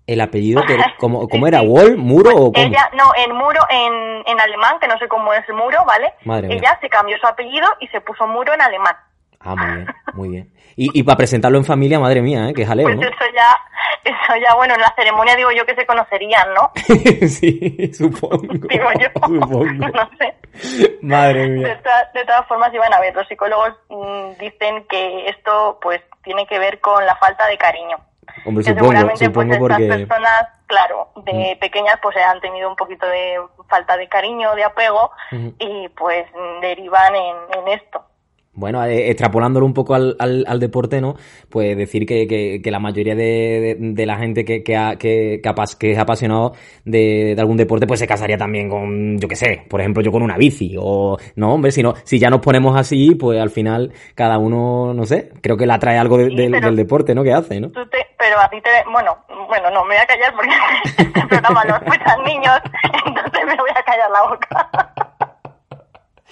El 0.06 0.20
apellido, 0.20 0.62
que, 0.66 0.76
¿cómo, 0.98 1.22
Sí, 1.22 1.28
cómo 1.30 1.46
era? 1.46 1.62
¿Wall? 1.62 1.96
¿Muro 1.96 2.30
o 2.36 2.52
cómo? 2.52 2.66
Ella, 2.66 2.90
no, 2.94 3.10
en 3.16 3.34
muro, 3.34 3.60
en, 3.70 4.22
en 4.26 4.40
alemán, 4.40 4.78
que 4.80 4.86
no 4.88 4.98
sé 4.98 5.08
cómo 5.08 5.32
es 5.32 5.48
muro, 5.50 5.84
¿vale? 5.86 6.12
Madre 6.24 6.48
mía. 6.48 6.56
ella 6.58 6.78
se 6.80 6.88
cambió 6.88 7.16
su 7.18 7.26
apellido 7.26 7.66
y 7.80 7.88
se 7.88 8.00
puso 8.00 8.26
muro 8.26 8.52
en 8.52 8.60
alemán. 8.62 8.94
Ah, 9.46 9.54
muy 9.56 9.66
bien, 9.74 9.86
muy 10.14 10.28
bien. 10.30 10.50
Y, 10.76 10.98
y 10.98 11.02
para 11.02 11.18
presentarlo 11.18 11.58
en 11.58 11.64
familia, 11.66 12.00
madre 12.00 12.20
mía, 12.22 12.48
¿eh? 12.48 12.54
Qué 12.54 12.64
jaleo, 12.66 12.84
Pues 12.86 12.96
¿no? 12.96 13.02
eso 13.02 13.24
ya, 13.34 13.60
eso 14.04 14.36
ya, 14.42 14.54
bueno, 14.54 14.74
en 14.74 14.80
la 14.80 14.92
ceremonia 14.96 15.36
digo 15.36 15.50
yo 15.52 15.64
que 15.66 15.74
se 15.74 15.84
conocerían, 15.86 16.48
¿no? 16.54 16.70
sí, 17.28 17.90
supongo. 17.92 18.38
Digo 18.68 18.88
yo. 18.98 19.08
Supongo. 19.14 19.64
no 19.66 20.10
sé. 20.18 20.34
Madre 21.02 21.42
De, 21.42 21.48
mía. 21.48 21.80
todas- 21.82 22.12
de 22.14 22.24
todas 22.24 22.46
formas, 22.48 22.72
iban 22.72 22.92
a 22.92 23.00
ver, 23.00 23.14
los 23.14 23.28
psicólogos 23.28 23.74
mm, 23.90 24.38
dicen 24.40 24.84
que 24.88 25.26
esto 25.28 25.78
pues 25.82 26.00
tiene 26.22 26.46
que 26.46 26.58
ver 26.58 26.80
con 26.80 27.04
la 27.04 27.14
falta 27.16 27.46
de 27.46 27.58
cariño. 27.58 27.96
Hombre, 28.44 28.64
que 28.64 28.70
supongo, 28.70 28.92
seguramente 28.92 29.30
pues 29.30 29.46
supongo 29.48 29.52
estas 29.52 29.68
porque... 29.68 29.84
Mm. 29.84 30.08
personas, 30.08 30.48
claro, 30.66 31.08
de 31.16 31.58
pequeñas 31.60 31.98
pues 32.02 32.16
han 32.16 32.40
tenido 32.40 32.68
un 32.68 32.76
poquito 32.76 33.06
de 33.06 33.40
falta 33.68 33.96
de 33.96 34.08
cariño, 34.08 34.54
de 34.54 34.64
apego 34.64 35.10
y 35.58 35.88
pues 35.90 36.26
mm, 36.34 36.60
derivan 36.60 37.14
en, 37.14 37.36
en 37.58 37.68
esto. 37.68 38.04
Bueno, 38.56 38.84
eh, 38.84 39.10
extrapolándolo 39.10 39.66
un 39.66 39.74
poco 39.74 39.94
al, 39.94 40.16
al, 40.18 40.44
al 40.46 40.60
deporte, 40.60 41.00
¿no? 41.00 41.16
Pues 41.48 41.76
decir 41.76 42.06
que, 42.06 42.26
que, 42.26 42.60
que 42.62 42.70
la 42.70 42.78
mayoría 42.78 43.14
de, 43.14 43.24
de, 43.24 43.76
de 43.80 44.06
la 44.06 44.16
gente 44.16 44.44
que, 44.44 44.62
que, 44.62 44.76
ha, 44.76 44.96
que, 44.96 45.40
que, 45.78 45.90
es 45.90 45.98
apasionado 45.98 46.52
de, 46.84 47.34
de 47.34 47.40
algún 47.40 47.56
deporte, 47.56 47.86
pues 47.86 48.00
se 48.00 48.06
casaría 48.06 48.36
también 48.38 48.68
con, 48.68 49.18
yo 49.18 49.26
qué 49.28 49.36
sé, 49.36 49.64
por 49.68 49.80
ejemplo, 49.80 50.02
yo 50.02 50.12
con 50.12 50.22
una 50.22 50.36
bici. 50.36 50.76
O, 50.78 51.16
no, 51.36 51.52
hombre, 51.54 51.72
si, 51.72 51.82
no, 51.82 51.94
si 52.04 52.18
ya 52.18 52.30
nos 52.30 52.40
ponemos 52.40 52.76
así, 52.78 53.14
pues 53.16 53.40
al 53.40 53.50
final 53.50 53.92
cada 54.14 54.38
uno, 54.38 54.94
no 54.94 55.04
sé, 55.04 55.30
creo 55.40 55.56
que 55.56 55.66
le 55.66 55.72
atrae 55.72 55.98
algo 55.98 56.18
Sí, 56.18 56.34
del, 56.34 56.52
del 56.52 56.76
deporte, 56.76 57.14
¿no? 57.14 57.22
Que 57.24 57.32
hace, 57.32 57.60
¿no? 57.60 57.70
Tú 57.70 57.84
te- 57.88 58.06
pero 58.18 58.40
a 58.40 58.48
ti 58.48 58.60
te, 58.62 58.70
bueno, 58.90 59.16
bueno, 59.48 59.70
no, 59.70 59.84
me 59.84 59.94
voy 59.96 60.02
a 60.02 60.06
callar 60.06 60.32
porque 60.34 60.50
este 61.02 61.26
programa 61.26 61.64
lo 61.64 61.74
escuchan 61.76 62.22
niños, 62.24 62.58
entonces 63.06 63.40
me 63.46 63.56
voy 63.56 63.70
a 63.74 63.82
callar 63.82 64.10
la 64.10 64.28
boca. 64.30 65.13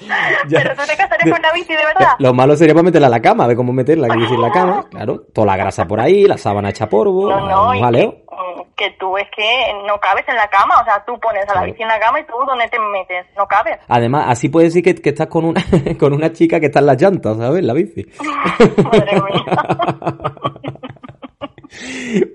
Pero 0.51 0.71
tú 0.75 0.83
te 0.87 0.97
casarías 0.97 1.31
con 1.31 1.39
una 1.39 1.53
bici 1.53 1.73
de 1.75 1.85
verdad. 1.85 2.15
Lo 2.19 2.33
malo 2.35 2.57
sería 2.57 2.75
para 2.75 2.85
meterla 2.85 3.07
a 3.09 3.11
la 3.11 3.21
cama, 3.21 3.47
ver 3.47 3.57
cómo 3.57 3.73
meterla, 3.73 4.15
bici 4.15 4.35
en 4.35 4.41
la 4.41 4.51
cama, 4.51 4.87
claro. 4.91 5.23
Toda 5.33 5.47
la 5.49 5.57
grasa 5.57 5.87
por 5.87 6.01
ahí, 6.01 6.25
la 6.25 6.39
sábana 6.39 6.71
hecha 6.71 6.89
polvo, 6.89 7.29
No, 7.31 7.47
no, 7.49 7.69
un 7.71 7.77
y 7.77 7.81
jaleo. 7.81 8.11
que, 8.13 8.17
mm, 8.35 8.63
que 8.77 8.91
tú 8.99 9.17
es 9.19 9.27
que 9.37 9.73
no 9.87 9.99
cabes 10.01 10.25
en 10.29 10.35
la 10.37 10.49
cama, 10.49 10.75
o 10.81 10.85
sea, 10.85 11.05
tú 11.07 11.19
pones 11.21 11.49
a 11.49 11.55
la 11.55 11.63
bici 11.65 11.83
en 11.83 11.89
la 11.89 12.01
cama 12.01 12.21
y 12.21 12.25
tú 12.25 12.33
dónde 12.47 12.67
te 12.69 12.79
metes, 12.81 13.27
no 13.37 13.47
cabes. 13.47 13.79
Además, 13.89 14.27
así 14.29 14.49
puedes 14.49 14.73
decir 14.73 14.83
que, 14.83 15.01
que 15.01 15.11
estás 15.11 15.29
con 15.29 15.45
una, 15.45 15.63
con 16.01 16.13
una 16.13 16.33
chica 16.33 16.59
que 16.59 16.67
está 16.67 16.81
en 16.81 16.87
las 16.87 17.01
llantas, 17.01 17.37
¿sabes? 17.37 17.63
La 17.63 17.75
bici. 17.75 18.05
Madre 18.83 19.21
mía. 19.21 19.45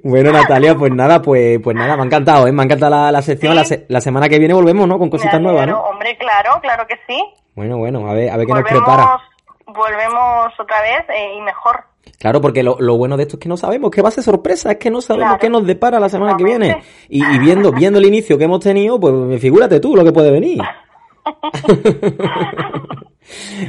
Bueno, 0.04 0.32
Natalia, 0.32 0.76
pues 0.76 0.92
nada, 0.92 1.22
pues, 1.22 1.60
pues 1.64 1.76
nada, 1.76 1.96
me 1.96 2.02
ha 2.04 2.06
encantado, 2.06 2.48
¿eh? 2.48 2.52
Me 2.52 2.62
ha 2.62 2.66
encantado 2.66 2.90
la, 2.96 3.12
la 3.12 3.22
sección. 3.22 3.52
Sí. 3.54 3.58
La, 3.58 3.64
se- 3.66 3.86
la 3.88 4.02
semana 4.02 4.28
que 4.30 4.40
viene 4.40 4.54
volvemos, 4.54 4.88
¿no? 4.88 4.98
Con 4.98 5.10
cositas 5.10 5.40
nuevas, 5.40 5.68
¿no? 5.68 5.80
Hombre, 5.82 6.18
claro, 6.18 6.60
claro 6.62 6.86
que 6.88 6.96
sí. 7.08 7.22
Bueno, 7.56 7.78
bueno, 7.78 8.08
a 8.10 8.14
ver, 8.14 8.30
a 8.32 8.38
ver 8.38 8.46
qué 8.48 8.54
nos 8.54 8.64
prepara. 8.64 9.20
volvemos 9.68 10.54
otra 10.60 10.82
vez 10.82 11.06
eh, 11.10 11.36
y 11.38 11.42
mejor. 11.42 11.84
Claro, 12.20 12.40
porque 12.42 12.64
lo, 12.64 12.78
lo 12.80 12.98
bueno 12.98 13.18
de 13.18 13.24
esto 13.24 13.36
es 13.36 13.40
que 13.42 13.50
no 13.50 13.58
sabemos, 13.58 13.92
que 13.92 14.02
va 14.02 14.10
a 14.10 14.12
ser 14.12 14.24
sorpresa, 14.24 14.72
es 14.72 14.78
que 14.78 14.90
no 14.90 15.02
sabemos 15.02 15.28
Claro. 15.28 15.40
qué 15.42 15.50
nos 15.50 15.66
depara 15.68 16.00
la 16.00 16.10
semana 16.10 16.36
que 16.38 16.44
viene. 16.44 16.82
Y, 17.10 17.24
y 17.24 17.38
viendo, 17.40 17.72
viendo 17.72 18.00
el 18.00 18.06
inicio 18.06 18.38
que 18.38 18.46
hemos 18.46 18.60
tenido, 18.62 19.00
pues 19.00 19.40
figúrate 19.42 19.80
tú 19.80 19.96
lo 19.96 20.04
que 20.04 20.12
puede 20.14 20.32
venir. 20.32 20.60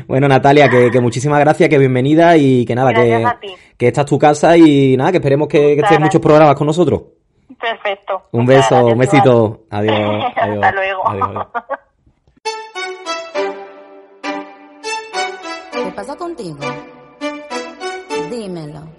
bueno, 0.07 0.29
Natalia, 0.29 0.68
que, 0.68 0.90
que 0.90 1.01
muchísimas 1.01 1.40
gracias, 1.40 1.68
que 1.68 1.79
bienvenida 1.79 2.37
y 2.37 2.64
que 2.64 2.75
nada, 2.75 2.92
que, 2.92 3.25
que 3.77 3.88
esta 3.88 4.03
es 4.03 4.07
tu 4.07 4.18
casa 4.18 4.57
y 4.57 4.97
nada, 4.97 5.11
que 5.11 5.18
esperemos 5.18 5.49
que, 5.49 5.75
que 5.75 5.81
estés 5.81 6.01
muchos 6.01 6.21
programas 6.21 6.57
con 6.57 6.66
nosotros. 6.66 7.03
Perfecto. 7.61 8.23
Un 8.33 8.47
beso, 8.47 8.68
gracias, 8.68 8.92
un 8.92 8.99
besito. 8.99 9.61
Adiós. 9.71 10.25
Hasta 10.37 10.73
luego. 10.73 11.09
adiós, 11.09 11.29
adiós. 11.29 11.47
¿Qué 15.73 15.92
pasa 15.94 16.16
contigo? 16.16 16.59
Dímelo. 18.30 18.97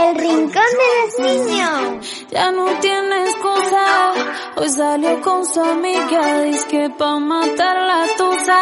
El 0.00 0.16
rincón 0.16 0.70
de 0.80 0.90
los 1.00 1.46
niños. 1.46 2.26
Ya 2.30 2.50
no 2.50 2.64
tiene 2.80 3.22
excusa. 3.24 4.12
Hoy 4.56 4.68
salió 4.70 5.20
con 5.20 5.44
su 5.44 5.60
amiga. 5.60 6.42
Dice 6.42 6.66
que 6.68 6.90
pa' 6.90 7.18
matar 7.18 7.76
la 7.76 8.06
tusa. 8.16 8.60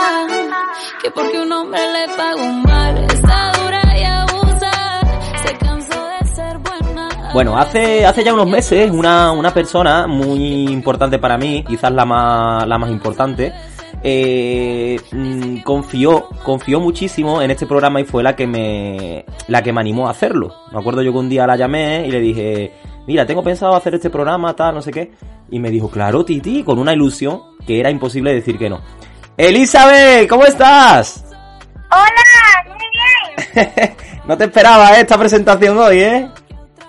Que 1.01 1.11
porque 1.12 1.41
un 1.41 1.53
hombre 1.53 1.80
le 1.93 2.14
pagó 2.16 2.45
mal. 2.45 3.05
Está 3.05 3.53
dura 3.62 3.82
y 3.97 4.05
abusa. 4.05 5.01
Se 5.45 5.57
cansó 5.59 6.07
de 6.09 6.26
ser 6.34 6.59
buena. 6.59 7.30
Bueno, 7.32 7.57
hace, 7.57 8.05
hace 8.05 8.24
ya 8.24 8.34
unos 8.34 8.49
meses 8.49 8.91
una, 8.91 9.30
una 9.30 9.55
persona 9.55 10.07
muy 10.09 10.68
importante 10.68 11.18
para 11.18 11.39
mí, 11.39 11.64
quizás 11.68 11.93
la 11.93 12.05
más, 12.05 12.66
la 12.66 12.78
más 12.78 12.91
importante, 12.91 13.53
eh, 14.03 15.01
mm, 15.12 15.59
confió, 15.59 16.28
confió 16.44 16.80
muchísimo 16.80 17.42
en 17.42 17.51
este 17.51 17.66
programa 17.66 18.01
y 18.01 18.05
fue 18.05 18.22
la 18.22 18.36
que 18.36 18.46
me, 18.46 19.24
la 19.49 19.62
que 19.62 19.72
me 19.72 19.80
animó 19.80 20.09
a 20.09 20.12
hacerlo. 20.12 20.55
Me 20.72 20.78
acuerdo 20.78 21.03
yo 21.03 21.12
que 21.12 21.18
un 21.18 21.28
día 21.28 21.46
la 21.46 21.57
llamé 21.57 22.07
y 22.07 22.11
le 22.11 22.20
dije, 22.20 22.72
mira, 23.07 23.26
tengo 23.26 23.42
pensado 23.42 23.74
hacer 23.74 23.94
este 23.94 24.11
programa, 24.11 24.55
tal, 24.55 24.74
no 24.74 24.82
sé 24.82 24.90
qué. 24.90 25.11
Y 25.51 25.59
me 25.59 25.70
dijo, 25.70 25.90
claro, 25.90 26.24
Titi, 26.24 26.62
con 26.62 26.78
una 26.78 26.92
ilusión 26.92 27.40
que 27.66 27.80
era 27.80 27.90
imposible 27.90 28.32
decir 28.32 28.59
que 28.59 28.70
no. 28.70 28.80
Elizabeth, 29.36 30.28
¿cómo 30.28 30.44
estás? 30.44 31.24
Hola, 31.90 32.76
muy 32.76 33.64
bien. 33.64 33.96
no 34.26 34.36
te 34.36 34.44
esperaba 34.44 34.96
¿eh? 34.96 35.03
esta 35.03 35.18
presentación 35.18 35.78
hoy, 35.78 36.01
¿eh? 36.01 36.28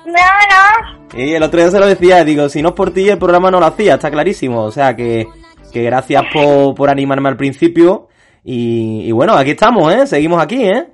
No, 0.06 0.14
no. 0.14 1.18
Y 1.18 1.34
el 1.34 1.44
otro 1.44 1.60
día 1.60 1.72
se 1.72 1.80
lo 1.80 1.88
decía, 1.88 2.24
digo, 2.24 2.50
si 2.50 2.62
no 2.62 2.70
es 2.70 2.76
por 2.76 2.92
ti 2.92 3.10
el 3.10 3.18
programa 3.18 3.50
no 3.50 3.60
lo 3.60 3.66
hacía, 3.66 3.96
está 3.96 4.12
clarísimo. 4.12 4.64
O 4.64 4.72
sea 4.72 4.96
que, 4.96 5.28
que 5.72 5.84
gracias 5.84 6.24
por, 6.34 6.76
por 6.76 6.90
animarme 6.90 7.30
al 7.30 7.38
principio. 7.38 8.08
Y, 8.44 9.02
y 9.06 9.12
bueno, 9.12 9.34
aquí 9.34 9.52
estamos, 9.52 9.94
¿eh? 9.94 10.08
Seguimos 10.08 10.42
aquí, 10.42 10.64
¿eh? 10.64 10.88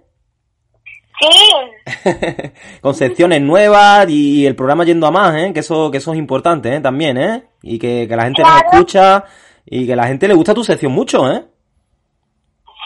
Sí. 1.19 2.51
Con 2.81 2.93
secciones 2.93 3.41
nuevas 3.41 4.09
y 4.09 4.45
el 4.45 4.55
programa 4.55 4.83
yendo 4.83 5.07
a 5.07 5.11
más, 5.11 5.35
¿eh? 5.35 5.51
Que 5.53 5.61
eso, 5.61 5.89
que 5.91 5.97
eso 5.97 6.11
es 6.13 6.19
importante, 6.19 6.75
¿eh? 6.75 6.81
También, 6.81 7.17
¿eh? 7.17 7.43
Y 7.61 7.79
que, 7.79 8.07
que 8.07 8.15
la 8.15 8.23
gente 8.23 8.43
nos 8.43 8.63
escucha 8.63 9.23
y 9.65 9.87
que 9.87 9.95
la 9.95 10.07
gente 10.07 10.27
le 10.27 10.33
gusta 10.33 10.53
tu 10.53 10.63
sección 10.63 10.91
mucho, 10.91 11.31
¿eh? 11.31 11.45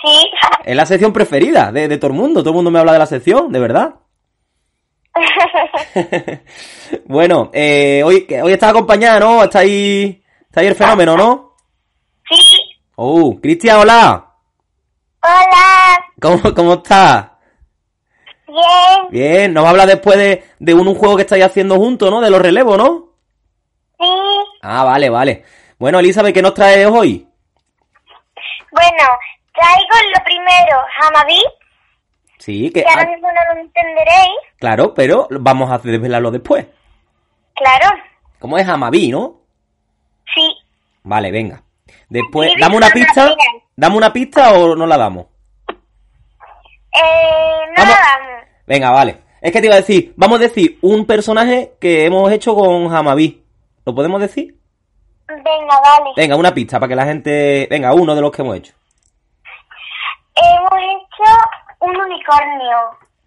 Sí. 0.04 0.30
Es 0.66 0.76
la 0.76 0.86
sección 0.86 1.12
preferida 1.12 1.72
de, 1.72 1.88
de 1.88 1.98
todo 1.98 2.12
el 2.12 2.18
mundo. 2.18 2.42
Todo 2.42 2.52
el 2.52 2.56
mundo 2.56 2.72
me 2.72 2.80
habla 2.80 2.94
de 2.94 3.00
la 3.00 3.06
sección, 3.06 3.52
de 3.52 3.60
verdad. 3.60 3.96
bueno, 7.06 7.50
eh, 7.54 8.02
hoy, 8.06 8.28
hoy 8.42 8.54
está 8.54 8.70
acompañada, 8.70 9.20
¿no? 9.20 9.44
Está 9.44 9.60
ahí, 9.60 10.24
está 10.44 10.62
ahí 10.62 10.68
el 10.68 10.76
fenómeno, 10.76 11.18
¿no? 11.18 11.49
Sí. 12.30 12.38
Oh, 12.96 13.40
Cristian, 13.42 13.80
hola. 13.80 14.26
Hola. 15.22 16.06
¿Cómo, 16.22 16.54
cómo 16.56 16.74
estás? 16.76 17.28
Bien. 18.48 19.08
Bien, 19.10 19.54
nos 19.54 19.66
habla 19.66 19.86
después 19.86 20.18
de, 20.18 20.44
de 20.60 20.74
un, 20.74 20.88
un 20.88 20.96
juego 20.96 21.16
que 21.16 21.22
estáis 21.24 21.44
haciendo 21.46 21.76
juntos, 21.78 22.10
¿no? 22.10 22.22
De 22.22 22.30
los 22.30 22.42
relevos, 22.42 22.78
¿no? 22.78 23.10
Sí. 24.00 24.10
Ah, 24.62 24.84
vale, 24.84 25.10
vale. 25.10 25.44
Bueno, 25.78 26.00
Elizabeth, 26.00 26.34
¿qué 26.34 26.42
nos 26.42 26.54
traes 26.54 26.88
hoy? 26.88 27.28
Bueno, 28.72 29.04
traigo 29.54 30.10
lo 30.18 30.24
primero, 30.24 30.78
Hamabi, 31.02 31.42
Sí, 32.38 32.72
que... 32.72 32.84
que 32.84 32.90
ahora 32.90 33.02
ah, 33.04 33.10
mismo 33.12 33.28
no 33.28 33.54
lo 33.56 33.62
entenderéis. 33.62 34.30
claro, 34.58 34.94
pero 34.94 35.28
vamos 35.32 35.70
a 35.72 35.78
desvelarlo 35.80 36.32
después. 36.32 36.66
Claro. 37.56 37.90
¿Cómo 38.40 38.58
es 38.58 38.68
Amaví, 38.68 39.10
no? 39.10 39.42
Sí. 40.34 40.56
Vale, 41.04 41.32
venga. 41.32 41.62
Después, 42.10 42.51
dame 42.60 42.78
una 42.78 42.89
pista. 42.89 43.36
¿Dame 43.76 43.95
una 43.97 44.12
pista 44.12 44.53
o 44.53 44.76
no 44.76 44.86
la 44.86 44.97
damos? 44.97 45.28
Eh, 46.91 47.66
no 47.78 47.84
Vamos. 47.84 47.95
vamos. 47.95 48.43
Venga, 48.68 48.91
vale. 48.91 49.18
Es 49.41 49.51
que 49.51 49.60
te 49.62 49.68
iba 49.68 49.76
a 49.76 49.80
decir, 49.80 50.14
vamos 50.18 50.39
a 50.39 50.43
decir 50.43 50.78
un 50.82 51.05
personaje 51.05 51.74
que 51.80 52.05
hemos 52.05 52.30
hecho 52.32 52.55
con 52.55 52.93
Hamabi. 52.93 53.41
¿Lo 53.86 53.95
podemos 53.95 54.20
decir? 54.20 54.55
Venga, 55.28 55.80
vale. 55.82 56.10
Venga, 56.18 56.36
una 56.36 56.53
pista 56.53 56.80
para 56.80 56.89
que 56.89 56.95
la 56.95 57.05
gente... 57.05 57.68
Venga, 57.70 57.93
uno 57.93 58.16
de 58.16 58.22
los 58.22 58.32
que 58.32 58.41
hemos 58.41 58.57
hecho. 58.57 58.74
Hemos 60.36 60.74
hecho 60.74 61.32
un 61.80 61.95
unicornio. 61.95 62.78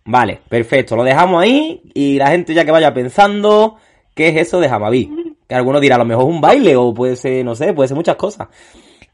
Vale, 0.04 0.40
perfecto. 0.48 0.96
Lo 0.96 1.04
dejamos 1.04 1.42
ahí 1.42 1.80
y 1.94 2.18
la 2.18 2.28
gente 2.28 2.52
ya 2.52 2.64
que 2.64 2.72
vaya 2.72 2.92
pensando 2.92 3.76
qué 4.14 4.28
es 4.28 4.36
eso 4.36 4.60
de 4.60 4.68
Hamabi. 4.68 5.31
Que 5.52 5.56
alguno 5.56 5.80
dirá, 5.80 5.96
a 5.96 5.98
lo 5.98 6.06
mejor 6.06 6.24
es 6.24 6.30
un 6.30 6.40
baile 6.40 6.74
o 6.76 6.94
puede 6.94 7.14
ser, 7.14 7.44
no 7.44 7.54
sé, 7.54 7.74
puede 7.74 7.86
ser 7.88 7.94
muchas 7.94 8.16
cosas. 8.16 8.48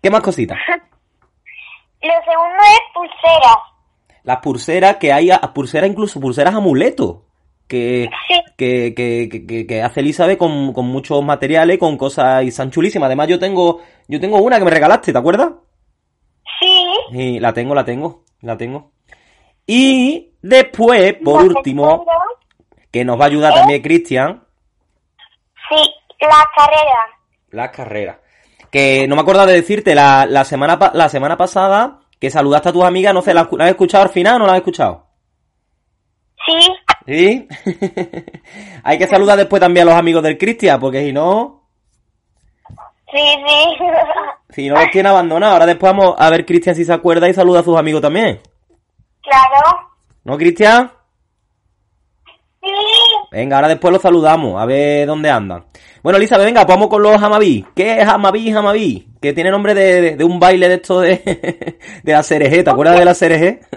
¿Qué 0.01 0.09
más 0.09 0.21
cositas? 0.21 0.57
Lo 2.01 2.13
segundo 2.25 2.63
es 2.63 2.81
pulseras. 2.95 3.57
Las 4.23 4.37
pulseras 4.39 4.97
que 4.99 5.13
hay, 5.13 5.33
a- 5.33 5.41
pulseras 5.53 5.91
incluso, 5.91 6.21
pulseras 6.21 6.55
amuletos. 6.55 7.17
Que, 7.67 8.09
Sí. 8.29 8.35
que, 8.57 8.95
que, 8.95 9.29
que- 9.29 9.47
que, 9.49 9.67
que 9.67 9.83
hace 9.83 9.99
Elizabeth 9.99 10.39
con, 10.39 10.73
con 10.73 10.87
muchos 10.87 11.25
materiales, 11.25 11.77
con 11.77 11.97
cosas 11.99 12.45
y 12.45 12.53
son 12.53 12.71
chulísimas. 12.71 13.07
Además 13.09 13.27
yo 13.27 13.41
tengo, 13.41 13.81
yo 14.07 14.21
tengo 14.21 14.39
una 14.39 14.61
que 14.61 14.65
me 14.65 14.71
regalaste, 14.71 15.13
¿te 15.13 15.19
acuerdas? 15.19 15.51
Sí. 16.61 16.87
Y 17.11 17.41
la 17.41 17.53
tengo, 17.53 17.75
la 17.75 17.85
tengo, 17.85 18.23
la 18.43 18.57
tengo. 18.57 18.93
Y 19.67 20.35
después, 20.41 21.15
por 21.15 21.43
último, 21.43 22.07
que 22.93 23.05
nos 23.05 23.19
va 23.19 23.25
a 23.25 23.27
ayudar 23.27 23.55
también 23.55 23.83
Cristian, 23.83 24.45
Sí, 25.69 25.91
la 26.27 26.45
carrera. 26.57 27.01
las 27.51 27.71
carreras. 27.71 28.17
Que 28.71 29.07
no 29.09 29.15
me 29.15 29.23
acuerdo 29.23 29.47
de 29.47 29.55
decirte, 29.55 29.95
la, 29.95 30.27
la, 30.27 30.45
semana, 30.45 30.79
la 30.93 31.09
semana 31.09 31.37
pasada, 31.37 32.01
que 32.21 32.31
saludaste 32.31 32.69
a 32.69 32.73
tus 32.73 32.85
amigas, 32.85 33.15
no 33.15 33.23
sé, 33.23 33.33
¿la, 33.33 33.49
¿la 33.51 33.65
has 33.65 33.71
escuchado 33.71 34.05
al 34.05 34.11
final 34.11 34.37
o 34.37 34.39
no 34.41 34.47
la 34.47 34.53
has 34.53 34.59
escuchado? 34.59 35.07
Sí. 36.47 36.59
¿Sí? 37.07 37.49
Hay 38.85 38.99
que 38.99 39.07
saludar 39.07 39.39
después 39.39 39.61
también 39.61 39.87
a 39.89 39.91
los 39.93 39.99
amigos 39.99 40.23
del 40.23 40.37
Cristian, 40.39 40.79
porque 40.81 41.03
si 41.05 41.13
no, 41.13 41.57
Sí, 43.11 43.19
sí. 43.47 43.77
si 44.51 44.69
no 44.69 44.75
los 44.75 44.91
tiene 44.91 45.09
abandonados. 45.09 45.55
Ahora 45.55 45.67
después 45.67 45.93
vamos 45.93 46.15
a 46.19 46.29
ver 46.29 46.45
Cristian 46.45 46.75
si 46.77 46.85
se 46.85 46.93
acuerda 46.93 47.27
y 47.29 47.33
saluda 47.35 47.61
a 47.61 47.65
sus 47.65 47.79
amigos 47.79 48.03
también. 48.03 48.41
claro. 49.23 49.89
¿No, 50.25 50.37
Cristian? 50.37 50.93
Venga, 53.31 53.57
ahora 53.57 53.69
después 53.69 53.93
los 53.93 54.01
saludamos, 54.03 54.61
a 54.61 54.65
ver 54.65 55.07
dónde 55.07 55.31
andan. 55.31 55.67
Bueno, 56.03 56.17
Elizabeth, 56.17 56.47
venga, 56.47 56.65
pues 56.65 56.77
vamos 56.77 56.89
con 56.89 57.03
los 57.03 57.23
Hamabi. 57.23 57.67
¿Qué 57.77 58.01
es 58.01 58.09
Hamabi, 58.09 58.51
Hamabi? 58.53 59.09
Que 59.21 59.33
tiene 59.35 59.51
nombre 59.51 59.75
de, 59.75 60.01
de- 60.01 60.17
de 60.17 60.25
un 60.25 60.41
baile 60.41 60.67
de 60.69 60.75
esto 60.77 61.01
de, 61.01 61.19
de 62.05 62.13
la 62.13 62.23
CRG, 62.23 62.65
¿te 62.65 62.71
acuerdas 62.71 62.99
de 62.99 63.05
la 63.05 63.15
CRG? 63.15 63.61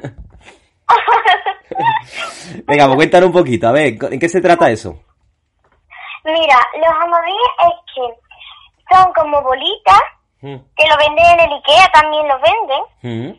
venga, 2.67 2.85
pues 2.85 2.95
cuéntanos 2.95 3.27
un 3.27 3.33
poquito, 3.33 3.67
a 3.67 3.71
ver, 3.71 3.95
¿en 4.11 4.19
qué 4.19 4.29
se 4.29 4.41
trata 4.41 4.69
eso? 4.69 4.99
Mira, 6.23 6.55
los 6.77 6.93
amabíes 7.03 7.51
es 7.59 7.73
que 7.95 8.95
son 8.95 9.11
como 9.13 9.41
bolitas 9.41 10.01
Mm, 10.43 10.55
que 10.75 10.87
lo 10.89 10.97
venden 10.97 11.23
en 11.33 11.39
el 11.41 11.53
Ikea, 11.53 11.87
también 11.93 12.27
los 12.27 12.41
venden. 12.41 12.81
mm, 13.03 13.29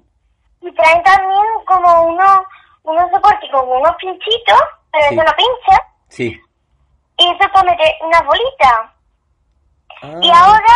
Y 0.68 0.72
traen 0.72 1.02
también 1.02 1.42
como 1.66 2.04
unos, 2.04 2.38
unos 2.84 3.10
soportes, 3.10 3.50
como 3.50 3.72
unos 3.76 3.90
pinchitos, 3.96 4.60
pero 4.92 5.08
Sí. 5.08 5.14
eso 5.16 5.24
no 5.24 5.32
pincha. 5.36 5.82
Sí. 6.12 6.40
Y 7.18 7.24
eso 7.24 7.38
es 7.40 7.48
para 7.50 7.70
meter 7.70 7.94
unas 8.02 8.24
bolitas. 8.26 8.90
Y 10.20 10.30
Ah, 10.30 10.44
ahora, 10.44 10.74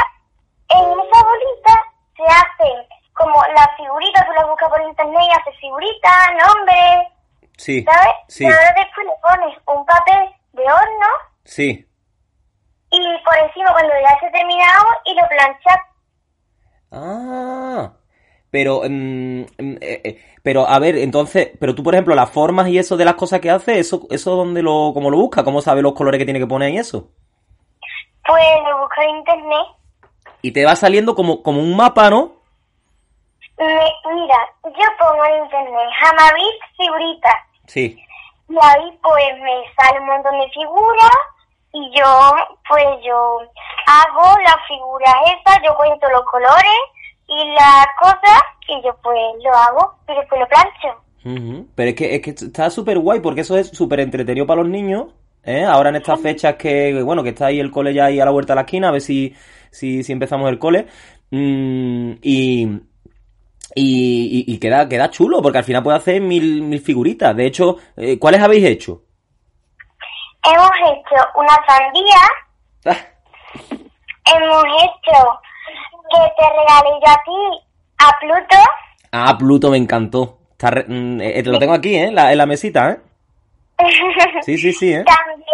en 0.69 1.01
esa 1.01 1.23
bolita 1.25 1.83
se 2.17 2.23
hacen 2.25 2.87
como 3.13 3.43
las 3.55 3.69
figuritas, 3.77 4.25
tú 4.27 4.33
las 4.33 4.47
buscas 4.49 4.69
por 4.69 4.81
internet 4.83 5.23
y 5.27 5.31
haces 5.33 5.61
figuritas, 5.61 6.13
nombres, 6.39 7.09
sí, 7.57 7.83
¿sabes? 7.85 8.15
sí, 8.29 8.45
Y 8.45 8.47
ahora 8.47 8.75
después 8.77 9.07
le 9.07 9.13
pones 9.23 9.59
un 9.67 9.85
papel 9.87 10.35
de 10.53 10.63
horno 10.63 11.07
sí. 11.45 11.89
y 12.91 13.19
por 13.25 13.37
encima 13.39 13.73
cuando 13.73 13.93
ya 14.01 14.11
esté 14.15 14.31
terminado 14.31 14.87
y 15.07 15.15
lo 15.15 15.29
planchas. 15.29 15.81
Ah, 16.93 17.91
pero, 18.57 18.81
mm, 18.89 19.43
eh, 19.83 20.25
pero 20.43 20.67
a 20.67 20.79
ver, 20.79 20.97
entonces, 20.97 21.51
pero 21.61 21.75
tú 21.75 21.83
por 21.83 21.93
ejemplo 21.95 22.15
las 22.15 22.31
formas 22.31 22.69
y 22.69 22.79
eso 22.79 22.97
de 22.97 23.05
las 23.05 23.13
cosas 23.17 23.41
que 23.41 23.51
haces, 23.51 23.77
eso, 23.77 24.07
eso 24.11 24.35
dónde 24.35 24.63
lo, 24.63 24.93
cómo 24.95 25.11
lo 25.11 25.19
buscas, 25.19 25.45
cómo 25.45 25.61
sabes 25.61 25.83
los 25.83 25.93
colores 25.93 26.19
que 26.19 26.25
tiene 26.25 26.41
que 26.41 26.47
poner 26.47 26.71
y 26.73 26.79
eso. 26.79 27.11
Pues 28.27 28.43
lo 28.67 28.79
buscas 28.81 29.05
en 29.05 29.17
internet. 29.17 29.67
Y 30.41 30.53
te 30.53 30.65
va 30.65 30.75
saliendo 30.75 31.15
como, 31.15 31.43
como 31.43 31.61
un 31.61 31.77
mapa, 31.77 32.09
¿no? 32.09 32.33
Me- 33.59 34.15
mira, 34.15 34.39
yo 34.65 34.87
pongo 34.99 35.23
en 35.27 35.45
internet 35.45 35.89
Hamabit 36.03 36.61
figuritas 36.79 37.35
Sí. 37.67 37.99
y 38.49 38.55
ahí 38.55 38.99
pues 39.03 39.27
me 39.43 39.65
sale 39.77 40.01
un 40.01 40.07
montón 40.07 40.39
de 40.41 40.49
figuras 40.49 41.19
y 41.75 41.91
yo 41.95 42.35
pues 42.71 42.87
yo 43.05 43.41
hago 43.87 44.39
las 44.47 44.57
figuras 44.67 45.15
esas, 45.27 45.63
yo 45.63 45.75
cuento 45.77 46.09
los 46.09 46.23
colores 46.25 46.79
y 47.29 47.49
las 47.55 47.87
cosas 48.01 48.43
y 48.69 48.83
yo 48.85 48.97
pues 49.03 49.17
lo 49.43 49.55
hago 49.55 49.95
y 50.09 50.15
después 50.15 50.41
lo 50.41 50.49
plancho. 50.49 51.03
Pero 51.75 51.91
es 51.91 51.97
que, 51.97 52.15
es 52.15 52.23
que 52.23 52.31
está 52.31 52.71
súper 52.71 52.99
guay 52.99 53.21
porque 53.21 53.41
eso 53.41 53.57
es 53.57 53.69
súper 53.69 54.01
entretenido 54.01 54.47
para 54.47 54.63
los 54.63 54.71
niños. 54.71 55.07
¿eh? 55.43 55.65
Ahora 55.65 55.89
en 55.89 55.97
estas 55.97 56.21
fechas 56.21 56.55
que, 56.55 57.03
bueno, 57.03 57.23
que 57.23 57.31
está 57.31 57.47
ahí 57.47 57.59
el 57.59 57.71
cole 57.71 57.93
ya 57.93 58.07
ahí 58.07 58.21
a 58.21 58.25
la 58.25 58.31
vuelta 58.31 58.53
de 58.53 58.57
la 58.57 58.61
esquina, 58.63 58.89
a 58.89 58.93
ver 58.93 59.01
si, 59.01 59.35
si, 59.71 60.05
si 60.05 60.13
empezamos 60.13 60.49
el 60.49 60.59
cole. 60.59 60.87
Mm, 61.31 62.13
y, 62.23 62.65
y, 63.75 64.45
y, 64.49 64.55
y 64.55 64.59
queda, 64.59 64.89
queda 64.89 65.11
chulo 65.11 65.43
porque 65.43 65.59
al 65.59 65.65
final 65.65 65.83
puede 65.83 65.97
hacer 65.97 66.21
mil, 66.21 66.63
mil 66.63 66.81
figuritas. 66.81 67.35
De 67.35 67.47
hecho, 67.47 67.77
eh, 67.97 68.19
¿cuáles 68.19 68.41
habéis 68.41 68.65
hecho? 68.65 69.03
Hemos 70.45 70.71
hecho 70.71 71.25
una 71.35 71.59
sandía, 71.67 72.21
hemos 74.33 74.65
hecho 74.65 75.41
que 76.11 76.19
te 76.37 76.49
regalé 76.51 76.91
yo 77.05 77.13
a 77.13 77.23
ti 77.25 77.65
a 77.99 78.19
Pluto. 78.21 78.57
Ah, 79.13 79.37
Pluto 79.39 79.71
me 79.71 79.77
encantó. 79.79 80.39
Está 80.53 80.71
re- 80.71 80.85
mm, 80.89 81.21
eh, 81.21 81.43
lo 81.45 81.59
tengo 81.59 81.75
aquí, 81.75 81.95
¿eh? 81.97 82.11
La, 82.13 82.33
en 82.33 82.39
la 82.39 82.47
mesita, 82.47 82.91
¿eh? 82.91 83.01
Sí, 84.43 84.57
sí, 84.59 84.73
sí, 84.73 84.93
¿eh? 84.95 85.05
También, 85.05 85.47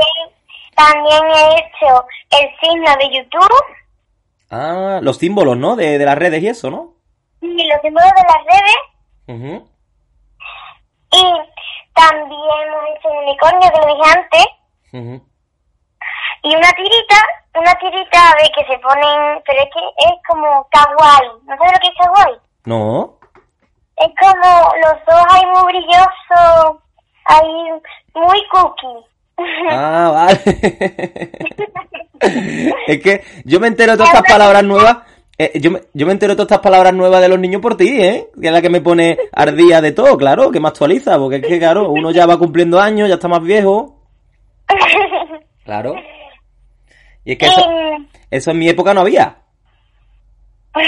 también 0.77 1.23
he 1.35 1.55
hecho 1.57 2.05
el 2.31 2.49
signo 2.61 2.97
de 2.97 3.17
YouTube 3.17 3.65
Ah, 4.51 5.01
los 5.03 5.17
símbolos, 5.19 5.57
¿no? 5.57 5.77
De, 5.77 5.99
de 5.99 6.05
las 6.05 6.17
redes 6.19 6.43
y 6.43 6.49
eso, 6.49 6.71
¿no? 6.71 6.93
y 7.41 7.67
los 7.69 7.81
símbolos 7.83 8.11
de 8.15 8.23
las 8.23 8.45
redes. 8.47 8.77
Ujú. 9.27 9.69
Y 11.13 11.23
también 11.95 12.31
hemos 12.31 12.85
hecho 12.97 13.09
un 13.09 13.17
unicornio 13.25 13.71
que 13.71 13.79
lo 13.81 13.87
dije 13.97 14.19
antes. 14.19 14.47
Y 16.45 16.57
una 16.57 16.71
tirita, 16.73 17.17
una 17.55 17.75
tirita 17.75 18.35
de 18.39 18.45
que 18.55 18.65
se 18.73 18.79
ponen, 18.81 19.43
pero 19.47 19.59
es 19.63 19.69
que 19.73 19.81
es 20.07 20.15
como 20.29 20.67
kawaii. 20.71 21.31
¿No 21.47 21.57
sabes 21.57 21.73
lo 21.73 21.79
que 21.81 21.89
es 21.89 21.95
kawaii? 21.99 22.37
No. 22.65 23.19
Es 23.97 24.11
como 24.21 24.51
los 24.83 24.97
ojos 25.07 25.27
ahí 25.31 25.47
muy 25.47 25.63
brillosos, 25.73 26.77
ahí 27.27 27.55
muy 28.15 28.43
cookie. 28.51 29.07
Ah, 29.71 30.11
vale. 30.13 30.41
es 32.87 33.03
que 33.03 33.25
yo 33.45 33.59
me 33.61 33.67
entero 33.69 33.93
de 33.93 33.99
todas 33.99 34.15
estas 34.15 34.31
palabras 34.33 34.63
nuevas. 34.63 34.99
eh, 35.39 35.53
yo, 35.61 35.71
me, 35.73 35.81
yo 35.95 36.07
me 36.07 36.13
entero 36.13 36.33
de 36.33 36.37
todas 36.37 36.51
estas 36.53 36.63
palabras 36.63 36.93
nuevas 36.95 37.21
de 37.21 37.29
los 37.29 37.39
niños 37.39 37.61
por 37.61 37.77
ti, 37.77 38.01
¿eh? 38.01 38.29
Que 38.41 38.47
es 38.49 38.53
la 38.53 38.63
que 38.63 38.71
me 38.71 38.81
pone 38.81 39.19
ardía 39.33 39.81
de 39.81 39.93
todo, 39.93 40.17
claro, 40.17 40.51
que 40.53 40.61
me 40.61 40.69
actualiza, 40.69 41.19
porque 41.19 41.37
es 41.37 41.47
que, 41.47 41.59
claro, 41.59 41.91
uno 41.91 42.11
ya 42.13 42.27
va 42.27 42.39
cumpliendo 42.39 42.81
años, 42.81 43.09
ya 43.09 43.15
está 43.15 43.29
más 43.29 43.43
viejo. 43.43 43.97
Claro. 45.65 45.95
Y 47.25 47.33
es 47.33 47.39
que 47.39 47.47
eso, 47.47 47.63
eso 48.31 48.51
en 48.51 48.59
mi 48.59 48.69
época 48.69 48.95
no 48.95 49.01
había. 49.03 49.37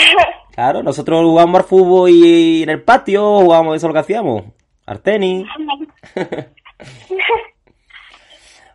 Claro, 0.54 0.84
nosotros 0.84 1.20
jugábamos 1.22 1.62
al 1.62 1.66
fútbol 1.66 2.10
y 2.10 2.62
en 2.62 2.70
el 2.70 2.80
patio 2.84 3.40
jugábamos 3.40 3.74
eso 3.76 3.86
es 3.86 3.88
lo 3.88 3.92
que 3.94 3.98
hacíamos. 3.98 4.44
Al 4.86 5.00
tenis. 5.00 5.44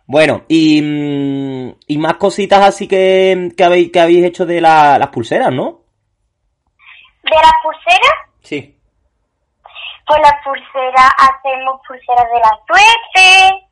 Bueno, 0.06 0.42
y, 0.48 0.82
mm, 0.82 1.74
y 1.86 1.98
más 1.98 2.14
cositas 2.14 2.60
así 2.62 2.88
que, 2.88 3.52
que, 3.56 3.64
habéis, 3.64 3.92
que 3.92 4.00
habéis 4.00 4.24
hecho 4.24 4.44
de 4.44 4.60
la- 4.60 4.98
las 4.98 5.08
pulseras, 5.08 5.52
¿no? 5.52 5.78
de 7.22 7.30
las 7.36 7.52
pulseras, 7.62 8.14
Sí. 8.42 8.76
pues 10.06 10.20
las 10.20 10.34
pulseras 10.44 11.10
hacemos 11.16 11.80
pulseras 11.86 12.24
de 12.24 12.40
la 12.40 12.58
suerte, 12.66 13.68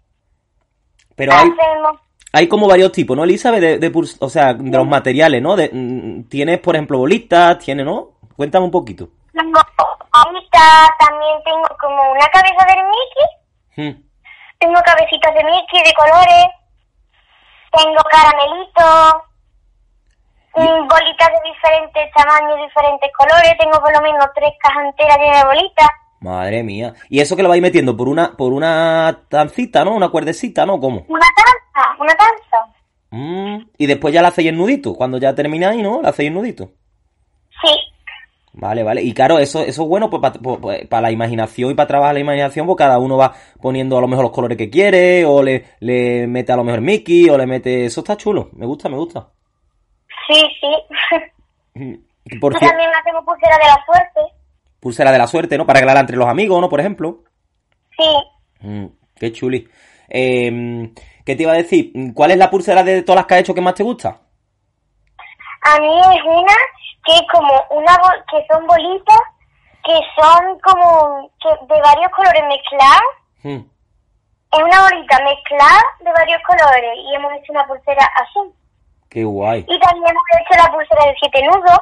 Pero 1.16 1.32
hay, 1.32 1.39
hacemos 1.51 2.01
hay 2.33 2.49
como 2.49 2.68
varios 2.68 2.93
tipos, 2.93 3.16
¿no, 3.16 3.24
Elizabeth? 3.24 3.61
De, 3.61 3.79
de 3.79 3.93
o 4.20 4.29
sea, 4.29 4.55
de 4.55 4.76
los 4.76 4.87
materiales, 4.87 5.41
¿no? 5.43 5.57
De, 5.57 5.70
mm, 5.72 6.29
tienes, 6.29 6.59
por 6.61 6.74
ejemplo, 6.76 6.99
bolitas, 6.99 7.59
tienes, 7.59 7.87
¿no? 7.87 8.11
Cuéntame 8.37 8.64
un 8.66 8.70
poquito. 8.70 9.09
tengo 9.33 9.61
ahorita 10.12 10.95
también 10.99 11.43
tengo 11.45 11.68
como 11.81 12.12
una 12.12 12.26
cabeza 12.29 12.66
del 12.66 12.85
Mickey, 12.85 13.29
Mm. 13.76 14.03
tengo 14.59 14.81
cabecitas 14.83 15.35
de 15.35 15.45
Mickey 15.45 15.83
de 15.85 15.95
colores, 15.95 16.47
tengo 17.72 18.03
caramelitos, 18.11 19.22
bolitas 20.55 21.29
de 21.29 21.51
diferentes 21.51 22.11
tamaños, 22.14 22.59
diferentes 22.66 23.11
colores, 23.16 23.59
tengo 23.59 23.81
por 23.81 23.93
lo 23.93 24.01
menos 24.03 24.26
tres 24.35 24.53
cajas 24.61 24.85
enteras 24.87 25.18
llenas 25.18 25.43
de 25.43 25.49
bolitas. 25.49 25.89
Madre 26.21 26.62
mía. 26.62 26.95
Y 27.09 27.21
eso 27.21 27.37
que 27.37 27.43
lo 27.43 27.49
vais 27.49 27.62
metiendo 27.62 27.97
por 27.97 28.09
una, 28.09 28.37
por 28.37 28.53
una 28.53 29.25
tancita, 29.29 29.85
¿no? 29.85 29.95
Una 29.95 30.09
cuerdecita, 30.09 30.66
¿no? 30.66 30.81
¿Cómo? 30.81 31.05
Una 31.09 31.27
tanza, 31.37 31.91
una 32.01 32.14
tanza. 32.14 32.75
Mm, 33.11 33.69
Y 33.79 33.87
después 33.87 34.12
ya 34.12 34.23
la 34.23 34.29
hacéis 34.29 34.49
en 34.49 34.57
nudito. 34.59 34.95
Cuando 34.95 35.19
ya 35.19 35.35
termináis, 35.35 35.83
¿no? 35.83 36.03
La 36.03 36.09
hacéis 36.11 36.29
en 36.29 36.35
nudito. 36.35 36.71
Sí, 37.62 37.73
Vale, 38.61 38.83
vale. 38.83 39.03
Y 39.03 39.14
claro, 39.14 39.39
eso, 39.39 39.61
eso 39.62 39.83
es 39.83 39.89
bueno 39.89 40.11
pues, 40.11 40.87
para 40.89 41.03
la 41.03 41.12
imaginación 41.12 41.71
y 41.71 41.75
para 41.75 41.87
trabajar 41.87 42.14
la 42.14 42.21
imaginación, 42.21 42.66
pues 42.66 42.77
cada 42.77 42.99
uno 42.99 43.16
va 43.16 43.33
poniendo 43.62 43.97
a 43.97 44.01
lo 44.01 44.09
mejor 44.09 44.25
los 44.25 44.33
colores 44.33 44.59
que 44.59 44.69
quiere, 44.69 45.25
o 45.25 45.43
le, 45.45 45.64
le 45.79 46.27
mete 46.27 46.51
a 46.53 46.57
lo 46.57 46.64
mejor 46.64 46.81
Mickey, 46.81 47.29
o 47.31 47.39
le 47.39 47.47
mete... 47.47 47.85
Eso 47.85 48.01
está 48.01 48.16
chulo. 48.16 48.49
Me 48.55 48.66
gusta, 48.66 48.89
me 48.89 48.97
gusta. 48.97 49.29
sí, 50.27 50.43
sí. 50.61 50.66
Mm, 51.75 52.41
Por 52.41 52.55
Yo 52.55 52.59
también 52.59 52.91
hacemos 53.01 53.25
pulsera 53.25 53.57
de 53.59 53.66
la 53.69 53.85
suerte. 53.87 54.35
Pulsera 54.81 55.11
de 55.12 55.18
la 55.18 55.26
suerte, 55.26 55.57
¿no? 55.59 55.66
Para 55.66 55.81
regalar 55.81 56.01
entre 56.03 56.16
los 56.16 56.29
amigos, 56.29 56.61
¿no? 56.61 56.68
Por 56.68 56.81
ejemplo. 56.81 57.22
Sí, 57.97 58.05
Mm, 58.61 58.87
qué 59.16 59.33
chuli. 59.33 59.68
Eh, 60.09 60.93
¿Qué 61.24 61.37
te 61.37 61.43
iba 61.43 61.53
a 61.53 61.57
decir? 61.57 61.93
¿Cuál 62.14 62.31
es 62.33 62.39
la 62.39 62.51
pulsera 62.51 62.83
de 62.83 63.03
todas 63.03 63.16
las 63.18 63.26
que 63.26 63.35
has 63.35 63.41
hecho 63.41 63.55
que 63.55 63.61
más 63.61 63.74
te 63.74 63.83
gusta? 63.83 64.20
a 65.62 65.81
mí 65.81 65.99
es 66.01 66.22
una 66.24 66.55
que 67.05 67.12
es 67.14 67.22
como 67.31 67.53
una 67.70 67.97
bol- 67.99 68.24
que 68.31 68.47
son 68.51 68.66
bolitas 68.66 69.20
que 69.85 69.93
son 70.16 70.59
como 70.61 71.31
que 71.43 71.49
de 71.74 71.81
varios 71.81 72.11
colores 72.12 72.43
mezclados. 72.49 73.11
Mm, 73.43 73.64
Es 74.53 74.62
una 74.62 74.81
bolita 74.83 75.18
mezclada 75.24 75.83
de 76.01 76.11
varios 76.12 76.41
colores 76.47 76.91
y 76.97 77.14
hemos 77.14 77.33
hecho 77.35 77.53
una 77.53 77.66
pulsera 77.66 78.05
así. 78.16 78.51
qué 79.11 79.24
guay. 79.24 79.61
Y 79.68 79.79
también 79.81 80.07
hemos 80.09 80.22
hecho 80.41 80.62
la 80.62 80.72
pulsera 80.72 81.05
de 81.07 81.14
siete 81.20 81.43
nudos 81.47 81.79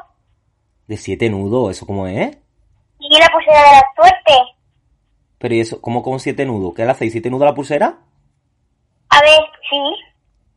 De 0.88 0.96
siete 0.96 1.30
nudos, 1.30 1.70
¿eso 1.76 1.86
cómo 1.86 2.06
es? 2.06 2.36
Y 3.10 3.18
la 3.20 3.28
pulsera 3.28 3.58
de 3.60 3.70
la 3.76 3.82
suerte. 3.94 4.32
Pero 5.38 5.54
¿y 5.54 5.60
eso? 5.60 5.80
¿Cómo 5.80 6.02
con 6.02 6.18
siete 6.20 6.44
nudos? 6.46 6.74
¿Qué 6.74 6.84
le 6.84 6.90
hacéis? 6.90 7.12
¿Siete 7.12 7.30
nudos 7.30 7.42
a 7.42 7.50
la 7.50 7.54
pulsera? 7.54 7.98
A 9.10 9.20
ver, 9.20 9.40
sí, 9.70 9.78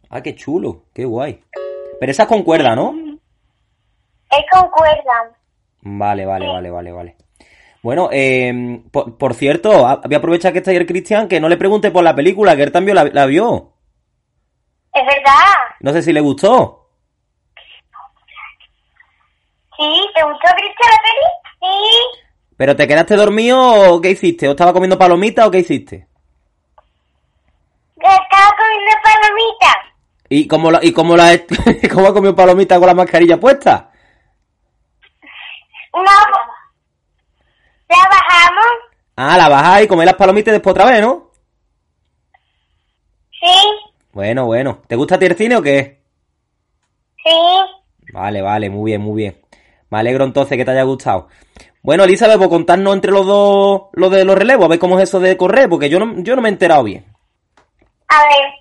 Ah, 0.09 0.21
qué 0.23 0.33
chulo, 0.35 0.85
qué 0.93 1.05
guay. 1.05 1.43
Pero 1.99 2.11
esa 2.11 2.23
es 2.23 2.29
con 2.29 2.43
cuerda, 2.43 2.75
¿no? 2.75 2.93
es 4.31 4.45
con 4.51 4.69
cuerda. 4.71 5.35
Vale, 5.81 6.25
vale, 6.25 6.47
vale, 6.47 6.69
vale, 6.71 6.91
vale. 6.91 7.15
Bueno, 7.81 8.09
eh, 8.11 8.81
por, 8.91 9.17
por 9.17 9.33
cierto, 9.33 9.69
voy 9.69 10.13
a 10.13 10.17
aprovechar 10.17 10.51
que 10.51 10.59
está 10.59 10.71
el 10.71 10.85
Cristian, 10.85 11.27
que 11.27 11.39
no 11.39 11.47
le 11.49 11.57
pregunte 11.57 11.91
por 11.91 12.03
la 12.03 12.13
película, 12.15 12.55
que 12.55 12.63
él 12.63 12.71
también 12.71 12.95
la, 12.95 13.05
la 13.05 13.25
vio. 13.25 13.73
Es 14.93 15.03
verdad. 15.05 15.53
No 15.79 15.91
sé 15.93 16.01
si 16.01 16.11
le 16.11 16.19
gustó. 16.21 16.89
Sí, 19.77 20.09
¿te 20.15 20.23
gustó 20.23 20.47
Cristian 20.55 20.91
la 20.91 20.99
peli? 21.03 21.27
Sí. 21.59 22.21
¿Pero 22.59 22.75
te 22.75 22.89
quedaste 22.89 23.15
dormido 23.15 23.57
o 23.93 24.01
qué 24.01 24.09
hiciste? 24.11 24.45
¿O 24.49 24.51
estaba 24.51 24.73
comiendo 24.73 24.97
palomitas 24.97 25.47
o 25.47 25.51
qué 25.51 25.59
hiciste? 25.59 26.07
Estaba 27.95 28.51
comiendo 28.57 28.91
palomitas. 29.01 29.77
¿Y 30.27 30.45
cómo, 30.45 30.69
la, 30.69 30.79
y 30.83 30.91
cómo, 30.91 31.15
la, 31.15 31.39
cómo 31.93 32.07
ha 32.07 32.13
comido 32.13 32.35
palomitas 32.35 32.77
con 32.77 32.87
la 32.87 32.93
mascarilla 32.93 33.39
puesta? 33.39 33.91
No. 35.93 36.01
La 37.87 37.97
bajamos. 38.11 38.65
Ah, 39.15 39.37
la 39.37 39.47
bajáis 39.47 39.85
y 39.85 39.87
coméis 39.87 40.07
las 40.07 40.15
palomitas 40.15 40.51
después 40.51 40.71
otra 40.73 40.83
vez, 40.91 40.99
¿no? 41.01 41.31
Sí, 43.39 43.67
Bueno, 44.11 44.47
bueno. 44.47 44.81
¿Te 44.85 44.97
gusta 44.97 45.15
a 45.15 45.19
ti 45.19 45.27
el 45.27 45.37
cine 45.37 45.55
o 45.55 45.61
qué? 45.61 46.01
sí. 47.23 47.31
Vale, 48.11 48.41
vale, 48.41 48.69
muy 48.69 48.91
bien, 48.91 48.99
muy 49.01 49.15
bien. 49.15 49.41
Me 49.89 49.99
alegro 49.99 50.25
entonces 50.25 50.57
que 50.57 50.65
te 50.65 50.71
haya 50.71 50.83
gustado. 50.83 51.29
Bueno, 51.81 52.03
Elizabeth, 52.03 52.37
pues 52.37 52.49
contarnos 52.49 52.93
entre 52.93 53.11
los 53.11 53.25
dos 53.25 53.83
lo 53.93 54.09
de 54.09 54.25
los 54.25 54.37
relevos, 54.37 54.65
a 54.65 54.69
ver 54.69 54.79
cómo 54.79 54.97
es 54.97 55.03
eso 55.03 55.19
de 55.19 55.37
correr, 55.37 55.69
porque 55.69 55.89
yo 55.89 55.99
no, 55.99 56.21
yo 56.23 56.35
no 56.35 56.41
me 56.41 56.49
he 56.49 56.51
enterado 56.51 56.83
bien. 56.83 57.05
A 58.09 58.21
ver, 58.23 58.53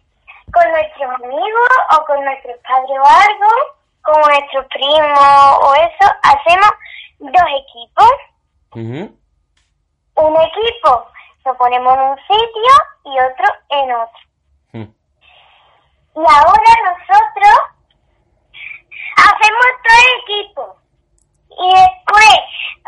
con 0.52 0.70
nuestros 0.70 1.14
amigos 1.16 1.70
o 1.92 2.04
con 2.04 2.24
nuestros 2.24 2.56
padres 2.62 2.98
o 2.98 3.06
algo, 3.06 3.48
con 4.02 4.20
nuestros 4.20 4.66
primos 4.66 5.58
o 5.62 5.74
eso, 5.74 6.12
hacemos 6.22 6.70
dos 7.18 7.44
equipos. 7.60 8.10
Un 8.74 10.36
equipo 10.36 11.08
lo 11.44 11.56
ponemos 11.56 11.94
en 11.94 12.00
un 12.00 12.16
sitio 12.18 12.72
y 13.04 13.18
otro 13.18 13.46
en 13.70 13.92
otro. 13.92 14.20
Mm. 14.72 14.92
Y 16.14 16.24
ahora 16.28 16.72
nosotros 16.84 17.58
hacemos 19.16 19.66
todo 19.84 19.98
el 19.98 20.20
equipo. 20.22 20.76
Y 21.58 21.68
después 21.68 22.34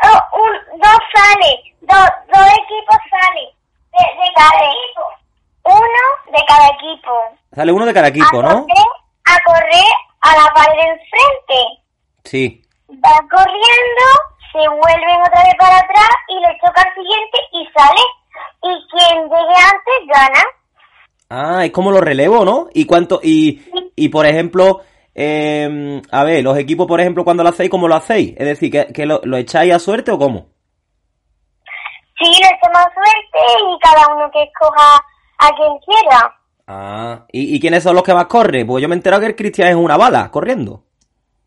oh, 0.03 0.37
un, 0.37 0.79
dos 0.79 0.99
sale, 1.13 1.51
dos, 1.81 2.09
dos 2.33 2.47
equipos 2.47 2.97
salen 3.09 3.49
de, 3.91 4.23
de 4.23 4.33
cada 4.35 4.65
equipo. 4.65 5.03
Uno 5.63 6.37
de 6.37 6.45
cada 6.47 6.67
equipo. 6.67 7.11
Sale 7.53 7.71
uno 7.71 7.85
de 7.85 7.93
cada 7.93 8.07
equipo, 8.07 8.39
a 8.39 8.43
¿no? 8.43 8.65
Correr, 8.65 8.87
a 9.25 9.39
correr 9.45 9.93
a 10.21 10.37
la 10.37 10.53
pared 10.53 10.75
de 10.75 10.89
enfrente. 10.89 11.83
Sí. 12.23 12.61
Va 12.89 13.19
corriendo, 13.29 14.05
se 14.51 14.67
vuelven 14.67 15.21
otra 15.21 15.43
vez 15.43 15.55
para 15.59 15.77
atrás 15.77 16.09
y 16.29 16.39
le 16.39 16.57
toca 16.65 16.81
al 16.81 16.93
siguiente 16.95 17.37
y 17.51 17.67
sale. 17.77 18.01
Y 18.63 18.87
quien 18.89 19.23
llegue 19.23 19.55
antes 19.55 20.07
gana. 20.07 20.43
Ah, 21.29 21.65
es 21.65 21.71
como 21.71 21.91
los 21.91 22.01
relevos, 22.01 22.43
¿no? 22.45 22.67
Y 22.73 22.85
cuánto, 22.85 23.19
y, 23.23 23.61
y 23.95 24.09
por 24.09 24.25
ejemplo, 24.25 24.81
eh, 25.15 26.01
a 26.11 26.23
ver, 26.23 26.43
los 26.43 26.57
equipos, 26.57 26.87
por 26.87 26.99
ejemplo, 27.01 27.23
cuando 27.23 27.43
lo 27.43 27.49
hacéis, 27.49 27.69
¿cómo 27.69 27.87
lo 27.87 27.95
hacéis? 27.95 28.33
Es 28.37 28.45
decir, 28.45 28.71
¿que, 28.71 28.87
que 28.93 29.05
lo, 29.05 29.21
lo 29.23 29.37
echáis 29.37 29.73
a 29.73 29.79
suerte 29.79 30.11
o 30.11 30.17
cómo? 30.19 30.49
Sí, 32.19 32.25
le 32.29 32.47
echamos 32.47 32.87
suerte 32.93 33.39
y 33.59 33.79
cada 33.81 34.15
uno 34.15 34.29
que 34.31 34.43
escoja 34.43 34.95
a 35.39 35.49
quien 35.55 35.77
quiera. 35.79 36.35
Ah, 36.67 37.25
¿y, 37.31 37.55
y 37.55 37.59
quiénes 37.59 37.83
son 37.83 37.95
los 37.95 38.03
que 38.03 38.13
más 38.13 38.27
corren? 38.27 38.67
Pues 38.67 38.81
yo 38.81 38.87
me 38.87 38.95
he 38.95 38.97
enterado 38.97 39.21
que 39.21 39.27
el 39.27 39.35
Cristian 39.35 39.69
es 39.69 39.75
una 39.75 39.97
bala, 39.97 40.29
corriendo. 40.29 40.83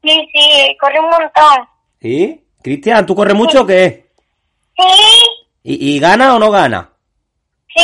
Sí, 0.02 0.28
sí, 0.34 0.76
corre 0.80 0.98
un 1.00 1.06
montón. 1.10 1.68
¿Sí? 2.00 2.44
Cristian, 2.62 3.06
¿tú 3.06 3.14
corres 3.14 3.34
mucho 3.34 3.62
o 3.62 3.66
qué? 3.66 4.10
Sí, 4.76 4.84
¿Y, 5.62 5.94
y 5.96 6.00
gana 6.00 6.34
o 6.34 6.38
no 6.38 6.50
gana? 6.50 6.90
sí, 7.74 7.82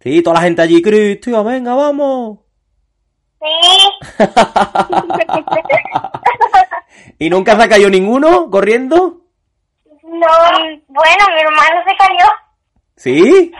Sí, 0.00 0.22
toda 0.22 0.34
la 0.36 0.42
gente 0.42 0.62
allí, 0.62 0.80
Cristian, 0.80 1.44
venga, 1.44 1.74
vamos. 1.74 2.38
Sí. 3.46 4.18
¿Y 7.18 7.30
nunca 7.30 7.56
se 7.56 7.62
ha 7.62 7.68
caído 7.68 7.88
ninguno 7.90 8.50
corriendo? 8.50 9.20
No, 10.02 10.26
bueno, 10.88 11.24
mi 11.34 11.40
hermano 11.40 11.82
se 11.86 11.96
cayó. 11.96 12.26
¿Sí? 12.96 13.52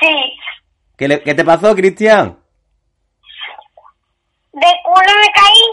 Sí, 0.00 0.32
¿Qué, 0.96 1.08
le- 1.08 1.22
qué 1.22 1.34
te 1.34 1.44
pasó, 1.44 1.74
Cristian? 1.74 2.38
de 4.52 4.66
culo 4.84 5.12
me 5.20 5.28
caí. 5.38 5.64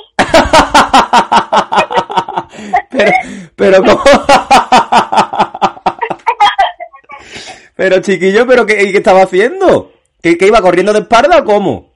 pero, 2.90 3.12
pero 3.56 3.84
¿cómo? 3.84 4.04
Pero 7.76 8.00
chiquillo, 8.02 8.48
¿pero 8.48 8.66
qué, 8.66 8.76
qué 8.92 8.98
estaba 8.98 9.22
haciendo? 9.22 9.92
¿Que, 10.24 10.36
que 10.36 10.48
iba 10.48 10.62
corriendo 10.62 10.92
de 10.94 11.02
espalda 11.02 11.38
o 11.38 11.46
cómo? 11.46 11.94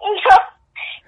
No, 0.00 0.36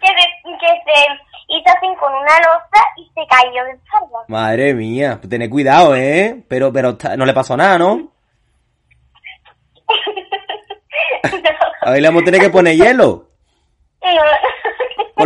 que 0.02 0.08
se, 0.08 0.24
que 0.60 0.68
se 0.84 1.06
hizo 1.48 1.68
así 1.74 1.86
con 1.98 2.12
una 2.28 2.38
losa 2.38 2.84
y 2.96 3.04
se 3.14 3.26
cayó 3.28 3.64
de 3.64 3.70
espalda. 3.72 4.18
Madre 4.28 4.74
mía, 4.74 5.16
pues 5.20 5.28
tened 5.30 5.48
cuidado, 5.50 5.94
¿eh? 5.96 6.42
Pero, 6.48 6.72
pero 6.72 6.96
no 7.16 7.24
le 7.26 7.32
pasó 7.32 7.56
nada, 7.56 7.78
¿no? 7.78 8.12
A 11.82 11.90
ver, 11.92 12.02
le 12.02 12.08
vamos 12.08 12.22
a 12.22 12.24
tener 12.26 12.40
que 12.40 12.50
poner 12.50 12.74
hielo. 12.76 13.28
No. 14.02 15.24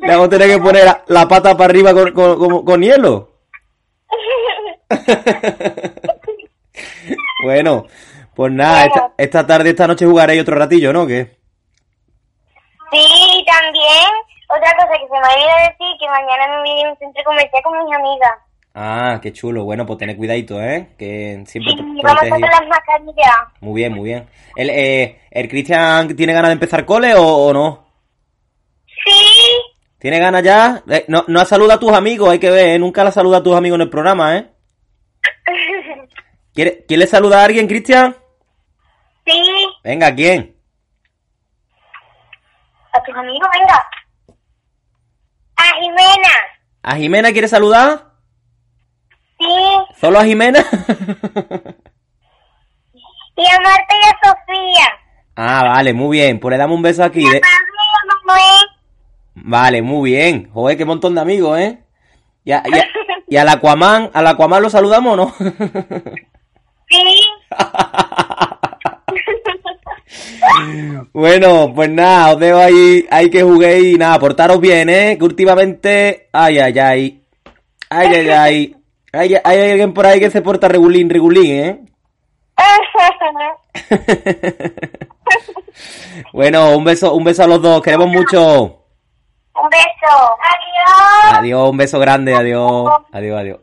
Le 0.00 0.08
vamos 0.12 0.26
a 0.26 0.30
tener 0.30 0.48
que 0.48 0.58
poner 0.58 0.84
la, 0.84 1.02
la 1.08 1.28
pata 1.28 1.56
para 1.56 1.70
arriba 1.70 1.92
con, 1.92 2.12
con- 2.12 2.38
con- 2.38 2.64
con 2.64 2.82
hielo. 2.82 3.30
Bueno, 7.42 7.86
pues 8.34 8.52
nada, 8.52 8.84
esta, 8.84 9.12
esta 9.16 9.46
tarde, 9.46 9.70
esta 9.70 9.86
noche 9.86 10.04
jugaréis 10.04 10.42
otro 10.42 10.56
ratillo, 10.56 10.92
¿no? 10.92 11.06
¿Qué? 11.06 11.39
Sí, 13.72 13.78
también 13.78 14.10
otra 14.48 14.72
cosa 14.76 14.92
que 14.98 15.06
se 15.06 15.12
me 15.12 15.18
olvidó 15.18 15.56
decir, 15.68 15.96
que 16.00 16.08
mañana 16.08 16.48
me 16.48 16.58
voy 16.60 16.82
a 16.84 16.90
un 16.90 16.96
centro 16.98 17.22
comercial 17.24 17.62
con 17.62 17.84
mis 17.84 17.96
amigas. 17.96 18.32
Ah, 18.74 19.18
qué 19.22 19.32
chulo. 19.32 19.64
Bueno, 19.64 19.84
pues 19.84 19.98
tened 19.98 20.16
cuidadito, 20.16 20.60
¿eh? 20.62 20.90
Que 20.98 21.42
siempre 21.46 21.74
pro- 21.74 21.84
vamos 22.02 22.22
a 22.22 22.38
las 22.60 22.68
mascarillas. 22.68 23.36
Muy 23.60 23.80
bien, 23.80 23.92
muy 23.92 24.08
bien. 24.10 24.28
¿El, 24.56 24.70
eh, 24.70 25.20
¿el 25.30 25.48
Cristian 25.48 26.14
tiene 26.16 26.32
ganas 26.32 26.50
de 26.50 26.52
empezar 26.54 26.84
cole 26.84 27.14
o, 27.14 27.22
o 27.24 27.52
no? 27.52 27.86
Sí. 29.04 29.12
¿Tiene 29.98 30.18
ganas 30.20 30.42
ya? 30.42 30.82
Eh, 30.88 31.04
no, 31.08 31.24
no 31.26 31.44
saluda 31.44 31.74
a 31.74 31.80
tus 31.80 31.92
amigos, 31.92 32.30
hay 32.30 32.38
que 32.38 32.50
ver, 32.50 32.68
¿eh? 32.68 32.78
Nunca 32.78 33.02
la 33.04 33.10
saluda 33.12 33.38
a 33.38 33.42
tus 33.42 33.56
amigos 33.56 33.76
en 33.76 33.82
el 33.82 33.90
programa, 33.90 34.36
¿eh? 34.36 34.48
¿Quiere, 36.54 36.84
¿Quiere 36.86 37.06
saludar 37.06 37.40
a 37.40 37.44
alguien, 37.44 37.66
Cristian? 37.66 38.16
Sí. 39.26 39.42
Venga, 39.84 40.14
¿quién? 40.14 40.56
Tus 43.10 43.18
amigos, 43.18 43.48
venga. 43.52 43.86
A 45.56 45.64
Jimena. 45.80 46.34
¿A 46.82 46.96
Jimena 46.96 47.32
quiere 47.32 47.48
saludar? 47.48 48.04
Sí. 49.38 49.46
¿Solo 50.00 50.18
a 50.20 50.24
Jimena? 50.24 50.60
Y 53.36 53.46
a 53.46 53.58
Marta 53.60 53.94
y 53.94 54.06
a 54.06 54.18
Sofía. 54.28 54.86
ah, 55.36 55.62
vale, 55.64 55.94
muy 55.94 56.18
bien. 56.18 56.40
Pues 56.40 56.50
le 56.52 56.58
damos 56.58 56.76
un 56.76 56.82
beso 56.82 57.02
aquí. 57.02 57.22
Y 57.22 57.26
a 57.26 57.30
de- 57.30 57.40
Manuel. 58.26 58.66
Vale, 59.34 59.80
muy 59.80 60.10
bien. 60.10 60.50
Joder, 60.52 60.76
qué 60.76 60.84
montón 60.84 61.14
de 61.14 61.22
amigos, 61.22 61.58
¿eh? 61.58 61.82
Y, 62.44 62.52
a- 62.52 62.62
y, 62.66 62.78
a- 62.78 62.84
y 63.28 63.36
al 63.38 63.48
Aquaman, 63.48 64.10
¿al 64.12 64.26
Aquaman 64.26 64.60
lo 64.62 64.68
saludamos 64.68 65.14
o 65.14 65.16
no? 65.16 65.34
Sí. 66.90 67.20
Bueno, 71.12 71.72
pues 71.74 71.90
nada, 71.90 72.34
os 72.34 72.40
dejo 72.40 72.58
ahí, 72.58 73.06
hay 73.10 73.30
que 73.30 73.42
juguéis 73.42 73.94
y 73.94 73.98
nada, 73.98 74.18
portaros 74.18 74.60
bien, 74.60 74.88
¿eh? 74.88 75.16
Que 75.18 75.24
últimamente, 75.24 76.28
ay, 76.32 76.58
ay, 76.58 76.78
ay, 76.78 77.22
ay, 77.90 78.06
ay, 78.14 78.30
ay, 78.30 78.76
hay, 79.12 79.34
hay 79.42 79.70
alguien 79.70 79.92
por 79.92 80.06
ahí 80.06 80.20
que 80.20 80.30
se 80.30 80.42
porta 80.42 80.68
regulín, 80.68 81.10
regulín, 81.10 81.52
¿eh? 81.52 81.80
Bueno, 86.32 86.76
un 86.76 86.84
beso, 86.84 87.14
un 87.14 87.24
beso 87.24 87.44
a 87.44 87.46
los 87.46 87.62
dos, 87.62 87.82
queremos 87.82 88.08
mucho. 88.08 88.84
Un 89.54 89.68
beso. 89.68 90.36
Adiós. 90.38 91.38
Adiós, 91.38 91.70
un 91.70 91.76
beso 91.76 91.98
grande, 91.98 92.34
adiós, 92.34 92.90
adiós, 93.12 93.40
adiós. 93.40 93.60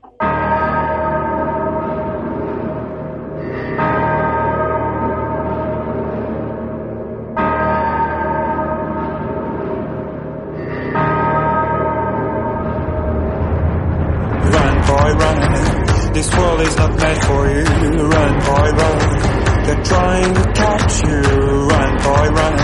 This 16.18 16.34
world 16.36 16.62
is 16.62 16.76
not 16.76 16.98
meant 16.98 17.24
for 17.26 17.48
you. 17.48 17.64
Run, 17.64 18.34
boy, 18.40 18.70
run. 18.82 19.00
They're 19.66 19.84
trying 19.84 20.34
to 20.34 20.52
catch 20.52 21.04
you. 21.06 21.22
Run, 21.70 21.98
boy, 22.08 22.28
run. 22.40 22.58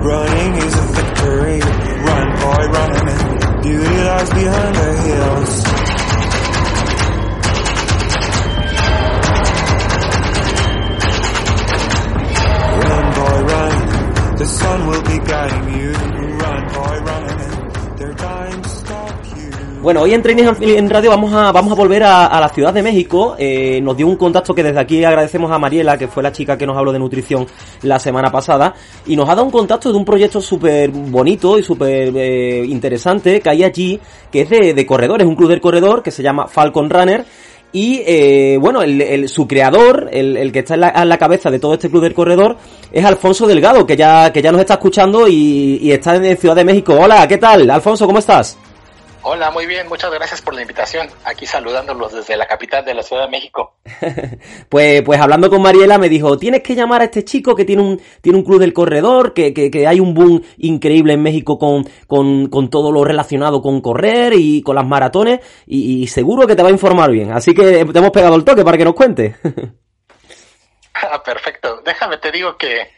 Running 0.00 0.54
is 0.64 0.74
a 0.74 0.86
victory. 0.96 1.60
Run, 1.60 2.28
boy, 2.40 2.62
run. 2.72 3.60
Beauty 3.60 3.96
lies 4.00 4.30
behind 4.30 4.74
the 4.76 4.90
hills. 5.04 5.52
Run, 12.80 13.06
boy, 13.18 13.38
run. 13.52 14.36
The 14.38 14.46
sun 14.46 14.86
will 14.86 15.02
be 15.02 15.18
guiding 15.18 15.68
you. 15.78 15.92
Run, 15.92 16.62
boy, 16.72 16.98
run. 17.04 17.35
Bueno, 19.86 20.02
hoy 20.02 20.14
en 20.14 20.20
Training 20.20 20.52
Feeling 20.58 20.88
Radio 20.88 21.10
vamos 21.10 21.32
a, 21.32 21.52
vamos 21.52 21.70
a 21.70 21.76
volver 21.76 22.02
a, 22.02 22.26
a 22.26 22.40
la 22.40 22.48
Ciudad 22.48 22.74
de 22.74 22.82
México. 22.82 23.36
Eh, 23.38 23.80
nos 23.80 23.96
dio 23.96 24.08
un 24.08 24.16
contacto 24.16 24.52
que 24.52 24.64
desde 24.64 24.80
aquí 24.80 25.04
agradecemos 25.04 25.48
a 25.52 25.60
Mariela, 25.60 25.96
que 25.96 26.08
fue 26.08 26.24
la 26.24 26.32
chica 26.32 26.58
que 26.58 26.66
nos 26.66 26.76
habló 26.76 26.92
de 26.92 26.98
nutrición 26.98 27.46
la 27.82 28.00
semana 28.00 28.32
pasada, 28.32 28.74
y 29.06 29.14
nos 29.14 29.28
ha 29.28 29.36
dado 29.36 29.44
un 29.44 29.52
contacto 29.52 29.92
de 29.92 29.96
un 29.96 30.04
proyecto 30.04 30.40
súper 30.40 30.90
bonito 30.90 31.56
y 31.56 31.62
súper 31.62 32.12
eh, 32.16 32.64
interesante 32.66 33.38
que 33.40 33.48
hay 33.48 33.62
allí, 33.62 34.00
que 34.32 34.40
es 34.40 34.50
de, 34.50 34.74
de 34.74 34.86
corredores, 34.86 35.24
un 35.24 35.36
club 35.36 35.50
del 35.50 35.60
corredor 35.60 36.02
que 36.02 36.10
se 36.10 36.20
llama 36.20 36.48
Falcon 36.48 36.90
Runner. 36.90 37.24
Y 37.70 38.02
eh, 38.04 38.58
bueno, 38.60 38.82
el, 38.82 39.00
el- 39.00 39.28
su 39.28 39.46
creador, 39.46 40.08
el, 40.10 40.36
el 40.36 40.50
que 40.50 40.60
está 40.60 40.74
en 40.74 40.80
la, 40.80 40.88
en 40.96 41.08
la 41.08 41.16
cabeza 41.18 41.48
de 41.48 41.60
todo 41.60 41.74
este 41.74 41.88
club 41.90 42.02
del 42.02 42.12
corredor, 42.12 42.56
es 42.90 43.04
Alfonso 43.04 43.46
Delgado, 43.46 43.86
que 43.86 43.96
ya, 43.96 44.32
que 44.32 44.42
ya 44.42 44.50
nos 44.50 44.62
está 44.62 44.74
escuchando 44.74 45.28
y, 45.28 45.78
y 45.80 45.92
está 45.92 46.16
en 46.16 46.36
Ciudad 46.36 46.56
de 46.56 46.64
México. 46.64 46.96
Hola, 47.00 47.28
¿qué 47.28 47.38
tal? 47.38 47.70
Alfonso, 47.70 48.04
¿cómo 48.04 48.18
estás? 48.18 48.58
Hola, 49.28 49.50
muy 49.50 49.66
bien, 49.66 49.88
muchas 49.88 50.12
gracias 50.12 50.40
por 50.40 50.54
la 50.54 50.62
invitación. 50.62 51.08
Aquí 51.24 51.46
saludándolos 51.46 52.12
desde 52.12 52.36
la 52.36 52.46
capital 52.46 52.84
de 52.84 52.94
la 52.94 53.02
Ciudad 53.02 53.24
de 53.24 53.30
México. 53.30 53.74
Pues, 54.68 55.02
pues 55.02 55.20
hablando 55.20 55.50
con 55.50 55.62
Mariela 55.62 55.98
me 55.98 56.08
dijo, 56.08 56.38
tienes 56.38 56.62
que 56.62 56.76
llamar 56.76 57.00
a 57.00 57.04
este 57.06 57.24
chico 57.24 57.56
que 57.56 57.64
tiene 57.64 57.82
un, 57.82 58.00
tiene 58.20 58.38
un 58.38 58.44
club 58.44 58.60
del 58.60 58.72
corredor, 58.72 59.34
que, 59.34 59.52
que, 59.52 59.68
que 59.70 59.86
hay 59.86 59.98
un 59.98 60.14
boom 60.14 60.44
increíble 60.58 61.14
en 61.14 61.22
México 61.22 61.58
con, 61.58 61.84
con, 62.06 62.48
con 62.48 62.70
todo 62.70 62.92
lo 62.92 63.04
relacionado 63.04 63.62
con 63.62 63.80
correr 63.80 64.34
y 64.34 64.62
con 64.62 64.76
las 64.76 64.86
maratones, 64.86 65.40
y, 65.66 66.02
y 66.02 66.06
seguro 66.06 66.46
que 66.46 66.54
te 66.54 66.62
va 66.62 66.68
a 66.68 66.72
informar 66.72 67.10
bien. 67.10 67.32
Así 67.32 67.52
que 67.52 67.84
te 67.84 67.98
hemos 67.98 68.10
pegado 68.10 68.36
el 68.36 68.44
toque 68.44 68.64
para 68.64 68.78
que 68.78 68.84
nos 68.84 68.94
cuente. 68.94 69.34
Ah, 70.94 71.22
Perfecto. 71.22 71.82
Déjame 71.84 72.16
te 72.18 72.30
digo 72.30 72.56
que 72.56 72.88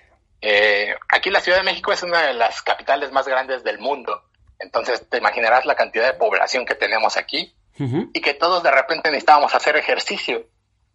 eh, 0.40 0.94
aquí 1.08 1.30
la 1.30 1.40
Ciudad 1.40 1.58
de 1.58 1.64
México 1.64 1.90
es 1.90 2.02
una 2.02 2.26
de 2.26 2.34
las 2.34 2.62
capitales 2.62 3.12
más 3.12 3.26
grandes 3.26 3.64
del 3.64 3.78
mundo. 3.78 4.27
Entonces 4.58 5.08
te 5.08 5.18
imaginarás 5.18 5.64
la 5.66 5.74
cantidad 5.74 6.06
de 6.06 6.18
población 6.18 6.66
que 6.66 6.74
tenemos 6.74 7.16
aquí 7.16 7.54
y 7.78 8.20
que 8.20 8.34
todos 8.34 8.62
de 8.64 8.72
repente 8.72 9.08
necesitábamos 9.08 9.54
hacer 9.54 9.76
ejercicio. 9.76 10.46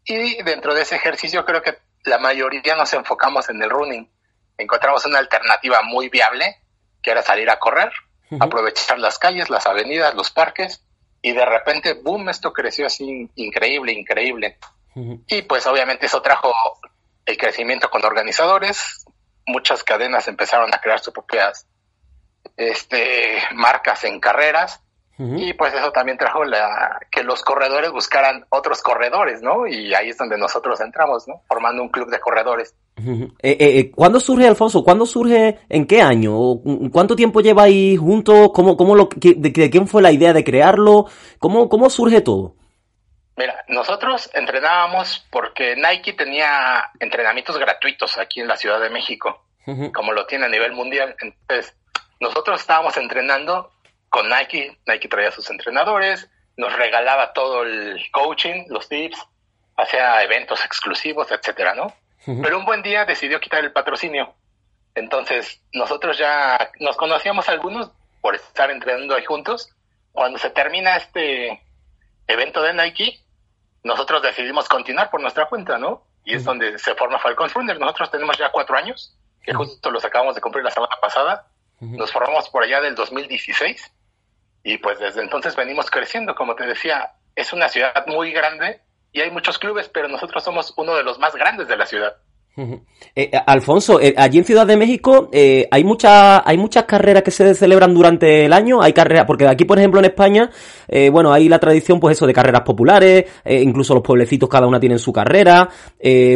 Y 0.05 0.43
dentro 0.43 0.73
de 0.73 0.81
ese 0.81 0.95
ejercicio 0.95 1.45
creo 1.45 1.61
que 1.61 1.77
la 2.03 2.19
mayoría 2.19 2.75
nos 2.75 2.93
enfocamos 2.93 3.49
en 3.49 3.63
el 3.63 3.69
running. 3.69 4.09
Encontramos 4.57 5.05
una 5.05 5.19
alternativa 5.19 5.81
muy 5.81 6.09
viable, 6.09 6.57
que 7.01 7.11
era 7.11 7.21
salir 7.21 7.49
a 7.49 7.59
correr, 7.59 7.91
aprovechar 8.39 8.99
las 8.99 9.17
calles, 9.17 9.49
las 9.49 9.65
avenidas, 9.65 10.13
los 10.13 10.29
parques, 10.29 10.83
y 11.21 11.31
de 11.31 11.45
repente, 11.45 11.93
boom, 11.93 12.27
esto 12.27 12.51
creció 12.51 12.85
así 12.85 13.29
increíble, 13.35 13.93
increíble. 13.93 14.57
Y 15.27 15.41
pues 15.43 15.65
obviamente 15.65 16.05
eso 16.05 16.21
trajo 16.21 16.53
el 17.25 17.37
crecimiento 17.37 17.89
con 17.89 18.03
organizadores, 18.03 19.05
muchas 19.45 19.83
cadenas 19.83 20.27
empezaron 20.27 20.73
a 20.73 20.79
crear 20.79 20.99
sus 20.99 21.13
propias 21.13 21.65
este, 22.57 23.37
marcas 23.53 24.03
en 24.03 24.19
carreras, 24.19 24.83
y 25.19 25.53
pues 25.53 25.73
eso 25.75 25.91
también 25.91 26.17
trajo 26.17 26.43
la, 26.43 26.99
que 27.11 27.23
los 27.23 27.43
corredores 27.43 27.91
buscaran 27.91 28.45
otros 28.49 28.81
corredores, 28.81 29.43
¿no? 29.43 29.67
Y 29.67 29.93
ahí 29.93 30.09
es 30.09 30.17
donde 30.17 30.39
nosotros 30.39 30.81
entramos, 30.81 31.27
¿no? 31.27 31.43
Formando 31.47 31.83
un 31.83 31.89
club 31.89 32.09
de 32.09 32.19
corredores. 32.19 32.75
Eh, 32.97 33.29
eh, 33.41 33.57
eh, 33.59 33.91
¿Cuándo 33.91 34.19
surge, 34.19 34.47
Alfonso? 34.47 34.83
¿Cuándo 34.83 35.05
surge? 35.05 35.59
¿En 35.69 35.85
qué 35.85 36.01
año? 36.01 36.33
¿O 36.35 36.61
¿Cuánto 36.91 37.15
tiempo 37.15 37.41
lleváis 37.41 37.99
juntos? 37.99 38.49
¿Cómo, 38.53 38.75
cómo 38.75 38.95
lo, 38.95 39.07
de 39.15 39.69
quién 39.69 39.87
fue 39.87 40.01
la 40.01 40.11
idea 40.11 40.33
de 40.33 40.43
crearlo? 40.43 41.05
¿Cómo, 41.37 41.69
cómo 41.69 41.91
surge 41.91 42.21
todo? 42.21 42.55
Mira, 43.37 43.63
nosotros 43.67 44.29
entrenábamos 44.33 45.27
porque 45.31 45.75
Nike 45.75 46.13
tenía 46.13 46.89
entrenamientos 46.99 47.57
gratuitos 47.59 48.17
aquí 48.17 48.41
en 48.41 48.47
la 48.47 48.57
Ciudad 48.57 48.81
de 48.81 48.89
México, 48.89 49.45
como 49.93 50.11
lo 50.11 50.25
tiene 50.25 50.45
a 50.45 50.49
nivel 50.49 50.73
mundial. 50.73 51.15
Entonces, 51.21 51.75
nosotros 52.23 52.61
estábamos 52.61 52.97
entrenando 52.97 53.71
con 54.09 54.29
Nike, 54.29 54.79
Nike 54.87 55.07
traía 55.07 55.31
sus 55.31 55.49
entrenadores, 55.49 56.29
nos 56.57 56.73
regalaba 56.73 57.33
todo 57.33 57.63
el 57.63 58.01
coaching, 58.11 58.65
los 58.69 58.87
tips, 58.87 59.19
hacía 59.75 60.23
eventos 60.23 60.63
exclusivos, 60.63 61.31
etcétera, 61.31 61.75
¿no? 61.75 61.93
Pero 62.25 62.57
un 62.57 62.63
buen 62.63 62.81
día 62.81 63.03
decidió 63.03 63.41
quitar 63.41 63.63
el 63.65 63.73
patrocinio. 63.73 64.33
Entonces, 64.95 65.61
nosotros 65.73 66.17
ya 66.17 66.71
nos 66.79 66.95
conocíamos 66.95 67.49
algunos 67.49 67.91
por 68.21 68.35
estar 68.35 68.71
entrenando 68.71 69.15
ahí 69.15 69.25
juntos. 69.25 69.69
Cuando 70.13 70.39
se 70.39 70.49
termina 70.51 70.95
este 70.95 71.61
evento 72.27 72.61
de 72.61 72.73
Nike, 72.73 73.19
nosotros 73.83 74.21
decidimos 74.21 74.69
continuar 74.69 75.09
por 75.09 75.19
nuestra 75.19 75.47
cuenta, 75.47 75.77
¿no? 75.77 76.03
Y 76.23 76.35
es 76.35 76.45
donde 76.45 76.79
se 76.79 76.95
forma 76.95 77.19
Falcon 77.19 77.49
Runner. 77.49 77.77
Nosotros 77.77 78.11
tenemos 78.11 78.37
ya 78.37 78.51
cuatro 78.51 78.77
años, 78.77 79.17
que 79.43 79.53
justo 79.53 79.91
los 79.91 80.05
acabamos 80.05 80.35
de 80.35 80.41
cumplir 80.41 80.63
la 80.63 80.71
semana 80.71 80.95
pasada. 81.01 81.47
Nos 81.91 82.11
formamos 82.11 82.49
por 82.49 82.63
allá 82.63 82.81
del 82.81 82.95
2016 82.95 83.91
y 84.63 84.77
pues 84.77 84.99
desde 84.99 85.21
entonces 85.21 85.55
venimos 85.55 85.91
creciendo. 85.91 86.35
Como 86.35 86.55
te 86.55 86.65
decía, 86.65 87.11
es 87.35 87.53
una 87.53 87.69
ciudad 87.69 88.05
muy 88.07 88.31
grande 88.31 88.81
y 89.11 89.21
hay 89.21 89.31
muchos 89.31 89.59
clubes, 89.59 89.89
pero 89.89 90.07
nosotros 90.07 90.43
somos 90.43 90.73
uno 90.77 90.95
de 90.95 91.03
los 91.03 91.19
más 91.19 91.35
grandes 91.35 91.67
de 91.67 91.77
la 91.77 91.85
ciudad. 91.85 92.17
Eh, 92.55 93.31
Alfonso, 93.47 93.99
eh, 93.99 94.13
allí 94.15 94.37
en 94.37 94.45
Ciudad 94.45 94.67
de 94.67 94.77
México 94.77 95.29
eh, 95.31 95.67
hay 95.71 95.83
muchas 95.83 96.43
hay 96.45 96.55
muchas 96.55 96.83
carreras 96.83 97.23
que 97.23 97.31
se 97.31 97.55
celebran 97.55 97.93
durante 97.93 98.45
el 98.45 98.53
año. 98.53 98.81
Hay 98.81 98.93
carreras 98.93 99.25
porque 99.25 99.47
aquí, 99.47 99.65
por 99.65 99.79
ejemplo, 99.79 99.99
en 99.99 100.05
España, 100.05 100.49
eh, 100.87 101.09
bueno, 101.09 101.33
hay 101.33 101.49
la 101.49 101.57
tradición, 101.57 101.99
pues 101.99 102.15
eso, 102.17 102.27
de 102.27 102.33
carreras 102.33 102.61
populares. 102.61 103.25
incluso 103.45 103.95
los 103.95 104.03
pueblecitos 104.03 104.47
cada 104.47 104.67
una 104.67 104.79
tienen 104.79 104.99
su 104.99 105.11
carrera. 105.11 105.67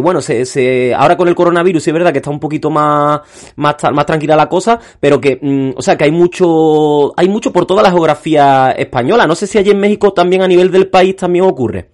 Bueno, 0.01 0.21
se, 0.21 0.45
se, 0.45 0.93
ahora 0.95 1.15
con 1.15 1.27
el 1.27 1.35
coronavirus 1.35 1.87
es 1.87 1.93
verdad 1.93 2.11
que 2.11 2.19
está 2.19 2.31
un 2.31 2.39
poquito 2.39 2.69
más 2.69 3.21
más 3.55 4.05
tranquila 4.05 4.35
la 4.35 4.49
cosa, 4.49 4.79
pero 4.99 5.21
que, 5.21 5.39
mm, 5.41 5.71
o 5.75 5.81
sea, 5.81 5.95
que 5.95 6.05
hay 6.05 6.11
mucho 6.11 7.13
hay 7.15 7.29
mucho 7.29 7.53
por 7.53 7.65
toda 7.65 7.83
la 7.83 7.91
geografía 7.91 8.71
española. 8.71 9.27
No 9.27 9.35
sé 9.35 9.45
si 9.45 9.57
allí 9.59 9.69
en 9.69 9.79
México 9.79 10.13
también 10.13 10.41
a 10.41 10.47
nivel 10.47 10.71
del 10.71 10.89
país 10.89 11.15
también 11.15 11.45
ocurre. 11.45 11.91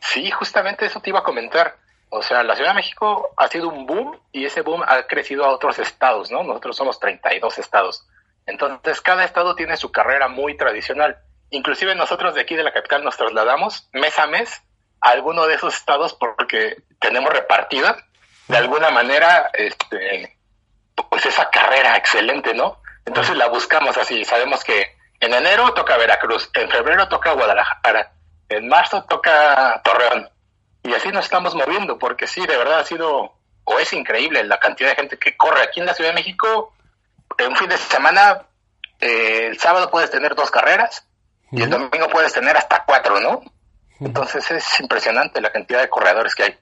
Sí, 0.00 0.30
justamente 0.30 0.86
eso 0.86 1.00
te 1.00 1.10
iba 1.10 1.20
a 1.20 1.24
comentar. 1.24 1.83
O 2.10 2.22
sea, 2.22 2.42
la 2.42 2.54
Ciudad 2.54 2.70
de 2.70 2.76
México 2.76 3.30
ha 3.36 3.48
sido 3.48 3.68
un 3.68 3.86
boom 3.86 4.20
y 4.32 4.44
ese 4.44 4.62
boom 4.62 4.82
ha 4.86 5.06
crecido 5.06 5.44
a 5.44 5.52
otros 5.52 5.78
estados, 5.78 6.30
¿no? 6.30 6.42
Nosotros 6.42 6.76
somos 6.76 7.00
32 7.00 7.58
estados. 7.58 8.06
Entonces, 8.46 9.00
cada 9.00 9.24
estado 9.24 9.54
tiene 9.54 9.76
su 9.76 9.90
carrera 9.90 10.28
muy 10.28 10.56
tradicional. 10.56 11.18
Inclusive 11.50 11.94
nosotros 11.94 12.34
de 12.34 12.42
aquí 12.42 12.54
de 12.54 12.64
la 12.64 12.72
capital 12.72 13.04
nos 13.04 13.16
trasladamos 13.16 13.88
mes 13.92 14.18
a 14.18 14.26
mes 14.26 14.62
a 15.00 15.10
alguno 15.10 15.46
de 15.46 15.54
esos 15.54 15.74
estados 15.74 16.14
porque 16.14 16.82
tenemos 17.00 17.32
repartida 17.32 17.96
de 18.48 18.56
alguna 18.56 18.90
manera 18.90 19.50
este, 19.52 20.36
pues 21.08 21.26
esa 21.26 21.48
carrera 21.50 21.96
excelente, 21.96 22.54
¿no? 22.54 22.80
Entonces 23.04 23.36
la 23.36 23.48
buscamos 23.48 23.96
así. 23.96 24.24
Sabemos 24.24 24.64
que 24.64 24.96
en 25.20 25.32
enero 25.32 25.72
toca 25.74 25.96
Veracruz, 25.96 26.50
en 26.54 26.68
febrero 26.70 27.08
toca 27.08 27.32
Guadalajara, 27.32 28.12
en 28.48 28.68
marzo 28.68 29.04
toca 29.04 29.80
Torreón. 29.84 30.28
Y 30.84 30.92
así 30.92 31.08
nos 31.08 31.24
estamos 31.24 31.54
moviendo, 31.54 31.98
porque 31.98 32.26
sí, 32.26 32.46
de 32.46 32.56
verdad 32.56 32.80
ha 32.80 32.84
sido, 32.84 33.32
o 33.64 33.78
es 33.78 33.92
increíble 33.92 34.44
la 34.44 34.58
cantidad 34.58 34.90
de 34.90 34.96
gente 34.96 35.18
que 35.18 35.36
corre 35.36 35.62
aquí 35.62 35.80
en 35.80 35.86
la 35.86 35.94
Ciudad 35.94 36.10
de 36.10 36.16
México. 36.16 36.74
En 37.38 37.48
un 37.48 37.56
fin 37.56 37.68
de 37.68 37.78
semana, 37.78 38.46
eh, 39.00 39.46
el 39.46 39.58
sábado 39.58 39.90
puedes 39.90 40.10
tener 40.10 40.34
dos 40.34 40.50
carreras 40.50 41.06
y 41.50 41.62
el 41.62 41.70
domingo 41.70 42.08
puedes 42.12 42.32
tener 42.32 42.56
hasta 42.56 42.84
cuatro, 42.84 43.18
¿no? 43.18 43.42
Entonces 44.00 44.50
es 44.50 44.80
impresionante 44.80 45.40
la 45.40 45.50
cantidad 45.50 45.80
de 45.80 45.88
corredores 45.88 46.34
que 46.34 46.42
hay. 46.42 46.58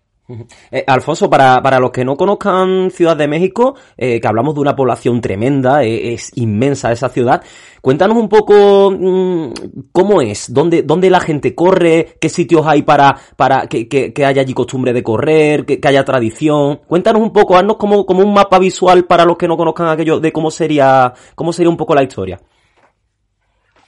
Eh, 0.70 0.84
Alfonso, 0.86 1.28
para, 1.28 1.60
para 1.62 1.78
los 1.78 1.90
que 1.90 2.04
no 2.04 2.16
conozcan 2.16 2.90
Ciudad 2.90 3.16
de 3.16 3.28
México, 3.28 3.74
eh, 3.96 4.20
que 4.20 4.28
hablamos 4.28 4.54
de 4.54 4.60
una 4.60 4.76
población 4.76 5.20
tremenda, 5.20 5.82
eh, 5.82 6.14
es 6.14 6.30
inmensa 6.36 6.92
esa 6.92 7.08
ciudad, 7.08 7.42
cuéntanos 7.82 8.16
un 8.16 8.30
poco 8.30 8.90
mm, 8.90 9.52
cómo 9.92 10.22
es, 10.22 10.54
dónde, 10.54 10.82
dónde 10.82 11.10
la 11.10 11.20
gente 11.20 11.54
corre, 11.54 12.16
qué 12.18 12.30
sitios 12.30 12.66
hay 12.66 12.82
para, 12.82 13.18
para 13.36 13.66
que, 13.66 13.88
que, 13.88 14.14
que 14.14 14.24
haya 14.24 14.40
allí 14.40 14.54
costumbre 14.54 14.94
de 14.94 15.02
correr, 15.02 15.66
que, 15.66 15.78
que 15.78 15.88
haya 15.88 16.04
tradición. 16.04 16.78
Cuéntanos 16.86 17.20
un 17.20 17.32
poco, 17.32 17.56
haznos 17.56 17.76
como, 17.76 18.06
como 18.06 18.22
un 18.22 18.32
mapa 18.32 18.58
visual 18.58 19.04
para 19.04 19.26
los 19.26 19.36
que 19.36 19.48
no 19.48 19.58
conozcan 19.58 19.88
aquello 19.88 20.20
de 20.20 20.32
cómo 20.32 20.50
sería, 20.50 21.12
cómo 21.34 21.52
sería 21.52 21.68
un 21.68 21.76
poco 21.76 21.94
la 21.94 22.04
historia. 22.04 22.40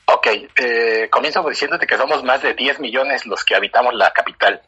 Ok, 0.07 0.27
eh, 0.57 1.09
comienzo 1.11 1.49
diciéndote 1.49 1.87
que 1.87 1.97
somos 1.97 2.23
más 2.25 2.43
de 2.43 2.53
10 2.53 2.81
millones 2.81 3.25
los 3.25 3.43
que 3.45 3.55
habitamos 3.55 3.95
la 3.95 4.13
capital. 4.13 4.61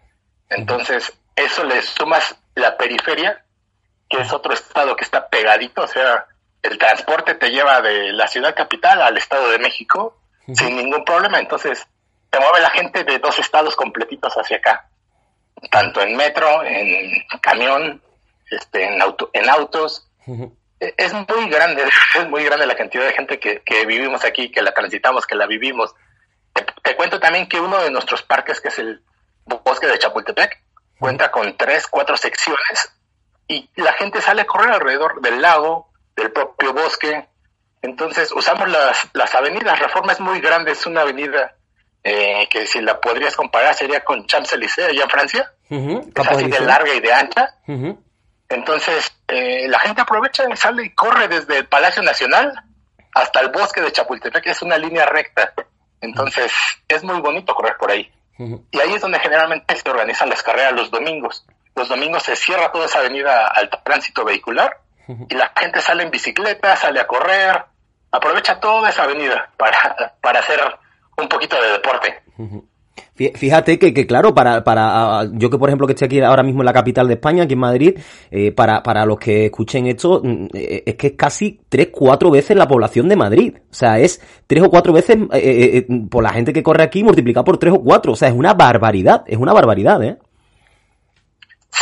Entonces, 0.49 1.13
eso 1.35 1.65
le 1.65 1.83
sumas 1.83 2.37
la 2.55 2.77
periferia, 2.77 3.45
que 4.09 4.21
es 4.23 4.33
otro 4.33 4.55
estado 4.55 4.97
que 4.97 5.05
está 5.05 5.29
pegadito, 5.29 5.83
o 5.83 5.87
sea, 5.87 6.27
el 6.67 6.79
transporte 6.79 7.35
te 7.35 7.51
lleva 7.51 7.81
de 7.81 8.13
la 8.13 8.27
ciudad 8.29 8.55
capital 8.55 9.01
al 9.03 9.17
estado 9.17 9.49
de 9.51 9.59
México 9.59 10.19
sin 10.55 10.77
ningún 10.77 11.05
problema. 11.05 11.39
Entonces, 11.41 11.87
te 12.31 12.39
mueve 12.41 12.61
la 12.61 12.71
gente 12.71 13.05
de 13.05 13.19
dos 13.19 13.39
estados 13.39 13.75
completitos 13.77 14.35
hacia 14.35 14.59
acá, 14.59 14.89
tanto 15.71 16.01
en 16.01 16.17
metro, 16.17 16.63
en 16.65 17.11
camión, 17.41 18.03
este, 18.51 18.85
en, 18.85 19.01
auto, 19.03 19.31
en 19.33 19.49
autos. 19.51 20.09
E- 20.81 20.95
Es 20.97 21.13
muy 21.13 21.49
grande, 21.49 21.83
es 22.17 22.29
muy 22.29 22.45
grande 22.45 22.67
la 22.67 22.77
cantidad 22.77 23.05
de 23.05 23.13
gente 23.15 23.41
que, 23.41 23.63
que 23.63 23.87
vivimos 23.87 24.25
aquí, 24.25 24.51
que 24.51 24.63
la 24.63 24.73
transitamos, 24.73 25.27
que 25.27 25.35
la 25.35 25.47
vivimos. 25.47 25.95
Te, 26.53 26.65
te 26.83 26.97
cuento 26.97 27.19
también 27.21 27.49
que 27.49 27.61
uno 27.61 27.79
de 27.83 27.91
nuestros 27.91 28.23
parques, 28.23 28.61
que 28.61 28.69
es 28.69 28.79
el 28.79 29.03
bosque 29.45 29.87
de 29.87 29.99
Chapultepec, 29.99 30.63
cuenta 30.99 31.31
con 31.31 31.57
tres, 31.57 31.87
cuatro 31.89 32.17
secciones 32.17 32.93
y 33.49 33.69
la 33.77 33.93
gente 33.93 34.21
sale 34.21 34.43
a 34.43 34.47
correr 34.47 34.73
alrededor 34.73 35.21
del 35.21 35.41
lago, 35.43 35.89
del 36.17 36.33
propio 36.33 36.73
bosque. 36.73 37.29
Entonces 37.83 38.33
usamos 38.33 38.69
las, 38.69 39.09
las 39.13 39.35
avenidas. 39.35 39.79
Reforma 39.79 40.13
es 40.13 40.21
muy 40.21 40.41
grande, 40.41 40.73
es 40.73 40.87
una 40.87 41.03
avenida 41.03 41.55
eh, 42.03 42.49
que 42.51 42.67
si 42.67 42.81
la 42.81 43.01
podrías 43.01 43.37
comparar 43.37 43.75
sería 43.75 44.05
con 44.05 44.27
Champs-Élysées 44.27 44.89
allá 44.91 45.03
en 45.05 45.11
Francia. 45.11 45.53
Es 45.69 46.29
así 46.29 46.49
de 46.49 46.61
larga 46.61 46.95
y 46.95 47.01
de 47.01 47.13
ancha. 47.13 47.55
Entonces, 48.49 49.13
eh, 49.29 49.69
la 49.69 49.79
gente 49.81 50.03
aprovecha 50.03 50.45
y 50.51 50.57
sale 50.57 50.85
y 50.85 50.95
corre 50.95 51.29
desde 51.29 51.59
el 51.59 51.67
Palacio 51.67 52.03
Nacional 52.03 52.53
hasta 53.13 53.41
el 53.41 53.51
bosque 53.51 53.81
de 53.81 53.93
Chapultepec, 53.93 54.47
es 54.47 54.63
una 54.63 54.79
línea 54.79 55.07
recta. 55.07 55.53
Entonces, 56.01 56.53
es 56.87 57.03
muy 57.03 57.21
bonito 57.21 57.55
correr 57.55 57.77
por 57.77 57.91
ahí. 57.91 58.11
Y 58.39 58.79
ahí 58.79 58.93
es 58.93 59.01
donde 59.01 59.19
generalmente 59.19 59.75
se 59.75 59.89
organizan 59.89 60.29
las 60.29 60.43
carreras 60.43 60.75
los 60.75 60.91
domingos. 60.91 61.47
Los 61.75 61.89
domingos 61.89 62.23
se 62.23 62.37
cierra 62.37 62.71
toda 62.71 62.87
esa 62.87 62.99
avenida 62.99 63.49
al 63.49 63.71
tránsito 63.83 64.25
vehicular 64.25 64.79
y 65.29 65.35
la 65.35 65.53
gente 65.57 65.81
sale 65.81 66.03
en 66.03 66.11
bicicleta, 66.11 66.75
sale 66.77 67.01
a 67.01 67.07
correr, 67.07 67.57
aprovecha 68.11 68.59
toda 68.61 68.89
esa 68.91 69.05
avenida 69.05 69.51
para, 69.57 70.15
para 70.21 70.41
hacer 70.41 70.61
un 71.19 71.29
poquito 71.29 71.57
de 71.61 71.71
deporte. 71.73 72.15
Fí- 73.15 73.35
Fíjate 73.37 73.79
que, 73.79 73.93
que 73.95 74.07
claro, 74.07 74.35
para, 74.35 74.63
para 74.65 75.25
yo 75.33 75.49
que 75.51 75.59
por 75.59 75.69
ejemplo 75.69 75.87
que 75.87 75.93
estoy 75.95 76.07
aquí 76.07 76.21
ahora 76.21 76.43
mismo 76.43 76.61
en 76.63 76.67
la 76.67 76.73
capital 76.73 77.07
de 77.09 77.15
España, 77.15 77.45
aquí 77.45 77.53
en 77.55 77.59
Madrid, 77.61 77.99
eh, 78.31 78.53
para, 78.53 78.83
para 78.83 79.05
los 79.07 79.19
que 79.19 79.47
escuchen 79.47 79.87
esto, 79.87 80.21
mm, 80.23 80.47
eh, 80.55 80.83
es 80.87 80.95
que 80.97 81.09
es 81.09 81.13
casi 81.15 81.61
tres, 81.69 81.89
cuatro 81.93 82.31
veces 82.31 82.57
la 82.57 82.67
población 82.69 83.09
de 83.09 83.17
Madrid. 83.17 83.55
O 83.71 83.75
sea, 83.75 83.99
es 83.99 84.21
tres 84.47 84.63
o 84.63 84.71
cuatro 84.71 84.93
veces 84.93 85.17
eh, 85.33 85.87
por 86.11 86.23
la 86.23 86.31
gente 86.31 86.53
que 86.53 86.63
corre 86.63 86.83
aquí 86.83 87.03
multiplicado 87.05 87.45
por 87.45 87.59
tres 87.59 87.73
o 87.75 87.83
cuatro. 87.83 88.13
O 88.13 88.17
sea, 88.17 88.29
es 88.29 88.35
una 88.35 88.55
barbaridad, 88.55 89.25
es 89.27 89.37
una 89.39 89.53
barbaridad, 89.53 90.03
¿eh? 90.03 90.19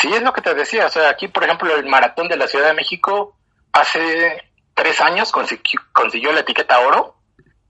Sí, 0.00 0.12
es 0.12 0.22
lo 0.22 0.32
que 0.32 0.42
te 0.42 0.54
decía. 0.54 0.86
O 0.86 0.90
sea, 0.90 1.08
aquí, 1.08 1.28
por 1.28 1.44
ejemplo, 1.44 1.74
el 1.74 1.86
maratón 1.86 2.28
de 2.28 2.36
la 2.36 2.48
Ciudad 2.48 2.68
de 2.68 2.74
México 2.74 3.36
hace 3.72 4.42
tres 4.74 5.00
años 5.00 5.30
consiguió, 5.30 5.80
consiguió 5.92 6.32
la 6.32 6.40
etiqueta 6.40 6.80
oro 6.80 7.16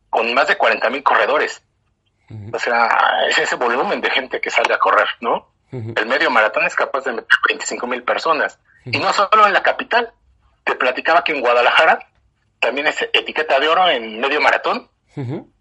con 0.09 0.33
más 0.33 0.49
de 0.49 0.57
40 0.57 0.91
mil 0.91 1.03
corredores. 1.03 1.62
O 2.53 2.59
sea, 2.59 2.89
es 3.29 3.39
ese 3.39 3.57
volumen 3.57 4.01
de 4.01 4.11
gente 4.11 4.41
que 4.41 4.51
sale 4.51 4.75
a 4.75 4.79
correr, 4.79 5.07
¿no? 5.20 5.53
El 5.70 6.07
medio 6.07 6.31
maratón 6.31 6.64
es 6.64 6.75
capaz 6.75 7.05
de 7.05 7.12
meter 7.12 7.39
25 7.49 7.87
mil 7.87 8.03
personas. 8.03 8.59
Y 8.85 8.99
no 8.99 9.12
solo 9.12 9.47
en 9.47 9.53
la 9.53 9.62
capital. 9.62 10.12
Te 10.62 10.77
platicaba 10.77 11.22
que 11.25 11.33
en 11.33 11.41
Guadalajara 11.41 11.99
también 12.59 12.87
es 12.87 13.03
etiqueta 13.12 13.61
de 13.61 13.68
oro 13.68 13.89
en 13.91 14.18
medio 14.18 14.41
maratón 14.41 14.89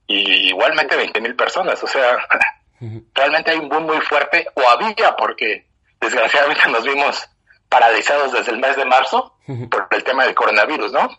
y 0.07 0.49
igualmente 0.49 0.95
20 0.95 1.19
mil 1.19 1.35
personas. 1.35 1.83
O 1.83 1.87
sea, 1.87 2.17
realmente 3.13 3.51
hay 3.51 3.57
un 3.57 3.69
boom 3.69 3.85
muy 3.85 3.99
fuerte, 4.01 4.47
o 4.53 4.61
había, 4.69 5.15
porque 5.15 5.67
desgraciadamente 6.03 6.61
nos 6.71 6.83
vimos 6.83 7.21
paralizados 7.69 8.31
desde 8.33 8.51
el 8.51 8.59
mes 8.59 8.75
de 8.75 8.85
marzo 8.85 9.33
por 9.69 9.87
el 9.91 10.03
tema 10.03 10.25
del 10.25 10.35
coronavirus, 10.35 10.91
¿no? 10.93 11.09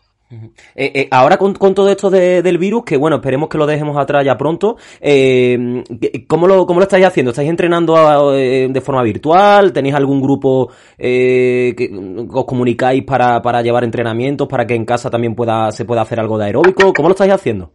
Eh, 0.74 0.91
eh, 0.95 1.09
ahora 1.12 1.37
con, 1.37 1.53
con 1.55 1.74
todo 1.74 1.89
esto 1.91 2.11
de- 2.11 2.43
del 2.43 2.59
virus, 2.59 2.85
que 2.85 2.97
bueno, 2.97 3.16
esperemos 3.16 3.49
que 3.49 3.59
lo 3.59 3.66
dejemos 3.66 3.97
atrás 3.97 4.24
ya 4.24 4.37
pronto, 4.37 4.76
eh, 5.01 5.85
¿cómo, 6.26 6.47
lo, 6.49 6.66
¿cómo 6.66 6.80
lo 6.80 6.85
estáis 6.85 7.05
haciendo? 7.07 7.30
¿Estáis 7.30 7.51
entrenando 7.51 8.35
eh, 8.35 8.66
de 8.68 8.80
forma 8.80 9.03
virtual? 9.03 9.72
¿Tenéis 9.72 9.95
algún 9.95 10.20
grupo 10.20 10.70
eh, 10.99 11.74
que 11.76 11.89
os 12.32 12.45
comunicáis 12.47 13.05
para, 13.05 13.41
para 13.43 13.62
llevar 13.62 13.85
entrenamientos, 13.85 14.49
para 14.49 14.66
que 14.66 14.74
en 14.74 14.85
casa 14.85 15.09
también 15.11 15.35
pueda, 15.37 15.70
se 15.70 15.85
pueda 15.85 16.03
hacer 16.03 16.18
algo 16.18 16.37
de 16.39 16.47
aeróbico? 16.47 16.93
¿Cómo 16.93 17.09
lo 17.09 17.14
estáis 17.14 17.32
haciendo? 17.32 17.72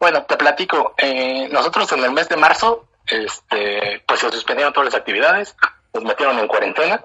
Bueno, 0.00 0.24
te 0.24 0.36
platico. 0.36 0.94
eh, 0.96 1.48
nosotros 1.50 1.92
en 1.92 2.02
el 2.02 2.12
mes 2.12 2.28
de 2.28 2.36
marzo, 2.36 2.88
este, 3.06 4.02
pues 4.08 4.20
se 4.20 4.30
suspendieron 4.30 4.72
todas 4.72 4.86
las 4.86 5.00
actividades, 5.00 5.54
nos 5.92 6.04
metieron 6.04 6.38
en 6.38 6.48
cuarentena 6.48 7.04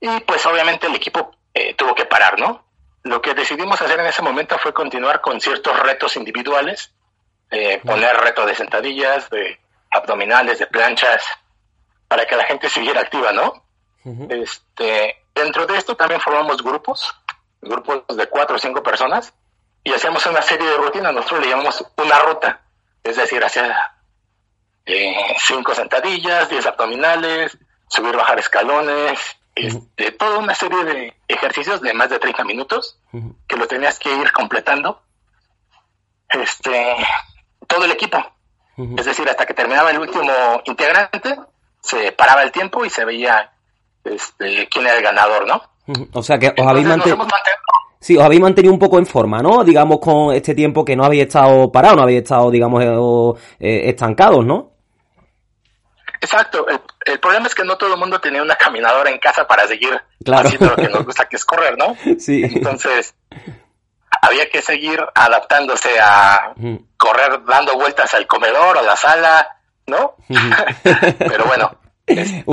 y 0.00 0.20
pues 0.20 0.44
obviamente 0.46 0.86
el 0.86 0.94
equipo 0.94 1.34
eh, 1.52 1.74
tuvo 1.74 1.94
que 1.94 2.04
parar, 2.04 2.38
¿no? 2.38 2.64
Lo 3.02 3.20
que 3.20 3.34
decidimos 3.34 3.80
hacer 3.82 3.98
en 3.98 4.06
ese 4.06 4.22
momento 4.22 4.56
fue 4.58 4.72
continuar 4.72 5.20
con 5.20 5.40
ciertos 5.40 5.78
retos 5.80 6.16
individuales, 6.16 6.94
eh, 7.50 7.80
poner 7.84 8.16
reto 8.16 8.46
de 8.46 8.54
sentadillas, 8.54 9.28
de 9.30 9.58
abdominales, 9.90 10.58
de 10.58 10.66
planchas, 10.66 11.24
para 12.06 12.26
que 12.26 12.36
la 12.36 12.44
gente 12.44 12.68
siguiera 12.68 13.00
activa, 13.00 13.32
¿no? 13.32 13.64
Este, 14.28 15.24
dentro 15.34 15.66
de 15.66 15.78
esto 15.78 15.96
también 15.96 16.20
formamos 16.20 16.62
grupos, 16.62 17.14
grupos 17.62 18.04
de 18.16 18.26
cuatro 18.28 18.56
o 18.56 18.58
cinco 18.58 18.82
personas, 18.82 19.32
y 19.84 19.92
hacíamos 19.92 20.24
una 20.26 20.42
serie 20.42 20.66
de 20.66 20.78
rutinas, 20.78 21.12
nosotros 21.12 21.40
le 21.40 21.50
llamamos 21.50 21.84
una 21.98 22.18
ruta, 22.20 22.60
es 23.02 23.16
decir, 23.16 23.44
hacía 23.44 23.92
eh, 24.86 25.36
cinco 25.38 25.74
sentadillas, 25.74 26.48
diez 26.48 26.66
abdominales, 26.66 27.56
subir, 27.88 28.16
bajar 28.16 28.38
escalones, 28.38 29.20
este, 29.54 30.12
toda 30.12 30.38
una 30.38 30.54
serie 30.54 30.84
de 30.84 31.14
ejercicios 31.28 31.80
de 31.80 31.94
más 31.94 32.10
de 32.10 32.18
30 32.18 32.44
minutos 32.44 32.98
que 33.46 33.56
lo 33.56 33.68
tenías 33.68 33.98
que 33.98 34.12
ir 34.12 34.32
completando. 34.32 35.02
Este, 36.28 36.96
todo 37.66 37.84
el 37.84 37.92
equipo. 37.92 38.18
Es 38.96 39.06
decir, 39.06 39.28
hasta 39.28 39.46
que 39.46 39.54
terminaba 39.54 39.90
el 39.92 40.00
último 40.00 40.32
integrante, 40.64 41.38
se 41.80 42.10
paraba 42.10 42.42
el 42.42 42.50
tiempo 42.50 42.84
y 42.84 42.90
se 42.90 43.04
veía 43.04 43.52
este, 44.02 44.68
quién 44.68 44.86
era 44.86 44.96
el 44.96 45.02
ganador, 45.02 45.46
¿no? 45.46 45.62
O 46.12 46.22
sea 46.22 46.38
que 46.38 46.48
os 46.48 46.66
habéis 46.66 46.86
mantenido... 46.86 47.26
Sí, 48.04 48.18
os 48.18 48.22
habéis 48.22 48.42
mantenido 48.42 48.70
un 48.70 48.78
poco 48.78 48.98
en 48.98 49.06
forma, 49.06 49.40
¿no? 49.40 49.64
Digamos, 49.64 49.98
con 49.98 50.34
este 50.34 50.54
tiempo 50.54 50.84
que 50.84 50.94
no 50.94 51.06
habéis 51.06 51.22
estado 51.22 51.72
parados, 51.72 51.96
no 51.96 52.02
habéis 52.02 52.18
estado, 52.18 52.50
digamos, 52.50 52.84
eh, 53.58 53.88
estancados, 53.88 54.44
¿no? 54.44 54.72
Exacto. 56.20 56.66
El, 57.06 57.18
problema 57.18 57.46
es 57.46 57.54
que 57.54 57.64
no 57.64 57.78
todo 57.78 57.94
el 57.94 57.98
mundo 57.98 58.20
tenía 58.20 58.42
una 58.42 58.56
caminadora 58.56 59.08
en 59.08 59.16
casa 59.16 59.46
para 59.46 59.66
seguir 59.66 59.98
haciendo 60.26 60.66
lo 60.66 60.76
que 60.76 60.88
nos 60.90 61.02
gusta, 61.06 61.24
que 61.24 61.36
es 61.36 61.46
correr, 61.46 61.78
¿no? 61.78 61.96
Sí. 62.18 62.42
Entonces, 62.44 63.14
había 64.20 64.50
que 64.50 64.60
seguir 64.60 65.02
adaptándose 65.14 65.98
a 65.98 66.52
correr 66.98 67.42
dando 67.46 67.72
vueltas 67.72 68.12
al 68.12 68.26
comedor 68.26 68.76
o 68.76 68.80
a 68.80 68.82
la 68.82 68.96
sala, 68.96 69.48
¿no? 69.86 70.16
Pero 70.82 71.46
bueno. 71.46 71.70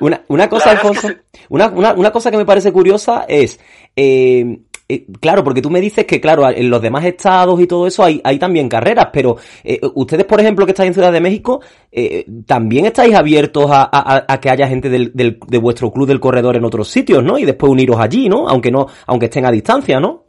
una, 0.00 0.24
una, 0.26 0.48
cosa, 0.48 0.72
Alfonso, 0.72 1.08
una, 1.48 1.68
una, 1.68 2.10
cosa 2.10 2.28
que 2.32 2.36
me 2.36 2.44
parece 2.44 2.72
curiosa 2.72 3.24
es, 3.28 3.60
eh, 3.94 4.62
eh, 4.92 5.06
claro, 5.20 5.44
porque 5.44 5.62
tú 5.62 5.70
me 5.70 5.80
dices 5.80 6.04
que, 6.04 6.20
claro, 6.20 6.48
en 6.48 6.68
los 6.68 6.82
demás 6.82 7.04
estados 7.04 7.60
y 7.60 7.68
todo 7.68 7.86
eso 7.86 8.02
hay, 8.02 8.20
hay 8.24 8.40
también 8.40 8.68
carreras, 8.68 9.08
pero 9.12 9.36
eh, 9.62 9.78
ustedes, 9.94 10.24
por 10.24 10.40
ejemplo, 10.40 10.66
que 10.66 10.72
estáis 10.72 10.88
en 10.88 10.94
Ciudad 10.94 11.12
de 11.12 11.20
México, 11.20 11.60
eh, 11.92 12.26
también 12.44 12.86
estáis 12.86 13.14
abiertos 13.14 13.66
a, 13.70 14.38
que 14.40 14.50
haya 14.50 14.66
gente 14.66 14.88
del, 14.88 15.12
de 15.14 15.58
vuestro 15.58 15.92
club 15.92 16.08
del 16.08 16.18
corredor 16.18 16.56
en 16.56 16.64
otros 16.64 16.88
sitios, 16.88 17.22
¿no? 17.22 17.38
Y 17.38 17.44
después 17.44 17.70
uniros 17.70 18.00
allí, 18.00 18.28
¿no? 18.28 18.48
Aunque 18.48 18.72
no, 18.72 18.88
aunque 19.06 19.26
estén 19.26 19.46
a 19.46 19.52
distancia, 19.52 20.00
¿no? 20.00 20.24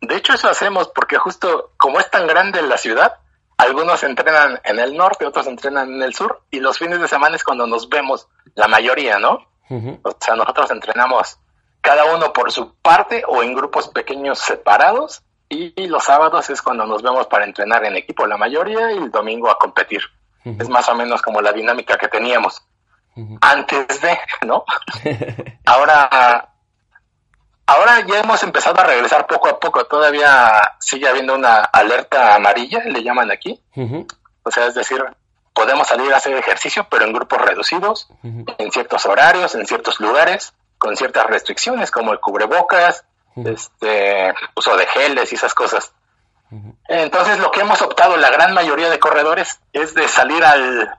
De 0.00 0.16
hecho, 0.16 0.34
eso 0.34 0.48
hacemos 0.48 0.90
porque 0.92 1.16
justo 1.16 1.72
como 1.76 2.00
es 2.00 2.10
tan 2.10 2.26
grande 2.26 2.62
la 2.62 2.76
ciudad, 2.76 3.12
algunos 3.56 4.02
entrenan 4.02 4.60
en 4.64 4.80
el 4.80 4.96
norte, 4.96 5.24
otros 5.24 5.46
entrenan 5.46 5.94
en 5.94 6.02
el 6.02 6.14
sur, 6.14 6.42
y 6.50 6.58
los 6.58 6.78
fines 6.78 7.00
de 7.00 7.06
semana 7.06 7.36
es 7.36 7.44
cuando 7.44 7.64
nos 7.66 7.88
vemos 7.88 8.26
la 8.56 8.66
mayoría, 8.66 9.20
¿no? 9.20 9.38
O 9.70 10.16
sea, 10.20 10.34
nosotros 10.34 10.70
entrenamos 10.72 11.38
cada 11.84 12.06
uno 12.06 12.32
por 12.32 12.50
su 12.50 12.74
parte 12.76 13.22
o 13.28 13.42
en 13.42 13.54
grupos 13.54 13.88
pequeños 13.88 14.38
separados. 14.38 15.22
Y, 15.50 15.86
los 15.86 16.02
sábados 16.02 16.48
es 16.48 16.62
cuando 16.62 16.86
nos 16.86 17.02
vemos 17.02 17.26
para 17.26 17.44
entrenar 17.44 17.84
en 17.84 17.94
equipo 17.94 18.26
la 18.26 18.38
mayoría 18.38 18.90
y 18.92 18.96
el 18.96 19.10
domingo 19.10 19.50
a 19.50 19.58
competir. 19.58 20.00
Es 20.44 20.68
más 20.68 20.88
o 20.88 20.94
menos 20.94 21.22
como 21.22 21.40
la 21.40 21.52
dinámica 21.52 21.96
que 21.96 22.08
teníamos 22.08 22.62
antes 23.40 24.00
de, 24.00 24.18
¿no? 24.46 24.64
ahora, 25.66 26.48
ahora 27.66 28.00
ya 28.06 28.20
hemos 28.20 28.42
empezado 28.42 28.80
a 28.80 28.84
regresar 28.84 29.26
poco 29.26 29.48
a 29.48 29.60
poco. 29.60 29.84
Todavía 29.84 30.76
sigue 30.80 31.06
habiendo 31.06 31.34
una 31.34 31.58
alerta 31.64 32.34
amarilla, 32.34 32.82
le 32.84 33.02
llaman 33.02 33.30
aquí. 33.30 33.62
O 34.42 34.50
sea, 34.50 34.66
es 34.66 34.74
decir, 34.74 35.04
podemos 35.52 35.86
salir 35.86 36.12
a 36.12 36.16
hacer 36.16 36.34
ejercicio, 36.34 36.86
pero 36.90 37.04
en 37.04 37.12
grupos 37.12 37.40
reducidos, 37.40 38.08
en 38.22 38.72
ciertos 38.72 39.06
horarios, 39.06 39.54
en 39.54 39.66
ciertos 39.66 40.00
lugares 40.00 40.54
con 40.84 40.98
ciertas 40.98 41.24
restricciones 41.24 41.90
como 41.90 42.12
el 42.12 42.20
cubrebocas, 42.20 43.06
este, 43.42 44.34
uso 44.54 44.76
de 44.76 44.86
geles 44.86 45.32
y 45.32 45.36
esas 45.36 45.54
cosas. 45.54 45.94
Entonces 46.86 47.38
lo 47.38 47.50
que 47.50 47.62
hemos 47.62 47.80
optado 47.80 48.18
la 48.18 48.28
gran 48.28 48.52
mayoría 48.52 48.90
de 48.90 48.98
corredores 48.98 49.60
es 49.72 49.94
de 49.94 50.06
salir 50.06 50.44
al, 50.44 50.94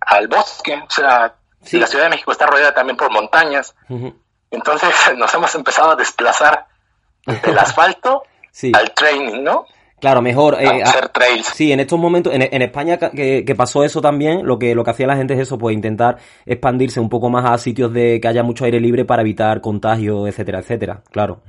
al 0.00 0.26
bosque, 0.26 0.74
o 0.84 0.90
sea, 0.90 1.36
la 1.70 1.86
Ciudad 1.86 2.04
de 2.04 2.10
México 2.10 2.32
está 2.32 2.46
rodeada 2.46 2.74
también 2.74 2.96
por 2.96 3.12
montañas, 3.12 3.76
entonces 4.50 4.92
nos 5.16 5.32
hemos 5.32 5.54
empezado 5.54 5.92
a 5.92 5.96
desplazar 5.96 6.66
del 7.24 7.58
asfalto 7.60 8.24
al 8.72 8.92
training, 8.94 9.44
¿no? 9.44 9.66
Claro, 10.04 10.20
mejor. 10.20 10.60
Eh, 10.60 10.82
hacer 10.82 11.08
trails. 11.08 11.46
Sí, 11.46 11.72
en 11.72 11.80
estos 11.80 11.98
momentos, 11.98 12.30
en, 12.34 12.60
España 12.60 12.98
que, 12.98 13.54
pasó 13.56 13.84
eso 13.84 14.02
también, 14.02 14.46
lo 14.46 14.58
que, 14.58 14.74
lo 14.74 14.84
que 14.84 14.90
hacía 14.90 15.06
la 15.06 15.16
gente 15.16 15.32
es 15.32 15.40
eso, 15.40 15.56
pues 15.56 15.74
intentar 15.74 16.18
expandirse 16.44 17.00
un 17.00 17.08
poco 17.08 17.30
más 17.30 17.50
a 17.50 17.56
sitios 17.56 17.90
de 17.90 18.20
que 18.20 18.28
haya 18.28 18.42
mucho 18.42 18.66
aire 18.66 18.80
libre 18.80 19.06
para 19.06 19.22
evitar 19.22 19.62
contagios, 19.62 20.28
etcétera, 20.28 20.58
etcétera. 20.58 21.02
Claro. 21.10 21.40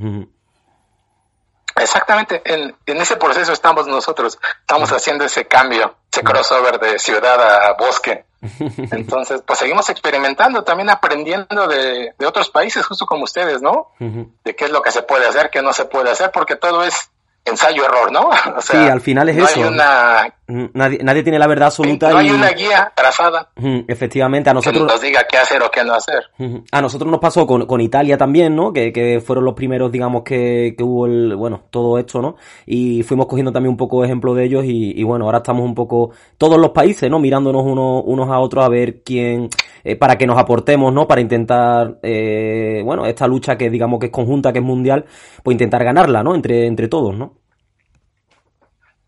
Exactamente, 1.76 2.42
en, 2.46 2.74
ese 2.86 3.18
proceso 3.18 3.52
estamos 3.52 3.88
nosotros, 3.88 4.40
estamos 4.62 4.90
haciendo 4.94 5.26
ese 5.26 5.46
cambio, 5.46 5.98
ese 6.10 6.24
crossover 6.24 6.80
de 6.80 6.98
ciudad 6.98 7.38
a 7.42 7.74
bosque. 7.74 8.24
Entonces, 8.92 9.44
pues 9.46 9.60
seguimos 9.60 9.90
experimentando, 9.90 10.64
también 10.64 10.90
aprendiendo 10.90 11.68
de, 11.68 12.14
de 12.18 12.26
otros 12.26 12.50
países, 12.50 12.86
justo 12.86 13.06
como 13.06 13.26
ustedes, 13.26 13.62
¿no? 13.62 13.92
De 14.00 14.56
qué 14.56 14.64
es 14.64 14.72
lo 14.72 14.82
que 14.82 14.92
se 14.92 15.02
puede 15.02 15.28
hacer, 15.28 15.50
qué 15.50 15.62
no 15.62 15.74
se 15.74 15.84
puede 15.84 16.10
hacer, 16.10 16.32
porque 16.32 16.56
todo 16.56 16.86
es 16.86 17.12
ensayo-error, 17.46 18.12
¿no? 18.12 18.30
O 18.58 18.62
sea, 18.62 18.84
sí, 18.84 18.90
al 18.90 19.02
final 19.02 19.30
es 19.30 19.38
eso. 19.38 19.68
una... 19.68 20.34
Nadie, 20.48 21.00
nadie 21.02 21.24
tiene 21.24 21.40
la 21.40 21.48
verdad 21.48 21.68
absoluta. 21.68 22.12
No 22.12 22.18
hay 22.20 22.30
una 22.30 22.52
guía 22.52 22.92
trazada. 22.96 23.50
Efectivamente, 23.88 24.50
a 24.50 24.54
nosotros... 24.54 24.86
Que 24.86 24.94
nos 24.94 25.02
diga 25.02 25.26
qué 25.30 25.38
hacer 25.38 25.64
o 25.64 25.72
qué 25.72 25.84
no 25.84 25.94
hacer. 25.94 26.24
A 26.72 26.82
nosotros 26.82 27.10
nos 27.10 27.20
pasó 27.20 27.48
con, 27.48 27.66
con 27.66 27.82
Italia 27.82 28.18
también, 28.18 28.56
¿no? 28.56 28.72
Que, 28.72 28.94
que, 28.94 29.22
fueron 29.22 29.44
los 29.44 29.56
primeros, 29.56 29.92
digamos, 29.92 30.22
que, 30.24 30.76
que 30.78 30.84
hubo 30.84 31.08
el, 31.08 31.36
bueno, 31.36 31.64
todo 31.72 31.98
esto, 31.98 32.22
¿no? 32.22 32.36
Y 32.68 33.02
fuimos 33.04 33.26
cogiendo 33.26 33.52
también 33.52 33.72
un 33.72 33.78
poco 33.78 34.04
ejemplo 34.04 34.36
de 34.36 34.46
ellos 34.46 34.66
y, 34.66 35.00
y 35.00 35.04
bueno, 35.04 35.26
ahora 35.26 35.40
estamos 35.40 35.64
un 35.64 35.74
poco, 35.74 36.12
todos 36.38 36.60
los 36.60 36.70
países, 36.70 37.10
¿no? 37.10 37.18
Mirándonos 37.20 37.64
unos, 37.64 38.04
unos 38.06 38.30
a 38.30 38.40
otros 38.40 38.64
a 38.64 38.70
ver 38.70 39.02
quién, 39.04 39.50
eh, 39.84 39.96
para 39.96 40.16
que 40.16 40.28
nos 40.28 40.38
aportemos, 40.38 40.94
¿no? 40.94 41.08
Para 41.08 41.22
intentar, 41.22 41.98
eh, 42.04 42.84
bueno, 42.86 43.06
esta 43.08 43.26
lucha 43.26 43.58
que 43.58 43.72
digamos 43.72 44.00
que 44.00 44.08
es 44.08 44.12
conjunta, 44.12 44.54
que 44.54 44.60
es 44.60 44.66
mundial, 44.66 45.06
pues 45.42 45.56
intentar 45.56 45.84
ganarla, 45.84 46.22
¿no? 46.22 46.36
Entre, 46.36 46.68
entre 46.68 46.88
todos, 46.88 47.16
¿no? 47.16 47.45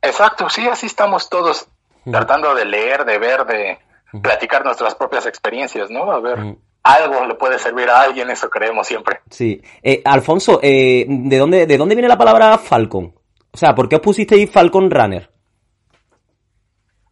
Exacto, 0.02 0.50
sí, 0.50 0.68
así 0.68 0.86
estamos 0.86 1.30
todos 1.30 1.68
tratando 2.10 2.56
de 2.56 2.66
leer, 2.66 3.06
de 3.06 3.18
ver, 3.18 3.46
de 3.46 3.80
platicar 4.22 4.64
nuestras 4.64 4.96
propias 4.96 5.26
experiencias, 5.26 5.90
¿no? 5.90 6.12
A 6.12 6.20
ver, 6.20 6.58
algo 6.84 7.26
le 7.26 7.36
puede 7.36 7.60
servir 7.60 7.90
a 7.90 8.02
alguien, 8.02 8.30
eso 8.30 8.50
creemos 8.50 8.88
siempre. 8.88 9.22
Sí. 9.30 9.62
Eh, 9.84 10.02
Alfonso, 10.06 10.60
eh, 10.62 11.06
¿de, 11.08 11.38
dónde, 11.38 11.66
¿de 11.66 11.78
dónde 11.78 11.96
viene 11.96 12.08
la 12.08 12.18
palabra 12.18 12.58
Falcon? 12.58 13.14
O 13.52 13.58
sea, 13.58 13.74
¿por 13.74 13.90
qué 13.90 13.96
os 13.96 14.02
pusisteis 14.02 14.50
Falcon 14.50 14.90
Runner? 14.90 15.30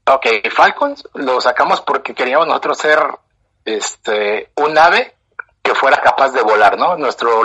Ok, 0.07 0.27
Falcons 0.51 1.07
lo 1.15 1.41
sacamos 1.41 1.81
porque 1.81 2.13
queríamos 2.13 2.47
nosotros 2.47 2.77
ser 2.77 2.99
este, 3.65 4.51
un 4.55 4.77
ave 4.77 5.15
que 5.63 5.73
fuera 5.73 5.97
capaz 5.97 6.29
de 6.31 6.43
volar, 6.43 6.77
¿no? 6.77 6.95
Nuestro 6.95 7.41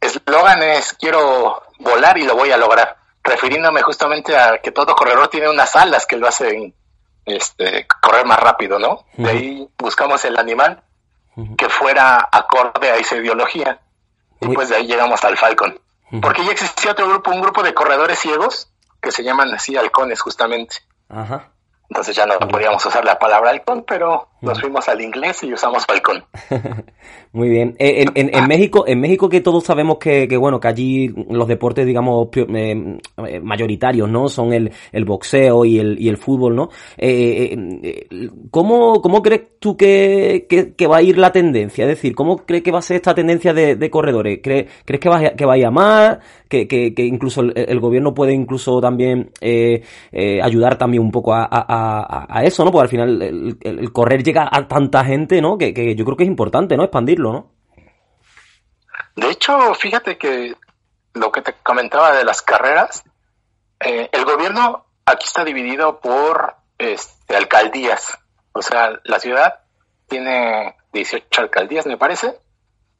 eslogan 0.00 0.62
es 0.62 0.94
quiero 0.94 1.62
volar 1.78 2.16
y 2.16 2.24
lo 2.24 2.34
voy 2.34 2.50
a 2.50 2.56
lograr 2.56 3.03
refiriéndome 3.24 3.82
justamente 3.82 4.36
a 4.36 4.58
que 4.58 4.70
todo 4.70 4.94
corredor 4.94 5.28
tiene 5.28 5.48
unas 5.48 5.74
alas 5.74 6.06
que 6.06 6.16
lo 6.16 6.28
hacen 6.28 6.74
este, 7.24 7.86
correr 8.00 8.26
más 8.26 8.38
rápido, 8.38 8.78
¿no? 8.78 9.06
De 9.14 9.30
ahí 9.30 9.68
buscamos 9.78 10.24
el 10.26 10.38
animal 10.38 10.82
que 11.56 11.68
fuera 11.68 12.28
acorde 12.30 12.90
a 12.90 12.96
esa 12.96 13.16
ideología 13.16 13.80
y 14.40 14.48
pues 14.48 14.68
de 14.68 14.76
ahí 14.76 14.86
llegamos 14.86 15.24
al 15.24 15.36
Falcon. 15.36 15.80
Porque 16.20 16.44
ya 16.44 16.52
existía 16.52 16.92
otro 16.92 17.08
grupo, 17.08 17.32
un 17.32 17.40
grupo 17.40 17.62
de 17.62 17.74
corredores 17.74 18.20
ciegos 18.20 18.70
que 19.00 19.10
se 19.10 19.24
llaman 19.24 19.52
así 19.52 19.76
halcones 19.76 20.20
justamente. 20.20 20.76
Ajá. 21.08 21.50
Entonces 21.88 22.16
ya 22.16 22.26
no 22.26 22.38
podíamos 22.48 22.84
usar 22.84 23.04
la 23.04 23.18
palabra 23.18 23.50
halcón, 23.50 23.84
pero 23.86 24.28
nos 24.44 24.60
fuimos 24.60 24.88
al 24.88 25.00
inglés 25.00 25.42
y 25.42 25.52
usamos 25.52 25.84
falcón. 25.86 26.24
Muy 27.32 27.48
bien. 27.48 27.74
Eh, 27.78 28.04
en, 28.14 28.30
en, 28.32 28.46
México, 28.46 28.84
en 28.86 29.00
México 29.00 29.28
que 29.28 29.40
todos 29.40 29.64
sabemos 29.64 29.98
que, 29.98 30.28
que 30.28 30.36
bueno, 30.36 30.60
que 30.60 30.68
allí 30.68 31.08
los 31.30 31.48
deportes, 31.48 31.84
digamos, 31.84 32.28
eh, 32.36 32.98
eh, 33.26 33.40
mayoritarios, 33.40 34.08
¿no? 34.08 34.28
Son 34.28 34.52
el, 34.52 34.70
el 34.92 35.04
boxeo 35.04 35.64
y 35.64 35.80
el, 35.80 36.00
y 36.00 36.08
el 36.08 36.16
fútbol, 36.16 36.54
¿no? 36.54 36.68
Eh, 36.96 38.06
¿cómo, 38.50 39.02
¿Cómo 39.02 39.20
crees 39.20 39.58
tú 39.58 39.76
que, 39.76 40.46
que, 40.48 40.86
va 40.86 40.98
a 40.98 41.02
ir 41.02 41.18
la 41.18 41.32
tendencia? 41.32 41.84
Es 41.84 41.88
decir, 41.88 42.14
¿cómo 42.14 42.36
crees 42.38 42.62
que 42.62 42.70
va 42.70 42.78
a 42.78 42.82
ser 42.82 42.96
esta 42.96 43.14
tendencia 43.14 43.52
de, 43.52 43.74
de 43.74 43.90
corredores? 43.90 44.38
¿Crees, 44.42 44.70
¿Crees 44.84 45.00
que 45.00 45.08
va, 45.08 45.20
que 45.30 45.44
va 45.44 45.54
a 45.54 45.58
ir 45.58 45.66
a 45.66 45.70
más? 45.72 46.18
¿Que, 46.48 46.68
que, 46.68 46.94
que 46.94 47.04
incluso 47.04 47.40
el, 47.40 47.80
gobierno 47.80 48.14
puede 48.14 48.32
incluso 48.32 48.80
también 48.80 49.32
ayudar 50.40 50.78
también 50.78 51.02
un 51.02 51.10
poco 51.10 51.34
a, 51.34 51.48
a, 51.50 51.73
a, 51.74 52.42
eso, 52.44 52.64
¿no? 52.64 52.70
Porque 52.70 52.82
al 52.82 52.88
final 52.88 53.22
el, 53.22 53.58
el 53.60 53.92
correr 53.92 54.22
llega 54.22 54.48
a 54.50 54.66
tanta 54.68 55.04
gente, 55.04 55.40
¿no? 55.40 55.58
Que, 55.58 55.74
que, 55.74 55.94
yo 55.94 56.04
creo 56.04 56.16
que 56.16 56.24
es 56.24 56.28
importante, 56.28 56.76
¿no? 56.76 56.84
Expandirlo, 56.84 57.32
¿no? 57.32 57.50
De 59.16 59.30
hecho, 59.30 59.74
fíjate 59.74 60.18
que 60.18 60.54
lo 61.14 61.30
que 61.30 61.42
te 61.42 61.54
comentaba 61.62 62.12
de 62.12 62.24
las 62.24 62.42
carreras, 62.42 63.04
eh, 63.80 64.08
el 64.12 64.24
gobierno 64.24 64.86
aquí 65.04 65.26
está 65.26 65.44
dividido 65.44 66.00
por 66.00 66.56
este, 66.78 67.36
alcaldías. 67.36 68.18
O 68.52 68.62
sea, 68.62 69.00
la 69.04 69.20
ciudad 69.20 69.60
tiene 70.08 70.76
18 70.92 71.40
alcaldías, 71.40 71.86
me 71.86 71.96
parece, 71.96 72.38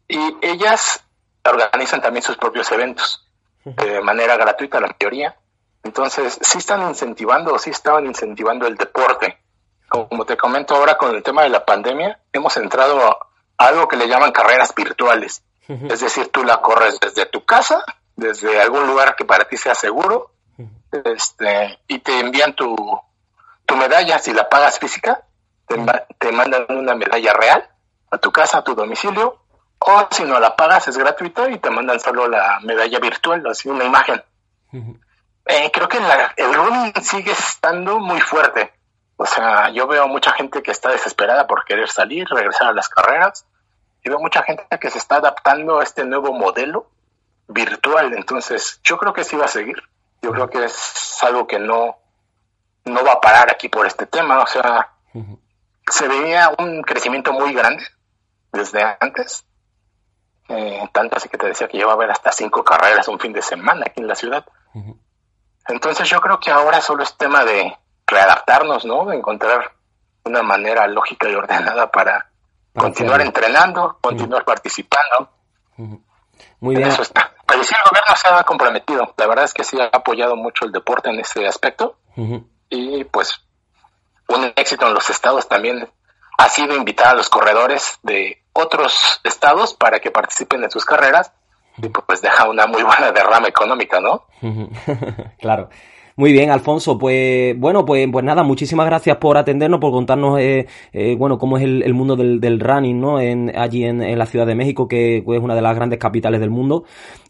y 0.09 0.19
ellas 0.43 1.05
organizan 1.45 2.01
también 2.01 2.23
sus 2.23 2.37
propios 2.37 2.71
eventos. 2.73 3.21
de 3.65 4.01
manera 4.03 4.37
gratuita 4.37 4.81
la 4.81 4.89
mayoría. 4.89 5.37
Entonces, 5.85 6.39
sí 6.41 6.59
están 6.59 6.83
incentivando, 6.89 7.59
sí 7.59 7.71
estaban 7.71 8.07
incentivando 8.07 8.67
el 8.67 8.77
deporte. 8.77 9.39
Como 9.89 10.25
te 10.25 10.37
comento 10.37 10.75
ahora 10.75 10.97
con 10.97 11.15
el 11.15 11.23
tema 11.23 11.43
de 11.43 11.51
la 11.51 11.65
pandemia, 11.65 12.19
hemos 12.33 12.57
entrado 12.57 13.01
a 13.07 13.19
algo 13.59 13.87
que 13.87 13.97
le 13.97 14.09
llaman 14.09 14.33
carreras 14.33 14.75
virtuales. 14.75 15.43
Es 15.69 16.01
decir, 16.01 16.29
tú 16.29 16.43
la 16.45 16.61
corres 16.61 16.99
desde 17.01 17.27
tu 17.27 17.45
casa, 17.45 17.85
desde 18.17 18.61
algún 18.61 18.87
lugar 18.87 19.15
que 19.17 19.25
para 19.25 19.47
ti 19.47 19.57
sea 19.57 19.75
seguro, 19.75 20.33
este, 21.05 21.79
y 21.89 21.99
te 22.01 22.21
envían 22.21 22.55
tu, 22.55 22.77
tu 23.65 23.77
medalla, 23.77 24.19
si 24.19 24.33
la 24.33 24.49
pagas 24.49 24.79
física, 24.79 25.23
te, 25.67 25.77
te 26.19 26.33
mandan 26.33 26.67
una 26.69 26.95
medalla 26.95 27.33
real 27.33 27.69
a 28.11 28.19
tu 28.19 28.31
casa, 28.31 28.59
a 28.59 28.65
tu 28.65 28.75
domicilio, 28.75 29.39
o 29.79 30.09
si 30.11 30.25
no 30.25 30.39
la 30.39 30.57
pagas 30.57 30.89
es 30.89 30.97
gratuito 30.97 31.49
y 31.49 31.59
te 31.59 31.71
mandan 31.71 32.01
solo 32.01 32.29
la 32.29 32.59
medalla 32.63 32.99
virtual, 32.99 33.47
así 33.47 33.69
una 33.69 33.85
imagen. 33.85 34.23
Eh, 35.47 35.71
creo 35.73 35.89
que 35.89 35.99
el 36.37 36.55
running 36.55 36.93
sigue 37.03 37.33
estando 37.33 37.99
muy 37.99 38.21
fuerte. 38.21 38.73
O 39.17 39.27
sea, 39.27 39.71
yo 39.71 39.87
veo 39.87 40.09
mucha 40.09 40.33
gente 40.33 40.63
que 40.63 40.71
está 40.71 40.91
desesperada 40.91 41.47
por 41.47 41.65
querer 41.65 41.89
salir, 41.89 42.27
regresar 42.29 42.69
a 42.69 42.73
las 42.73 42.89
carreras. 42.89 43.47
Y 44.03 44.09
veo 44.09 44.19
mucha 44.19 44.43
gente 44.43 44.67
que 44.79 44.91
se 44.91 44.99
está 44.99 45.17
adaptando 45.17 45.81
a 45.81 45.83
este 45.83 46.05
nuevo 46.05 46.33
modelo 46.33 46.91
virtual. 47.49 48.15
Entonces, 48.15 48.81
yo 48.83 48.99
creo 48.99 49.13
que 49.13 49.25
sí 49.25 49.37
va 49.37 49.45
a 49.45 49.49
seguir. 49.49 49.83
Yo 50.23 50.33
creo 50.33 50.49
que 50.49 50.65
es 50.65 51.19
algo 51.23 51.47
que 51.47 51.59
no, 51.59 51.97
no 52.85 53.05
va 53.05 53.13
a 53.13 53.21
parar 53.21 53.51
aquí 53.51 53.69
por 53.69 53.87
este 53.87 54.07
tema. 54.07 54.43
O 54.43 54.47
sea, 54.47 54.91
se 55.87 56.09
veía 56.09 56.51
un 56.59 56.83
crecimiento 56.83 57.33
muy 57.33 57.53
grande 57.53 57.85
desde 58.53 58.83
antes. 59.01 59.45
Eh, 60.49 60.89
tanto 60.93 61.17
así 61.17 61.29
que 61.29 61.39
te 61.39 61.47
decía 61.47 61.69
que 61.69 61.79
iba 61.79 61.91
a 61.91 61.95
haber 61.95 62.11
hasta 62.11 62.31
cinco 62.33 62.63
carreras 62.63 63.09
un 63.09 63.19
fin 63.19 63.33
de 63.33 63.43
semana 63.43 63.85
aquí 63.87 64.01
en 64.01 64.09
la 64.09 64.15
ciudad. 64.15 64.45
Entonces 65.69 66.09
yo 66.09 66.21
creo 66.21 66.39
que 66.39 66.51
ahora 66.51 66.81
solo 66.81 67.03
es 67.03 67.17
tema 67.17 67.45
de 67.45 67.77
readaptarnos, 68.07 68.85
¿no? 68.85 69.07
De 69.07 69.17
encontrar 69.17 69.73
una 70.25 70.43
manera 70.43 70.87
lógica 70.87 71.29
y 71.29 71.35
ordenada 71.35 71.91
para 71.91 72.31
continuar 72.75 73.21
entrenando, 73.21 73.99
continuar 74.01 74.45
participando. 74.45 75.31
Muy 76.61 76.77
bien. 76.77 76.89
Eso 76.89 77.03
está. 77.03 77.33
Pero 77.47 77.63
sí, 77.63 77.75
el 77.75 77.91
gobierno 77.91 78.17
se 78.17 78.29
ha 78.29 78.45
comprometido. 78.45 79.15
La 79.17 79.27
verdad 79.27 79.45
es 79.45 79.55
que 79.55 79.65
sí 79.65 79.79
ha 79.81 79.97
apoyado 79.97 80.37
mucho 80.37 80.65
el 80.65 80.73
deporte 80.73 81.11
en 81.11 81.21
ese 81.21 81.47
aspecto. 81.47 81.99
Y 82.69 83.05
pues 83.05 83.45
un 84.29 84.53
éxito 84.57 84.87
en 84.87 84.95
los 84.95 85.11
estados 85.11 85.49
también 85.49 85.89
ha 86.39 86.49
sido 86.49 86.75
invitar 86.75 87.09
a 87.09 87.15
los 87.15 87.29
corredores 87.29 87.99
de 88.03 88.43
otros 88.53 89.21
estados 89.25 89.75
para 89.75 90.01
que 90.01 90.11
participen 90.11 90.65
en 90.65 90.71
sus 90.71 90.85
carreras 90.85 91.33
pues 92.07 92.23
deja 92.23 92.49
una 92.49 92.67
muy 92.67 92.83
buena 92.83 93.13
derrama 93.13 93.49
económica, 93.49 94.01
¿no? 94.01 94.25
claro. 95.39 95.69
Muy 96.17 96.33
bien, 96.33 96.51
Alfonso. 96.51 96.97
Pues 96.97 97.59
bueno, 97.59 97.85
pues, 97.85 98.07
pues 98.13 98.25
nada, 98.25 98.45
muchísimas 98.45 98.87
gracias 98.87 99.17
por 99.17 99.37
atendernos, 99.37 99.81
por 99.81 99.91
contarnos, 99.91 100.39
eh, 100.39 100.67
eh, 100.93 101.17
bueno, 101.19 101.39
cómo 101.39 101.59
es 101.59 101.65
el, 101.65 101.93
mundo 101.93 102.15
del, 102.15 102.61
running, 102.61 103.01
¿no? 103.01 103.19
En, 103.19 103.53
allí 103.59 103.85
en, 103.85 104.17
la 104.17 104.27
Ciudad 104.27 104.47
de 104.47 104.55
México, 104.55 104.87
que 104.87 105.19
es 105.19 105.41
una 105.41 105.57
de 105.57 105.63
las 105.63 105.75
grandes 105.75 105.99
capitales 105.99 106.41
del 106.41 106.51
mundo. 106.51 106.85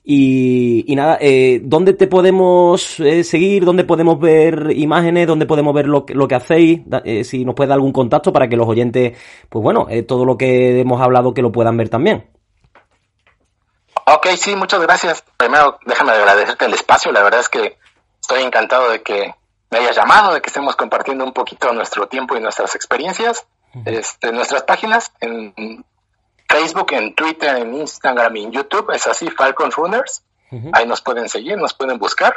Y, 0.07 0.85
y 0.87 0.97
nada, 0.97 1.17
eh, 1.19 1.63
¿dónde 1.65 1.95
te 1.95 2.07
podemos 2.07 3.01
eh, 3.01 3.25
seguir? 3.25 3.65
¿Dónde 3.65 3.85
podemos 3.85 4.21
ver 4.21 4.71
imágenes? 4.77 5.27
¿Dónde 5.27 5.47
podemos 5.47 5.73
ver 5.73 5.87
lo, 5.87 6.05
lo 6.07 6.29
que 6.29 6.35
hacéis? 6.35 6.83
Eh, 7.05 7.25
si 7.25 7.43
nos 7.47 7.55
puede 7.55 7.69
dar 7.69 7.77
algún 7.77 7.93
contacto 7.93 8.31
para 8.31 8.47
que 8.47 8.57
los 8.57 8.69
oyentes, 8.69 9.17
pues 9.49 9.63
bueno, 9.63 9.87
eh, 9.89 10.03
todo 10.03 10.27
lo 10.27 10.37
que 10.37 10.79
hemos 10.79 11.01
hablado 11.01 11.33
que 11.33 11.41
lo 11.41 11.53
puedan 11.53 11.79
ver 11.79 11.89
también. 11.89 12.25
Ok, 14.07 14.27
sí, 14.37 14.55
muchas 14.55 14.81
gracias. 14.81 15.25
Primero, 15.37 15.79
déjame 15.87 16.13
agradecerte 16.13 16.67
el 16.67 16.75
espacio. 16.75 17.11
La 17.13 17.23
verdad 17.23 17.41
es 17.41 17.49
que 17.49 17.79
estoy 18.21 18.43
encantado 18.43 18.91
de 18.91 19.03
que 19.03 19.35
me 19.71 19.79
hayas 19.79 19.97
llamado, 19.97 20.35
de 20.35 20.43
que 20.43 20.49
estemos 20.49 20.77
compartiendo 20.77 21.25
un 21.25 21.33
poquito 21.33 21.73
nuestro 21.73 22.07
tiempo 22.07 22.37
y 22.37 22.41
nuestras 22.41 22.75
experiencias. 22.75 23.47
Este, 23.87 24.31
nuestras 24.31 24.63
páginas 24.63 25.13
en 25.21 25.85
Facebook, 26.49 26.93
en 26.93 27.15
Twitter, 27.15 27.57
en 27.57 27.75
Instagram 27.75 28.37
y 28.37 28.45
en 28.45 28.53
YouTube 28.53 28.91
es 28.93 29.07
así, 29.07 29.29
Falcon 29.31 29.73
Runners. 29.73 30.23
Ahí 30.73 30.87
nos 30.87 31.01
pueden 31.01 31.29
seguir, 31.29 31.57
nos 31.57 31.75
pueden 31.75 31.99
buscar. 31.99 32.35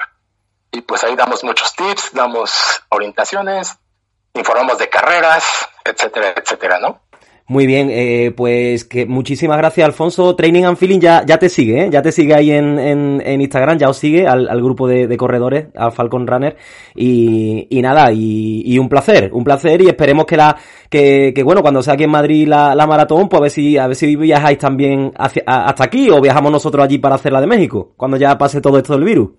Y 0.72 0.82
pues 0.82 1.04
ahí 1.04 1.16
damos 1.16 1.44
muchos 1.44 1.76
tips, 1.76 2.14
damos 2.14 2.82
orientaciones, 2.90 3.78
informamos 4.34 4.80
de 4.80 4.90
carreras, 4.90 5.70
etcétera, 5.84 6.34
etcétera, 6.36 6.80
¿no? 6.80 7.02
Muy 7.50 7.66
bien, 7.66 7.90
eh, 7.90 8.34
pues 8.36 8.84
que 8.84 9.06
muchísimas 9.06 9.58
gracias, 9.58 9.86
Alfonso. 9.86 10.36
Training 10.36 10.66
and 10.66 10.76
Feeling 10.76 11.00
ya, 11.00 11.24
ya 11.26 11.38
te 11.40 11.48
sigue, 11.48 11.86
¿eh? 11.86 11.90
ya 11.90 12.02
te 12.02 12.12
sigue 12.12 12.36
ahí 12.36 12.52
en, 12.52 12.78
en, 12.78 13.24
en 13.26 13.40
Instagram, 13.40 13.78
ya 13.78 13.88
os 13.88 13.98
sigue 13.98 14.28
al, 14.28 14.50
al 14.50 14.62
grupo 14.62 14.86
de, 14.86 15.08
de, 15.08 15.16
corredores, 15.16 15.68
al 15.74 15.94
Falcon 15.94 16.28
Runner. 16.28 16.58
Y, 16.94 17.66
y 17.70 17.82
nada, 17.82 18.12
y, 18.12 18.64
y, 18.66 18.78
un 18.80 18.90
placer, 18.90 19.30
un 19.32 19.46
placer 19.46 19.82
y 19.82 19.88
esperemos 19.88 20.26
que 20.26 20.36
la, 20.36 20.58
que, 20.90 21.32
que 21.34 21.42
bueno, 21.42 21.62
cuando 21.62 21.82
sea 21.82 21.94
aquí 21.94 22.04
en 22.04 22.12
Madrid 22.12 22.50
la, 22.50 22.76
la 22.76 22.86
maratón, 22.86 23.30
pues 23.30 23.40
a 23.40 23.44
ver 23.44 23.52
si, 23.52 23.78
a 23.78 23.88
ver 23.88 23.96
si 23.96 24.14
viajáis 24.18 24.58
también 24.58 25.14
hacia, 25.18 25.44
hasta 25.46 25.86
aquí 25.86 26.10
o 26.10 26.20
viajamos 26.20 26.52
nosotros 26.52 26.84
allí 26.84 26.98
para 26.98 27.16
hacer 27.16 27.32
la 27.32 27.40
de 27.40 27.48
México, 27.48 27.94
cuando 27.96 28.18
ya 28.18 28.38
pase 28.38 28.60
todo 28.60 28.78
esto 28.78 28.92
del 28.92 29.06
virus. 29.06 29.30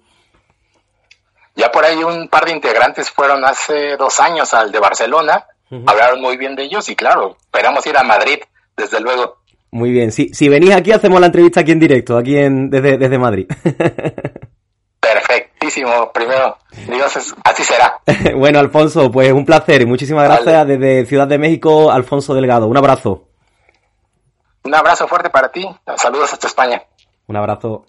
Ya 1.57 1.71
por 1.71 1.85
ahí 1.85 2.03
un 2.03 2.29
par 2.29 2.47
de 2.47 2.53
integrantes 2.53 3.11
fueron 3.11 3.45
hace 3.45 3.99
dos 3.99 4.19
años 4.19 4.55
al 4.55 4.73
de 4.73 4.81
Barcelona 4.81 5.45
Hablaron 5.71 6.21
muy 6.21 6.37
bien 6.37 6.57
de 6.57 6.65
ellos 6.65 6.89
y 6.89 6.97
claro, 6.97 7.37
esperamos 7.41 7.87
ir 7.87 7.97
a 7.97 8.03
Madrid, 8.03 8.39
desde 8.77 9.01
luego. 9.01 9.39
Muy 9.71 9.91
bien, 9.91 10.13
si, 10.13 10.31
si 10.31 10.49
venís 10.49 10.75
aquí 10.75 10.93
hacemos 10.93 11.21
la 11.21 11.27
entrevista 11.27 11.61
aquí 11.61 11.73
en 11.73 11.81
directo, 11.81 12.17
aquí 12.17 12.37
en, 12.39 12.71
desde, 12.71 12.97
desde 12.97 13.19
Madrid. 13.19 13.47
Perfectísimo, 15.01 16.11
primero, 16.13 16.57
Dios, 16.87 17.35
así 17.45 17.63
será. 17.63 18.01
bueno, 18.37 18.59
Alfonso, 18.59 19.11
pues 19.11 19.31
un 19.33 19.45
placer 19.45 19.83
y 19.83 19.87
muchísimas 19.87 20.25
gracias 20.25 20.55
vale. 20.55 20.79
desde 20.79 21.07
Ciudad 21.07 21.29
de 21.29 21.39
México, 21.39 21.91
Alfonso 21.91 22.35
Delgado. 22.35 22.67
Un 22.67 22.77
abrazo. 22.77 23.29
Un 24.65 24.75
abrazo 24.75 25.07
fuerte 25.07 25.31
para 25.31 25.51
ti, 25.51 25.69
saludos 25.97 26.33
hasta 26.33 26.47
España. 26.47 26.83
Un 27.27 27.37
abrazo. 27.37 27.85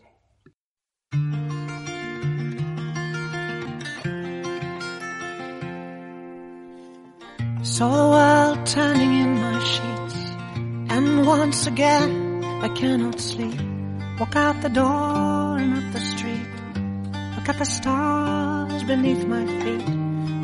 Saw 7.62 7.90
the 7.92 8.10
world 8.10 8.66
turning 8.66 9.20
in 9.20 9.36
my 9.36 9.60
sheets, 9.60 10.16
and 10.90 11.28
once 11.28 11.68
again 11.68 12.42
I 12.64 12.70
cannot 12.70 13.20
sleep. 13.20 13.60
Walk 14.18 14.34
out 14.38 14.62
the 14.62 14.70
door 14.70 15.60
and 15.60 15.74
up 15.76 15.92
the 15.92 16.00
street. 16.00 16.48
Look 17.36 17.50
at 17.50 17.58
the 17.58 17.66
stars 17.66 18.84
beneath 18.86 19.26
my 19.28 19.46
feet. 19.46 19.84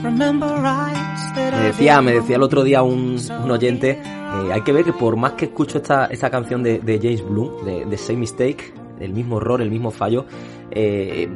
Remember 0.04 0.48
rights 0.62 1.32
that 1.36 1.54
me 1.54 1.68
decía, 1.68 2.02
me 2.02 2.12
decía 2.12 2.36
el 2.36 2.44
otro 2.44 2.64
día 2.66 2.84
un, 2.84 3.18
un 3.44 3.52
oyente, 3.52 3.92
eh, 3.92 4.52
hay 4.52 4.62
que 4.62 4.74
ver 4.74 4.84
que 4.84 4.92
por 4.92 5.16
más 5.16 5.34
que 5.34 5.46
escucho 5.46 5.78
esta, 5.78 6.08
esta 6.08 6.30
canción 6.30 6.64
de, 6.64 6.80
de 6.80 7.00
James 7.02 7.26
Bloom, 7.26 7.64
de, 7.64 7.86
de 7.86 7.98
Same 7.98 8.20
Mistake, 8.20 8.74
el 9.00 9.14
mismo 9.14 9.38
error, 9.38 9.62
el 9.62 9.72
mismo 9.72 9.90
fallo, 9.90 10.26
eh, 10.70 11.30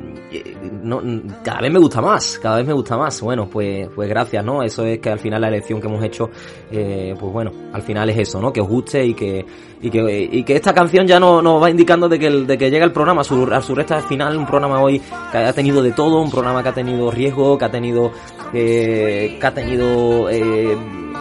cada 1.43 1.61
vez 1.61 1.71
me 1.71 1.79
gusta 1.79 2.01
más, 2.01 2.39
cada 2.39 2.57
vez 2.57 2.67
me 2.67 2.73
gusta 2.73 2.97
más. 2.97 3.19
Bueno, 3.21 3.49
pues, 3.49 3.87
pues 3.93 4.07
gracias, 4.07 4.43
¿no? 4.43 4.61
Eso 4.61 4.85
es 4.85 4.99
que 4.99 5.09
al 5.09 5.19
final 5.19 5.41
la 5.41 5.47
elección 5.47 5.81
que 5.81 5.87
hemos 5.87 6.03
hecho, 6.03 6.29
eh, 6.71 7.15
pues 7.19 7.31
bueno, 7.31 7.51
al 7.73 7.81
final 7.81 8.09
es 8.09 8.19
eso, 8.19 8.39
¿no? 8.39 8.53
Que 8.53 8.61
os 8.61 8.67
guste 8.67 9.03
y 9.05 9.13
que, 9.13 9.45
y 9.81 9.89
que, 9.89 10.29
y 10.31 10.43
que 10.43 10.55
esta 10.55 10.73
canción 10.73 11.07
ya 11.07 11.19
nos 11.19 11.43
no 11.43 11.59
va 11.59 11.69
indicando 11.69 12.07
de 12.07 12.19
que, 12.19 12.29
de 12.29 12.57
que 12.57 12.69
llega 12.69 12.85
el 12.85 12.91
programa 12.91 13.21
a 13.21 13.23
su, 13.23 13.43
a 13.51 13.61
su 13.61 13.73
recta 13.73 14.01
final, 14.01 14.37
un 14.37 14.45
programa 14.45 14.81
hoy 14.81 15.01
que 15.31 15.37
ha 15.37 15.53
tenido 15.53 15.81
de 15.81 15.91
todo, 15.91 16.21
un 16.21 16.31
programa 16.31 16.61
que 16.61 16.69
ha 16.69 16.73
tenido 16.73 17.09
riesgo, 17.09 17.57
que 17.57 17.65
ha 17.65 17.71
tenido, 17.71 18.11
eh, 18.53 19.37
que 19.39 19.47
ha 19.47 19.53
tenido, 19.53 20.29
eh, 20.29 20.77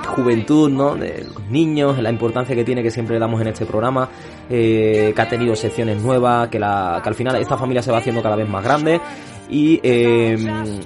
juventud, 0.08 0.70
¿no? 0.70 0.96
De 0.96 1.24
los 1.24 1.44
niños, 1.48 1.98
la 1.98 2.10
importancia 2.10 2.54
que 2.54 2.64
tiene 2.64 2.82
que 2.82 2.90
siempre 2.90 3.18
damos 3.18 3.40
en 3.40 3.48
este 3.48 3.66
programa, 3.66 4.08
eh, 4.50 5.12
que 5.14 5.22
ha 5.22 5.28
tenido 5.28 5.54
secciones 5.54 6.02
nuevas, 6.02 6.48
que, 6.48 6.58
la, 6.58 7.00
que 7.02 7.08
al 7.08 7.14
final 7.14 7.36
esta 7.36 7.56
familia 7.56 7.82
se 7.82 7.92
va 7.92 7.98
haciendo 7.98 8.22
cada 8.22 8.36
vez 8.36 8.48
más 8.48 8.64
grande 8.64 9.00
y, 9.48 9.80
eh, 9.82 10.36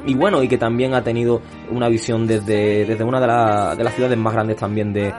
y 0.07 0.15
bueno, 0.15 0.43
y 0.43 0.49
que 0.49 0.59
también 0.59 0.95
ha 0.95 1.03
tenido 1.03 1.41
una 1.71 1.89
visión 1.89 2.27
desde, 2.27 2.85
desde 2.85 3.05
una 3.05 3.21
de, 3.21 3.27
la, 3.27 3.75
de 3.77 3.85
las 3.85 3.95
ciudades 3.95 4.17
más 4.19 4.33
grandes 4.33 4.57
también 4.57 4.93
de, 4.93 5.13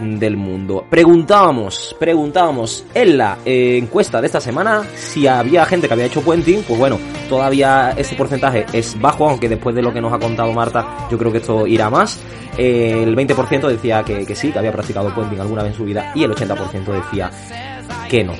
del 0.00 0.36
mundo. 0.36 0.84
Preguntábamos, 0.88 1.96
preguntábamos 1.98 2.84
en 2.94 3.18
la 3.18 3.38
eh, 3.44 3.78
encuesta 3.78 4.20
de 4.20 4.26
esta 4.26 4.40
semana 4.40 4.84
si 4.94 5.26
había 5.26 5.64
gente 5.66 5.86
que 5.86 5.94
había 5.94 6.06
hecho 6.06 6.22
puenting, 6.22 6.62
pues 6.62 6.78
bueno, 6.78 6.98
todavía 7.28 7.92
ese 7.96 8.14
porcentaje 8.14 8.66
es 8.72 8.98
bajo, 9.00 9.28
aunque 9.28 9.48
después 9.48 9.74
de 9.74 9.82
lo 9.82 9.92
que 9.92 10.00
nos 10.00 10.12
ha 10.12 10.18
contado 10.18 10.52
Marta, 10.52 11.08
yo 11.10 11.18
creo 11.18 11.32
que 11.32 11.38
esto 11.38 11.66
irá 11.66 11.90
más. 11.90 12.20
Eh, 12.58 13.02
el 13.02 13.14
20% 13.14 13.68
decía 13.68 14.02
que, 14.02 14.24
que 14.24 14.34
sí, 14.34 14.50
que 14.50 14.58
había 14.58 14.72
practicado 14.72 15.14
puenting 15.14 15.40
alguna 15.40 15.62
vez 15.62 15.72
en 15.72 15.76
su 15.76 15.84
vida, 15.84 16.12
y 16.14 16.24
el 16.24 16.30
80% 16.30 16.86
decía 16.86 17.30
que 18.08 18.24
no. 18.24 18.32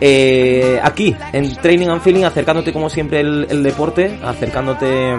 Eh, 0.00 0.80
aquí, 0.82 1.14
en 1.32 1.54
Training 1.56 1.88
and 1.88 2.02
Feeling, 2.02 2.24
acercándote 2.24 2.72
como 2.72 2.90
siempre 2.90 3.20
el, 3.20 3.46
el 3.48 3.62
deporte, 3.62 4.18
acercándote 4.22 5.16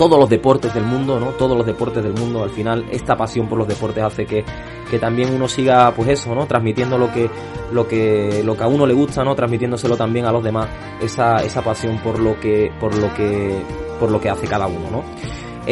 todos 0.00 0.18
los 0.18 0.30
deportes 0.30 0.72
del 0.72 0.84
mundo, 0.84 1.20
¿no? 1.20 1.26
Todos 1.32 1.54
los 1.54 1.66
deportes 1.66 2.02
del 2.02 2.14
mundo, 2.14 2.42
al 2.42 2.48
final 2.48 2.86
esta 2.90 3.18
pasión 3.18 3.50
por 3.50 3.58
los 3.58 3.68
deportes 3.68 4.02
hace 4.02 4.24
que, 4.24 4.42
que 4.90 4.98
también 4.98 5.34
uno 5.34 5.46
siga, 5.46 5.92
pues 5.94 6.08
eso, 6.08 6.34
¿no? 6.34 6.46
Transmitiendo 6.46 6.96
lo 6.96 7.12
que, 7.12 7.28
lo 7.70 7.86
que, 7.86 8.42
lo 8.42 8.56
que 8.56 8.62
a 8.62 8.66
uno 8.66 8.86
le 8.86 8.94
gusta, 8.94 9.22
¿no? 9.24 9.34
Transmitiéndoselo 9.34 9.98
también 9.98 10.24
a 10.24 10.32
los 10.32 10.42
demás, 10.42 10.68
esa, 11.02 11.44
esa 11.44 11.60
pasión 11.60 11.98
por 11.98 12.18
lo 12.18 12.40
que, 12.40 12.72
por 12.80 12.96
lo 12.96 13.12
que, 13.12 13.60
por 13.98 14.10
lo 14.10 14.18
que 14.18 14.30
hace 14.30 14.46
cada 14.46 14.66
uno, 14.66 14.90
¿no? 14.90 15.04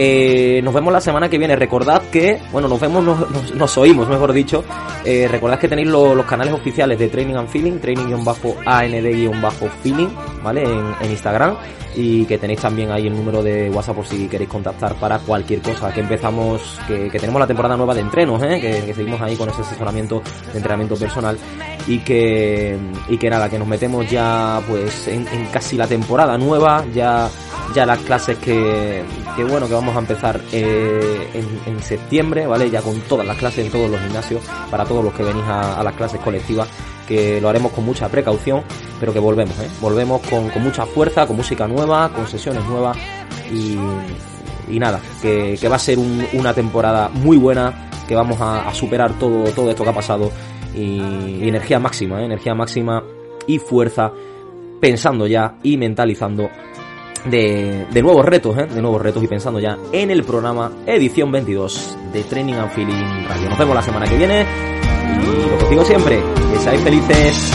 Eh, 0.00 0.60
nos 0.62 0.72
vemos 0.72 0.92
la 0.92 1.00
semana 1.00 1.28
que 1.28 1.38
viene. 1.38 1.56
Recordad 1.56 2.02
que, 2.02 2.40
bueno, 2.52 2.68
nos 2.68 2.78
vemos, 2.78 3.02
nos, 3.02 3.52
nos, 3.52 3.78
oímos, 3.78 4.08
mejor 4.08 4.32
dicho. 4.32 4.62
Eh, 5.04 5.26
recordad 5.28 5.58
que 5.58 5.66
tenéis 5.66 5.88
lo, 5.88 6.14
los 6.14 6.24
canales 6.24 6.54
oficiales 6.54 7.00
de 7.00 7.08
Training 7.08 7.34
and 7.34 7.48
Feeling, 7.48 7.80
training-and-feeling, 7.80 10.10
¿vale? 10.40 10.62
En, 10.62 11.10
Instagram. 11.10 11.56
Y 11.96 12.26
que 12.26 12.38
tenéis 12.38 12.60
también 12.60 12.92
ahí 12.92 13.08
el 13.08 13.16
número 13.16 13.42
de 13.42 13.70
WhatsApp 13.70 13.96
por 13.96 14.06
si 14.06 14.28
queréis 14.28 14.48
contactar 14.48 14.94
para 14.94 15.18
cualquier 15.18 15.62
cosa. 15.62 15.92
Que 15.92 15.98
empezamos, 15.98 16.78
que, 16.86 17.10
tenemos 17.10 17.40
la 17.40 17.48
temporada 17.48 17.76
nueva 17.76 17.92
de 17.92 18.02
entrenos, 18.02 18.40
¿eh? 18.44 18.60
Que, 18.60 18.84
que, 18.86 18.94
seguimos 18.94 19.20
ahí 19.20 19.34
con 19.34 19.48
ese 19.48 19.62
asesoramiento 19.62 20.22
de 20.52 20.58
entrenamiento 20.58 20.94
personal. 20.94 21.36
Y 21.88 21.98
que, 21.98 22.78
y 23.08 23.18
que 23.18 23.28
nada, 23.28 23.50
que 23.50 23.58
nos 23.58 23.66
metemos 23.66 24.08
ya, 24.08 24.62
pues, 24.68 25.08
en, 25.08 25.26
en 25.26 25.46
casi 25.46 25.76
la 25.76 25.88
temporada 25.88 26.38
nueva, 26.38 26.84
ya 26.94 27.28
ya 27.74 27.86
las 27.86 27.98
clases 28.00 28.38
que, 28.38 29.04
que 29.38 29.44
bueno 29.44 29.68
que 29.68 29.74
vamos 29.74 29.94
a 29.94 30.00
empezar 30.00 30.40
eh, 30.50 31.44
en, 31.64 31.80
septiembre 31.80 32.48
vale 32.48 32.68
ya 32.70 32.82
con 32.82 32.98
todas 33.02 33.24
las 33.24 33.36
clases 33.36 33.66
en 33.66 33.70
todos 33.70 33.88
los 33.88 34.00
gimnasios 34.00 34.42
para 34.68 34.84
todos 34.84 35.04
los 35.04 35.14
que 35.14 35.22
venís 35.22 35.44
a, 35.46 35.80
las 35.80 35.94
clases 35.94 36.20
colectivas 36.20 36.66
que 37.06 37.40
lo 37.40 37.48
haremos 37.48 37.70
con 37.70 37.84
mucha 37.84 38.08
precaución 38.08 38.64
pero 38.98 39.12
que 39.12 39.20
volvemos 39.20 39.56
¿eh? 39.60 39.68
volvemos 39.80 40.22
con, 40.22 40.50
mucha 40.60 40.86
fuerza 40.86 41.24
con 41.28 41.36
música 41.36 41.68
nueva 41.68 42.08
con 42.08 42.26
sesiones 42.26 42.64
nuevas 42.64 42.98
y, 43.52 43.78
y 44.74 44.80
nada 44.80 45.00
que, 45.22 45.56
va 45.70 45.76
a 45.76 45.78
ser 45.78 46.00
un, 46.00 46.26
una 46.32 46.52
temporada 46.52 47.08
muy 47.08 47.36
buena 47.36 47.90
que 48.08 48.16
vamos 48.16 48.40
a, 48.40 48.68
a, 48.68 48.74
superar 48.74 49.20
todo 49.20 49.44
todo 49.52 49.70
esto 49.70 49.84
que 49.84 49.90
ha 49.90 49.94
pasado 49.94 50.32
y, 50.74 51.00
y 51.00 51.48
energía 51.48 51.78
máxima 51.78 52.22
¿eh? 52.22 52.24
energía 52.24 52.56
máxima 52.56 53.04
y 53.46 53.60
fuerza 53.60 54.10
pensando 54.80 55.28
ya 55.28 55.58
y 55.62 55.76
mentalizando 55.76 56.50
de, 57.24 57.86
de, 57.90 58.02
nuevos 58.02 58.24
retos, 58.24 58.56
¿eh? 58.58 58.66
de 58.66 58.80
nuevos 58.80 59.00
retos 59.00 59.22
y 59.22 59.26
pensando 59.26 59.60
ya 59.60 59.76
en 59.92 60.10
el 60.10 60.24
programa 60.24 60.70
edición 60.86 61.30
22 61.30 61.96
de 62.12 62.22
Training 62.24 62.54
and 62.54 62.70
Feeling 62.72 63.26
Radio. 63.28 63.48
Nos 63.48 63.58
vemos 63.58 63.74
la 63.74 63.82
semana 63.82 64.06
que 64.06 64.16
viene 64.16 64.46
y 65.20 65.50
lo 65.50 65.58
que 65.58 65.64
os 65.64 65.70
digo 65.70 65.84
siempre, 65.84 66.22
que 66.52 66.58
seáis 66.58 66.80
felices. 66.80 67.52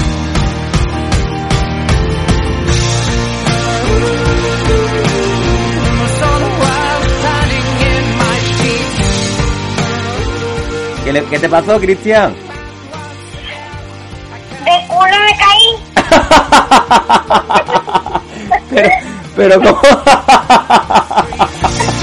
¿Qué, 11.04 11.12
le, 11.12 11.26
¿Qué, 11.26 11.38
te 11.38 11.50
pasó, 11.50 11.78
Cristian? 11.80 12.34
De 14.64 14.88
culo 14.88 15.18
me 15.20 15.38
caí. 15.38 15.84
Pero, 18.70 18.90
pero 19.36 19.60
como... 19.60 19.82